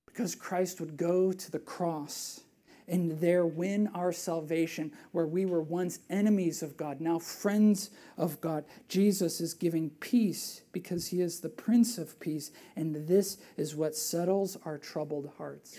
Because 0.06 0.36
Christ 0.36 0.80
would 0.80 0.96
go 0.96 1.34
to 1.34 1.52
the 1.52 1.60
cross 1.60 2.42
and 2.88 3.20
there 3.20 3.46
win 3.46 3.90
our 3.94 4.14
salvation 4.14 4.94
where 5.12 5.28
we 5.28 5.46
were 5.46 5.62
once 5.62 6.00
enemies 6.10 6.64
of 6.64 6.78
God, 6.78 7.02
now 7.02 7.20
friends 7.20 7.90
of 8.18 8.40
God. 8.40 8.64
Jesus 8.88 9.42
is 9.42 9.54
giving 9.54 9.90
peace 10.00 10.62
because 10.72 11.08
he 11.08 11.20
is 11.20 11.42
the 11.42 11.50
Prince 11.50 11.98
of 11.98 12.18
Peace, 12.22 12.52
and 12.78 12.96
this 13.08 13.38
is 13.58 13.76
what 13.76 13.96
settles 13.96 14.58
our 14.64 14.78
troubled 14.78 15.30
hearts. 15.38 15.78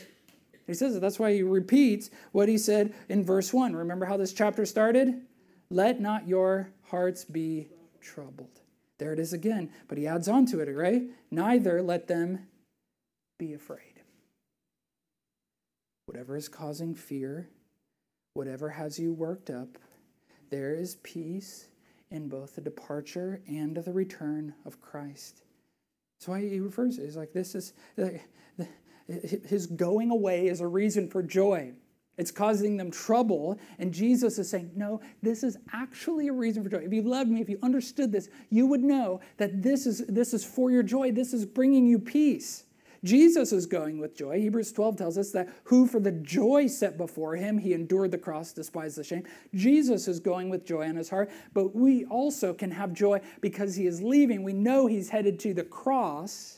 He 0.68 0.74
says 0.74 0.94
it. 0.94 1.00
That's 1.00 1.18
why 1.18 1.32
he 1.32 1.42
repeats 1.42 2.10
what 2.30 2.48
he 2.48 2.58
said 2.58 2.94
in 3.08 3.24
verse 3.24 3.52
1. 3.52 3.74
Remember 3.74 4.04
how 4.04 4.18
this 4.18 4.34
chapter 4.34 4.66
started? 4.66 5.22
Let 5.70 5.98
not 6.00 6.28
your 6.28 6.70
hearts 6.84 7.24
be 7.24 7.68
troubled. 8.00 8.60
There 8.98 9.12
it 9.12 9.18
is 9.18 9.32
again. 9.32 9.70
But 9.88 9.96
he 9.98 10.06
adds 10.06 10.28
on 10.28 10.44
to 10.46 10.60
it, 10.60 10.70
right? 10.70 11.02
Neither 11.30 11.82
let 11.82 12.06
them 12.06 12.46
be 13.38 13.54
afraid. 13.54 14.02
Whatever 16.04 16.36
is 16.36 16.48
causing 16.48 16.94
fear, 16.94 17.48
whatever 18.34 18.68
has 18.68 18.98
you 18.98 19.12
worked 19.12 19.48
up, 19.48 19.78
there 20.50 20.74
is 20.74 20.96
peace 20.96 21.68
in 22.10 22.28
both 22.28 22.56
the 22.56 22.60
departure 22.60 23.40
and 23.48 23.76
the 23.76 23.92
return 23.92 24.54
of 24.66 24.80
Christ. 24.82 25.42
That's 26.18 26.28
why 26.28 26.40
he 26.40 26.60
refers 26.60 26.96
to 26.96 27.02
it. 27.02 27.06
He's 27.06 27.16
like, 27.16 27.32
this 27.32 27.54
is 27.54 27.72
his 29.08 29.66
going 29.66 30.10
away 30.10 30.48
is 30.48 30.60
a 30.60 30.66
reason 30.66 31.08
for 31.08 31.22
joy. 31.22 31.72
It's 32.18 32.32
causing 32.32 32.76
them 32.76 32.90
trouble. 32.90 33.58
And 33.78 33.94
Jesus 33.94 34.38
is 34.38 34.50
saying, 34.50 34.72
No, 34.74 35.00
this 35.22 35.42
is 35.42 35.56
actually 35.72 36.28
a 36.28 36.32
reason 36.32 36.62
for 36.62 36.68
joy. 36.68 36.78
If 36.78 36.92
you 36.92 37.02
loved 37.02 37.30
me, 37.30 37.40
if 37.40 37.48
you 37.48 37.58
understood 37.62 38.12
this, 38.12 38.28
you 38.50 38.66
would 38.66 38.82
know 38.82 39.20
that 39.38 39.62
this 39.62 39.86
is, 39.86 40.04
this 40.08 40.34
is 40.34 40.44
for 40.44 40.70
your 40.70 40.82
joy. 40.82 41.12
This 41.12 41.32
is 41.32 41.46
bringing 41.46 41.86
you 41.86 41.98
peace. 41.98 42.64
Jesus 43.04 43.52
is 43.52 43.66
going 43.66 44.00
with 44.00 44.16
joy. 44.16 44.40
Hebrews 44.40 44.72
12 44.72 44.96
tells 44.96 45.16
us 45.16 45.30
that 45.30 45.48
who, 45.64 45.86
for 45.86 46.00
the 46.00 46.10
joy 46.10 46.66
set 46.66 46.98
before 46.98 47.36
him, 47.36 47.56
he 47.56 47.72
endured 47.72 48.10
the 48.10 48.18
cross, 48.18 48.52
despised 48.52 48.98
the 48.98 49.04
shame. 49.04 49.22
Jesus 49.54 50.08
is 50.08 50.18
going 50.18 50.50
with 50.50 50.66
joy 50.66 50.82
in 50.82 50.96
his 50.96 51.08
heart, 51.08 51.30
but 51.54 51.76
we 51.76 52.04
also 52.06 52.52
can 52.52 52.72
have 52.72 52.92
joy 52.92 53.20
because 53.40 53.76
he 53.76 53.86
is 53.86 54.02
leaving. 54.02 54.42
We 54.42 54.52
know 54.52 54.86
he's 54.86 55.08
headed 55.08 55.38
to 55.40 55.54
the 55.54 55.62
cross 55.62 56.57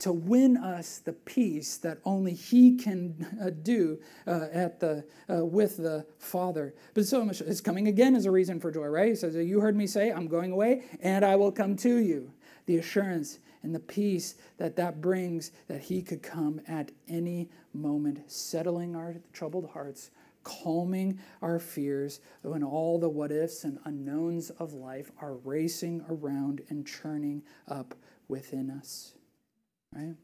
to 0.00 0.12
win 0.12 0.56
us 0.56 0.98
the 0.98 1.12
peace 1.12 1.76
that 1.78 1.98
only 2.04 2.32
He 2.34 2.76
can 2.76 3.26
uh, 3.42 3.50
do 3.50 3.98
uh, 4.26 4.46
at 4.52 4.80
the 4.80 5.04
uh, 5.28 5.44
with 5.44 5.76
the 5.78 6.06
Father. 6.18 6.74
But 6.94 7.06
so 7.06 7.24
much 7.24 7.40
is 7.40 7.60
coming 7.60 7.88
again 7.88 8.14
as 8.14 8.26
a 8.26 8.30
reason 8.30 8.60
for 8.60 8.70
joy, 8.70 8.86
right? 8.86 9.08
He 9.08 9.14
says, 9.16 9.34
"You 9.34 9.60
heard 9.60 9.76
me 9.76 9.86
say, 9.86 10.10
I'm 10.10 10.28
going 10.28 10.52
away, 10.52 10.84
and 11.00 11.24
I 11.24 11.36
will 11.36 11.52
come 11.52 11.76
to 11.76 11.96
you." 11.96 12.32
the 12.68 12.76
assurance 12.76 13.38
and 13.62 13.74
the 13.74 13.80
peace 13.80 14.36
that 14.58 14.76
that 14.76 15.00
brings 15.00 15.50
that 15.68 15.80
he 15.80 16.02
could 16.02 16.22
come 16.22 16.60
at 16.68 16.92
any 17.08 17.48
moment, 17.72 18.30
settling 18.30 18.94
our 18.94 19.16
troubled 19.32 19.70
hearts, 19.70 20.10
calming 20.44 21.18
our 21.40 21.58
fears 21.58 22.20
when 22.42 22.62
all 22.62 22.98
the 22.98 23.08
what 23.08 23.32
ifs 23.32 23.64
and 23.64 23.78
unknowns 23.86 24.50
of 24.50 24.74
life 24.74 25.10
are 25.18 25.34
racing 25.36 26.04
around 26.10 26.60
and 26.68 26.86
churning 26.86 27.42
up 27.66 27.94
within 28.28 28.70
us. 28.70 29.14
Right? 29.94 30.14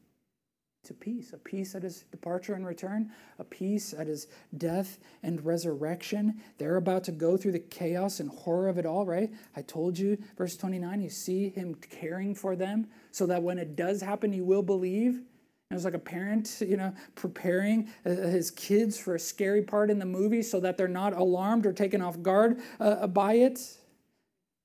It's 0.84 0.90
a 0.90 0.94
peace, 0.94 1.32
a 1.32 1.38
peace 1.38 1.74
at 1.74 1.82
his 1.82 2.02
departure 2.10 2.52
and 2.52 2.66
return, 2.66 3.10
a 3.38 3.44
peace 3.44 3.94
at 3.94 4.06
his 4.06 4.26
death 4.58 4.98
and 5.22 5.42
resurrection. 5.42 6.42
They're 6.58 6.76
about 6.76 7.04
to 7.04 7.12
go 7.12 7.38
through 7.38 7.52
the 7.52 7.58
chaos 7.58 8.20
and 8.20 8.28
horror 8.28 8.68
of 8.68 8.76
it 8.76 8.84
all, 8.84 9.06
right? 9.06 9.32
I 9.56 9.62
told 9.62 9.98
you, 9.98 10.18
verse 10.36 10.58
29, 10.58 11.00
you 11.00 11.08
see 11.08 11.48
him 11.48 11.74
caring 11.76 12.34
for 12.34 12.54
them 12.54 12.88
so 13.12 13.24
that 13.24 13.42
when 13.42 13.58
it 13.58 13.76
does 13.76 14.02
happen, 14.02 14.34
you 14.34 14.44
will 14.44 14.62
believe. 14.62 15.22
It 15.70 15.74
was 15.74 15.86
like 15.86 15.94
a 15.94 15.98
parent, 15.98 16.58
you 16.60 16.76
know, 16.76 16.92
preparing 17.14 17.88
uh, 18.04 18.10
his 18.10 18.50
kids 18.50 18.98
for 18.98 19.14
a 19.14 19.18
scary 19.18 19.62
part 19.62 19.90
in 19.90 19.98
the 19.98 20.04
movie 20.04 20.42
so 20.42 20.60
that 20.60 20.76
they're 20.76 20.86
not 20.86 21.16
alarmed 21.16 21.64
or 21.64 21.72
taken 21.72 22.02
off 22.02 22.20
guard 22.20 22.60
uh, 22.78 23.06
by 23.06 23.36
it, 23.36 23.78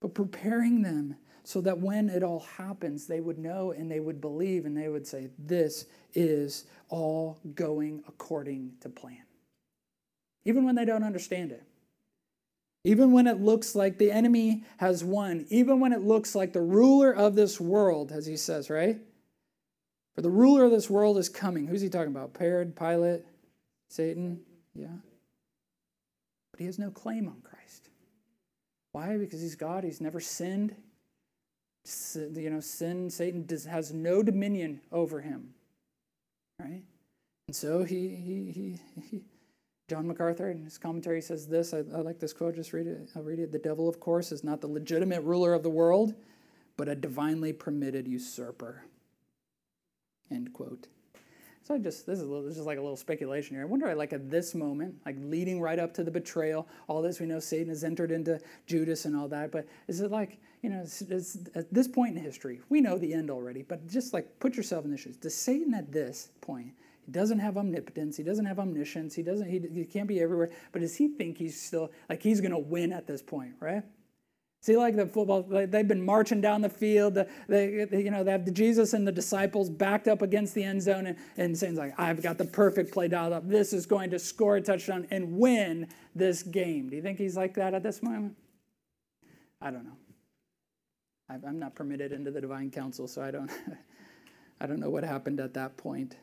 but 0.01 0.13
preparing 0.13 0.81
them 0.81 1.15
so 1.49 1.61
that 1.61 1.79
when 1.79 2.09
it 2.09 2.21
all 2.21 2.45
happens, 2.57 3.07
they 3.07 3.19
would 3.19 3.39
know 3.39 3.71
and 3.71 3.89
they 3.89 3.99
would 3.99 4.21
believe 4.21 4.67
and 4.67 4.77
they 4.77 4.87
would 4.87 5.07
say, 5.07 5.31
This 5.39 5.87
is 6.13 6.65
all 6.89 7.39
going 7.55 8.03
according 8.07 8.73
to 8.81 8.89
plan. 8.89 9.23
Even 10.45 10.63
when 10.63 10.75
they 10.75 10.85
don't 10.85 11.03
understand 11.03 11.51
it. 11.51 11.63
Even 12.83 13.13
when 13.13 13.25
it 13.25 13.41
looks 13.41 13.73
like 13.73 13.97
the 13.97 14.11
enemy 14.11 14.63
has 14.77 15.03
won, 15.03 15.47
even 15.49 15.79
when 15.79 15.91
it 15.91 16.01
looks 16.01 16.35
like 16.35 16.53
the 16.53 16.61
ruler 16.61 17.11
of 17.11 17.33
this 17.33 17.59
world, 17.59 18.11
as 18.11 18.27
he 18.27 18.37
says, 18.37 18.69
right? 18.69 18.99
For 20.13 20.21
the 20.21 20.29
ruler 20.29 20.65
of 20.65 20.71
this 20.71 20.87
world 20.87 21.17
is 21.17 21.29
coming. 21.29 21.65
Who's 21.65 21.81
he 21.81 21.89
talking 21.89 22.15
about? 22.15 22.37
Herod, 22.39 22.75
Pilate, 22.75 23.25
Satan? 23.89 24.41
Yeah. 24.75 24.97
But 26.51 26.59
he 26.59 26.67
has 26.67 26.77
no 26.77 26.91
claim 26.91 27.27
on 27.27 27.41
Christ. 27.41 27.89
Why? 28.91 29.17
Because 29.17 29.41
he's 29.41 29.55
God. 29.55 29.83
He's 29.83 29.99
never 29.99 30.19
sinned 30.19 30.75
you 32.15 32.49
know, 32.49 32.59
sin, 32.59 33.09
Satan 33.09 33.45
does, 33.45 33.65
has 33.65 33.93
no 33.93 34.23
dominion 34.23 34.81
over 34.91 35.21
him, 35.21 35.53
right? 36.59 36.83
And 37.47 37.55
so 37.55 37.83
he, 37.83 38.09
he, 38.09 38.51
he, 38.51 38.79
he 39.09 39.21
John 39.89 40.05
MacArthur 40.05 40.51
in 40.51 40.63
his 40.63 40.77
commentary 40.77 41.19
says 41.19 41.47
this. 41.47 41.73
I, 41.73 41.79
I 41.79 42.01
like 42.01 42.19
this 42.19 42.31
quote. 42.31 42.55
Just 42.55 42.73
read 42.73 42.85
it. 42.85 43.09
I'll 43.15 43.23
read 43.23 43.39
it. 43.39 43.51
The 43.51 43.57
devil, 43.57 43.89
of 43.89 43.99
course, 43.99 44.31
is 44.31 44.43
not 44.43 44.61
the 44.61 44.67
legitimate 44.67 45.23
ruler 45.23 45.53
of 45.53 45.63
the 45.63 45.69
world, 45.69 46.13
but 46.77 46.87
a 46.87 46.95
divinely 46.95 47.53
permitted 47.53 48.07
usurper. 48.07 48.83
End 50.29 50.53
quote. 50.53 50.87
So 51.69 51.75
I 51.75 51.77
just 51.77 52.07
this 52.07 52.17
is, 52.17 52.25
little, 52.25 52.43
this 52.43 52.57
is 52.57 52.65
like 52.65 52.79
a 52.79 52.81
little 52.81 52.97
speculation 52.97 53.55
here. 53.55 53.61
I 53.61 53.67
wonder, 53.67 53.93
like 53.93 54.11
at 54.11 54.31
this 54.31 54.55
moment, 54.55 54.95
like 55.05 55.15
leading 55.19 55.61
right 55.61 55.77
up 55.77 55.93
to 55.95 56.03
the 56.03 56.09
betrayal, 56.09 56.67
all 56.87 57.03
this 57.03 57.19
we 57.19 57.27
know 57.27 57.39
Satan 57.39 57.69
has 57.69 57.83
entered 57.83 58.09
into 58.09 58.39
Judas 58.65 59.05
and 59.05 59.15
all 59.15 59.27
that. 59.27 59.51
But 59.51 59.67
is 59.87 60.01
it 60.01 60.09
like 60.09 60.39
you 60.63 60.71
know, 60.71 60.79
it's, 60.79 61.03
it's, 61.03 61.37
at 61.53 61.71
this 61.71 61.87
point 61.87 62.17
in 62.17 62.23
history, 62.23 62.59
we 62.69 62.81
know 62.81 62.97
the 62.97 63.13
end 63.13 63.29
already. 63.29 63.61
But 63.61 63.87
just 63.87 64.13
like 64.13 64.39
put 64.39 64.57
yourself 64.57 64.83
in 64.83 64.89
the 64.89 64.97
shoes. 64.97 65.15
Does 65.15 65.35
Satan 65.35 65.75
at 65.75 65.91
this 65.91 66.29
point? 66.41 66.71
He 67.05 67.11
doesn't 67.11 67.37
have 67.37 67.55
omnipotence. 67.55 68.17
He 68.17 68.23
doesn't 68.23 68.45
have 68.45 68.57
omniscience. 68.57 69.13
He 69.13 69.21
doesn't. 69.21 69.47
He, 69.47 69.59
he 69.71 69.85
can't 69.85 70.07
be 70.07 70.19
everywhere. 70.21 70.49
But 70.71 70.81
does 70.81 70.95
he 70.95 71.07
think 71.07 71.37
he's 71.37 71.61
still 71.61 71.91
like 72.09 72.23
he's 72.23 72.41
going 72.41 72.51
to 72.51 72.57
win 72.57 72.91
at 72.91 73.05
this 73.05 73.21
point? 73.21 73.53
Right? 73.59 73.83
See, 74.61 74.75
like 74.75 74.97
the 74.97 75.05
football, 75.05 75.43
they've 75.43 75.87
been 75.87 76.03
marching 76.03 76.41
down 76.41 76.61
the 76.61 76.69
field. 76.69 77.17
They, 77.47 77.87
you 77.91 78.11
know, 78.11 78.25
they 78.25 78.31
have 78.31 78.51
Jesus 78.53 78.93
and 78.93 79.07
the 79.07 79.11
disciples 79.11 79.69
backed 79.69 80.09
up 80.09 80.21
against 80.21 80.53
the 80.53 80.63
end 80.63 80.81
zone, 80.81 81.07
and, 81.07 81.17
and 81.37 81.57
saying 81.57 81.75
like, 81.75 81.97
"I've 81.97 82.21
got 82.21 82.37
the 82.37 82.45
perfect 82.45 82.91
play 82.91 83.07
dialed 83.07 83.31
up. 83.31 83.47
This 83.47 83.71
is 83.71 83.85
going 83.85 84.09
to 84.09 84.19
score 84.19 84.57
a 84.57 84.61
touchdown 84.61 85.07
and 85.11 85.37
win 85.37 85.87
this 86.13 86.43
game." 86.43 86.89
Do 86.89 86.97
you 86.97 87.01
think 87.01 87.17
he's 87.17 87.37
like 87.37 87.53
that 87.53 87.73
at 87.73 87.83
this 87.83 88.03
moment? 88.03 88.35
I 89.61 89.71
don't 89.71 89.85
know. 89.85 89.97
I'm 91.29 91.59
not 91.59 91.75
permitted 91.75 92.11
into 92.11 92.31
the 92.31 92.41
divine 92.41 92.71
council, 92.71 93.07
so 93.07 93.21
I 93.21 93.31
don't, 93.31 93.51
I 94.59 94.65
don't 94.65 94.79
know 94.79 94.89
what 94.89 95.03
happened 95.03 95.39
at 95.39 95.53
that 95.53 95.77
point. 95.77 96.15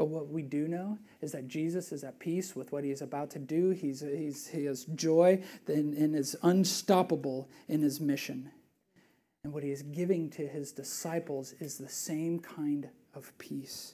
But 0.00 0.08
what 0.08 0.30
we 0.30 0.40
do 0.40 0.66
know 0.66 0.98
is 1.20 1.32
that 1.32 1.46
Jesus 1.46 1.92
is 1.92 2.04
at 2.04 2.18
peace 2.18 2.56
with 2.56 2.72
what 2.72 2.84
he 2.84 2.90
is 2.90 3.02
about 3.02 3.28
to 3.32 3.38
do. 3.38 3.68
He's, 3.68 4.00
he's, 4.00 4.46
he 4.46 4.64
has 4.64 4.86
joy 4.86 5.42
and 5.66 6.16
is 6.16 6.34
unstoppable 6.42 7.50
in 7.68 7.82
his 7.82 8.00
mission. 8.00 8.50
And 9.44 9.52
what 9.52 9.62
he 9.62 9.70
is 9.70 9.82
giving 9.82 10.30
to 10.30 10.48
his 10.48 10.72
disciples 10.72 11.52
is 11.60 11.76
the 11.76 11.86
same 11.86 12.38
kind 12.38 12.88
of 13.12 13.36
peace. 13.36 13.92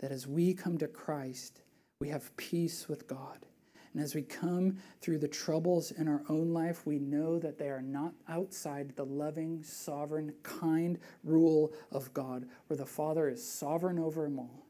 That 0.00 0.10
as 0.10 0.26
we 0.26 0.52
come 0.52 0.78
to 0.78 0.88
Christ, 0.88 1.60
we 2.00 2.08
have 2.08 2.36
peace 2.36 2.88
with 2.88 3.06
God. 3.06 3.46
And 3.94 4.02
as 4.02 4.16
we 4.16 4.22
come 4.22 4.78
through 5.00 5.18
the 5.18 5.28
troubles 5.28 5.92
in 5.92 6.08
our 6.08 6.24
own 6.28 6.52
life, 6.52 6.84
we 6.84 6.98
know 6.98 7.38
that 7.38 7.56
they 7.56 7.68
are 7.68 7.82
not 7.82 8.14
outside 8.28 8.96
the 8.96 9.06
loving, 9.06 9.62
sovereign, 9.62 10.34
kind 10.42 10.98
rule 11.22 11.72
of 11.92 12.12
God, 12.12 12.46
where 12.66 12.76
the 12.76 12.84
Father 12.84 13.28
is 13.28 13.48
sovereign 13.48 14.00
over 14.00 14.24
them 14.24 14.40
all 14.40 14.66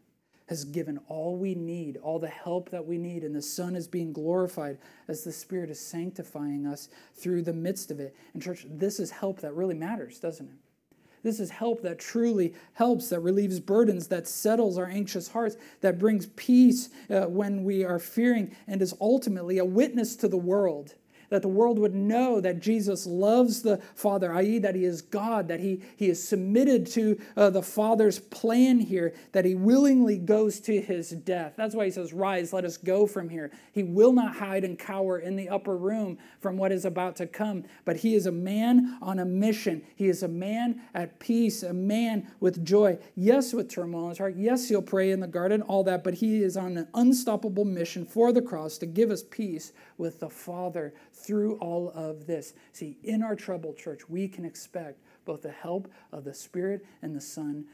has 0.50 0.64
given 0.64 0.98
all 1.06 1.36
we 1.36 1.54
need, 1.54 1.96
all 1.98 2.18
the 2.18 2.26
help 2.26 2.70
that 2.70 2.84
we 2.84 2.98
need, 2.98 3.22
and 3.22 3.36
the 3.36 3.40
Son 3.40 3.76
is 3.76 3.86
being 3.86 4.12
glorified 4.12 4.78
as 5.06 5.22
the 5.22 5.30
Spirit 5.30 5.70
is 5.70 5.78
sanctifying 5.78 6.66
us 6.66 6.88
through 7.14 7.40
the 7.40 7.52
midst 7.52 7.92
of 7.92 8.00
it. 8.00 8.16
And, 8.34 8.42
church, 8.42 8.66
this 8.68 8.98
is 8.98 9.12
help 9.12 9.40
that 9.42 9.54
really 9.54 9.76
matters, 9.76 10.18
doesn't 10.18 10.46
it? 10.46 10.96
This 11.22 11.38
is 11.38 11.50
help 11.50 11.82
that 11.82 12.00
truly 12.00 12.52
helps, 12.72 13.10
that 13.10 13.20
relieves 13.20 13.60
burdens, 13.60 14.08
that 14.08 14.26
settles 14.26 14.76
our 14.76 14.88
anxious 14.88 15.28
hearts, 15.28 15.56
that 15.82 16.00
brings 16.00 16.26
peace 16.34 16.88
uh, 17.08 17.26
when 17.26 17.62
we 17.62 17.84
are 17.84 18.00
fearing, 18.00 18.56
and 18.66 18.82
is 18.82 18.92
ultimately 19.00 19.58
a 19.58 19.64
witness 19.64 20.16
to 20.16 20.26
the 20.26 20.36
world 20.36 20.96
that 21.30 21.42
the 21.42 21.48
world 21.48 21.78
would 21.78 21.94
know 21.94 22.40
that 22.40 22.60
Jesus 22.60 23.06
loves 23.06 23.62
the 23.62 23.78
Father, 23.94 24.32
i.e., 24.34 24.58
that 24.58 24.74
he 24.74 24.84
is 24.84 25.00
God, 25.00 25.48
that 25.48 25.60
he, 25.60 25.80
he 25.96 26.08
is 26.08 26.26
submitted 26.26 26.86
to 26.88 27.18
uh, 27.36 27.50
the 27.50 27.62
Father's 27.62 28.18
plan 28.18 28.80
here, 28.80 29.14
that 29.32 29.44
he 29.44 29.54
willingly 29.54 30.18
goes 30.18 30.60
to 30.60 30.80
his 30.80 31.10
death. 31.10 31.54
That's 31.56 31.74
why 31.74 31.86
he 31.86 31.90
says, 31.90 32.12
Rise, 32.12 32.52
let 32.52 32.64
us 32.64 32.76
go 32.76 33.06
from 33.06 33.28
here. 33.28 33.50
He 33.72 33.82
will 33.82 34.12
not 34.12 34.36
hide 34.36 34.64
and 34.64 34.78
cower 34.78 35.18
in 35.18 35.36
the 35.36 35.48
upper 35.48 35.76
room 35.76 36.18
from 36.40 36.56
what 36.56 36.72
is 36.72 36.84
about 36.84 37.16
to 37.16 37.26
come, 37.26 37.64
but 37.84 37.96
he 37.96 38.14
is 38.14 38.26
a 38.26 38.32
man 38.32 38.98
on 39.00 39.20
a 39.20 39.24
mission. 39.24 39.82
He 39.94 40.08
is 40.08 40.22
a 40.22 40.28
man 40.28 40.82
at 40.94 41.18
peace, 41.20 41.62
a 41.62 41.72
man 41.72 42.30
with 42.40 42.64
joy. 42.64 42.98
Yes, 43.14 43.52
with 43.52 43.70
turmoil 43.70 44.04
in 44.04 44.08
his 44.10 44.18
heart. 44.18 44.34
Yes, 44.36 44.68
he'll 44.68 44.82
pray 44.82 45.10
in 45.12 45.20
the 45.20 45.26
garden, 45.26 45.62
all 45.62 45.84
that, 45.84 46.02
but 46.02 46.14
he 46.14 46.42
is 46.42 46.56
on 46.56 46.76
an 46.76 46.88
unstoppable 46.94 47.64
mission 47.64 48.04
for 48.04 48.32
the 48.32 48.42
cross 48.42 48.78
to 48.78 48.86
give 48.86 49.10
us 49.10 49.22
peace 49.22 49.72
with 49.96 50.20
the 50.20 50.28
Father 50.28 50.92
through 51.24 51.56
all 51.56 51.90
of 51.94 52.26
this. 52.26 52.54
See, 52.72 52.98
in 53.02 53.22
our 53.22 53.36
troubled 53.36 53.76
church, 53.76 54.08
we 54.08 54.28
can 54.28 54.44
expect 54.44 55.02
both 55.24 55.42
the 55.42 55.50
help 55.50 55.90
of 56.12 56.24
the 56.24 56.34
Spirit 56.34 56.84
and 57.02 57.14
the 57.14 57.20
Son 57.20 57.66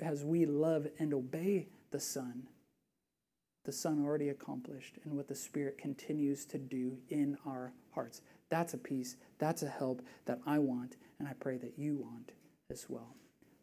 as 0.00 0.24
we 0.24 0.46
love 0.46 0.86
and 0.98 1.12
obey 1.12 1.68
the 1.90 2.00
Son. 2.00 2.44
The 3.64 3.72
Son 3.72 4.02
already 4.04 4.30
accomplished, 4.30 4.98
and 5.04 5.14
what 5.14 5.28
the 5.28 5.34
Spirit 5.34 5.78
continues 5.78 6.44
to 6.46 6.58
do 6.58 6.98
in 7.10 7.36
our 7.46 7.72
hearts. 7.92 8.22
That's 8.48 8.74
a 8.74 8.78
peace, 8.78 9.16
that's 9.38 9.62
a 9.62 9.68
help 9.68 10.02
that 10.24 10.40
I 10.46 10.58
want, 10.58 10.96
and 11.18 11.28
I 11.28 11.32
pray 11.34 11.58
that 11.58 11.78
you 11.78 11.96
want 11.96 12.32
as 12.70 12.86
well. 12.88 13.14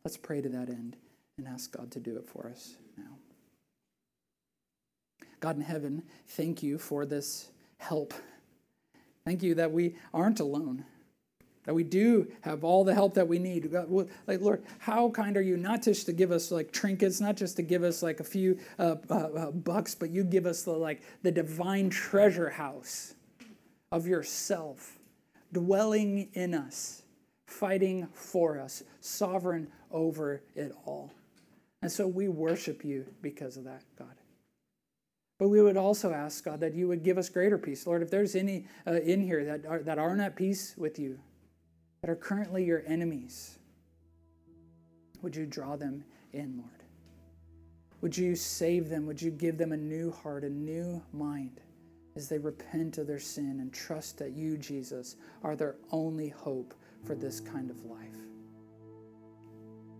Let's 0.05 0.17
pray 0.17 0.41
to 0.41 0.49
that 0.49 0.69
end 0.69 0.95
and 1.37 1.47
ask 1.47 1.75
God 1.75 1.91
to 1.91 1.99
do 1.99 2.15
it 2.17 2.27
for 2.27 2.47
us 2.47 2.77
now. 2.97 3.17
God 5.39 5.55
in 5.55 5.61
heaven, 5.61 6.03
thank 6.27 6.63
you 6.63 6.77
for 6.77 7.05
this 7.05 7.51
help 7.77 8.13
Thank 9.30 9.43
you 9.43 9.53
that 9.53 9.71
we 9.71 9.93
aren't 10.11 10.39
alone, 10.39 10.86
that 11.65 11.75
we 11.75 11.84
do 11.84 12.32
have 12.41 12.63
all 12.63 12.84
the 12.84 12.95
help 12.95 13.13
that 13.13 13.27
we 13.27 13.38
need. 13.38 13.71
Like, 14.25 14.41
Lord, 14.41 14.63
how 14.80 15.11
kind 15.11 15.38
are 15.38 15.41
you 15.43 15.55
not 15.55 15.84
just 15.84 16.07
to 16.07 16.13
give 16.13 16.32
us 16.32 16.49
like 16.49 16.71
trinkets, 16.71 17.21
not 17.21 17.38
just 17.38 17.55
to 17.57 17.61
give 17.61 17.84
us 17.84 18.01
like 18.01 18.19
a 18.19 18.23
few 18.23 18.57
uh, 18.80 18.95
uh, 19.07 19.13
uh, 19.13 19.51
bucks, 19.51 19.93
but 19.93 20.09
you 20.09 20.23
give 20.23 20.47
us 20.47 20.63
the 20.63 20.71
like 20.71 21.03
the 21.21 21.32
divine 21.32 21.91
treasure 21.91 22.49
house 22.49 23.13
of 23.91 24.07
yourself, 24.07 24.97
dwelling 25.53 26.30
in 26.34 26.55
us, 26.55 27.03
fighting 27.45 28.07
for 28.13 28.57
us, 28.59 28.82
sovereign 28.99 29.67
over 29.91 30.41
it 30.55 30.75
all. 30.88 31.13
And 31.84 31.91
so 31.91 32.07
we 32.07 32.30
worship 32.30 32.84
you 32.84 33.05
because 33.21 33.57
of 33.57 33.65
that, 33.65 33.84
God. 33.95 34.18
But 35.39 35.47
we 35.47 35.61
would 35.61 35.77
also 35.77 36.11
ask, 36.11 36.43
God, 36.43 36.59
that 36.59 36.75
you 36.75 36.87
would 36.89 37.01
give 37.01 37.17
us 37.17 37.29
greater 37.29 37.57
peace. 37.57 37.87
Lord, 37.87 38.03
if 38.03 38.11
there's 38.11 38.35
any 38.35 38.67
uh, 38.85 38.95
in 38.95 39.21
here 39.21 39.43
that, 39.45 39.65
are, 39.65 39.79
that 39.79 39.97
aren't 39.97 40.21
at 40.21 40.35
peace 40.35 40.75
with 40.77 40.99
you, 40.99 41.17
that 42.01 42.09
are 42.09 42.15
currently 42.15 42.65
your 42.65 42.83
enemies, 42.85 43.57
would 45.21 45.35
you 45.35 45.45
draw 45.45 45.77
them 45.77 46.03
in, 46.33 46.57
Lord? 46.57 46.83
Would 48.01 48.17
you 48.17 48.35
save 48.35 48.89
them? 48.89 49.05
Would 49.05 49.21
you 49.21 49.31
give 49.31 49.57
them 49.57 49.71
a 49.71 49.77
new 49.77 50.11
heart, 50.11 50.43
a 50.43 50.49
new 50.49 51.01
mind 51.13 51.61
as 52.15 52.27
they 52.27 52.37
repent 52.37 52.97
of 52.97 53.07
their 53.07 53.19
sin 53.19 53.59
and 53.61 53.73
trust 53.73 54.17
that 54.17 54.33
you, 54.33 54.57
Jesus, 54.57 55.15
are 55.43 55.55
their 55.55 55.75
only 55.91 56.29
hope 56.29 56.73
for 57.05 57.15
this 57.15 57.39
kind 57.39 57.69
of 57.69 57.85
life? 57.85 58.28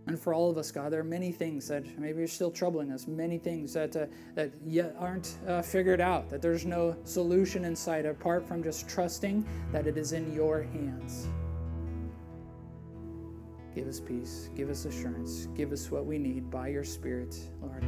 And 0.10 0.20
for 0.20 0.34
all 0.34 0.49
of 0.49 0.57
us, 0.57 0.72
God, 0.72 0.91
there 0.91 1.01
are 1.01 1.03
many 1.03 1.32
things 1.32 1.68
that 1.68 1.86
maybe 1.99 2.24
are 2.24 2.28
still 2.28 2.49
troubling 2.49 2.91
us, 2.91 3.07
many 3.07 3.38
things 3.38 3.74
that, 3.74 3.95
uh, 3.95 4.07
that 4.34 4.51
yet 4.66 4.95
aren't 4.97 5.38
uh, 5.47 5.62
figured 5.62 6.01
out, 6.01 6.32
that 6.32 6.41
there's 6.41 6.66
no 6.66 6.97
solution 7.03 7.64
in 7.64 7.76
sight 7.76 8.07
apart 8.07 8.43
from 8.47 8.64
just 8.64 8.89
trusting 8.89 9.45
that 9.72 9.86
it 9.86 9.97
is 9.97 10.14
in 10.14 10.34
your 10.34 10.64
hands. 10.64 11.28
Give 13.76 13.88
us 13.88 13.99
peace, 13.99 14.49
give 14.55 14.72
us 14.72 14.86
assurance, 14.86 15.47
give 15.55 15.72
us 15.72 15.91
what 15.91 16.07
we 16.07 16.18
need 16.18 16.49
by 16.49 16.70
your 16.70 16.84
Spirit, 16.84 17.38
Lord. 17.62 17.86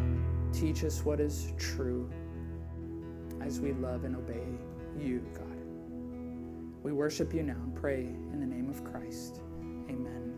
Teach 0.53 0.83
us 0.83 1.03
what 1.03 1.19
is 1.19 1.53
true 1.57 2.07
as 3.41 3.59
we 3.59 3.73
love 3.73 4.03
and 4.03 4.15
obey 4.15 4.45
you, 4.95 5.25
God. 5.33 5.47
We 6.83 6.91
worship 6.91 7.33
you 7.33 7.41
now 7.41 7.57
and 7.63 7.75
pray 7.75 8.01
in 8.03 8.39
the 8.39 8.45
name 8.45 8.69
of 8.69 8.83
Christ. 8.83 9.41
Amen. 9.89 10.30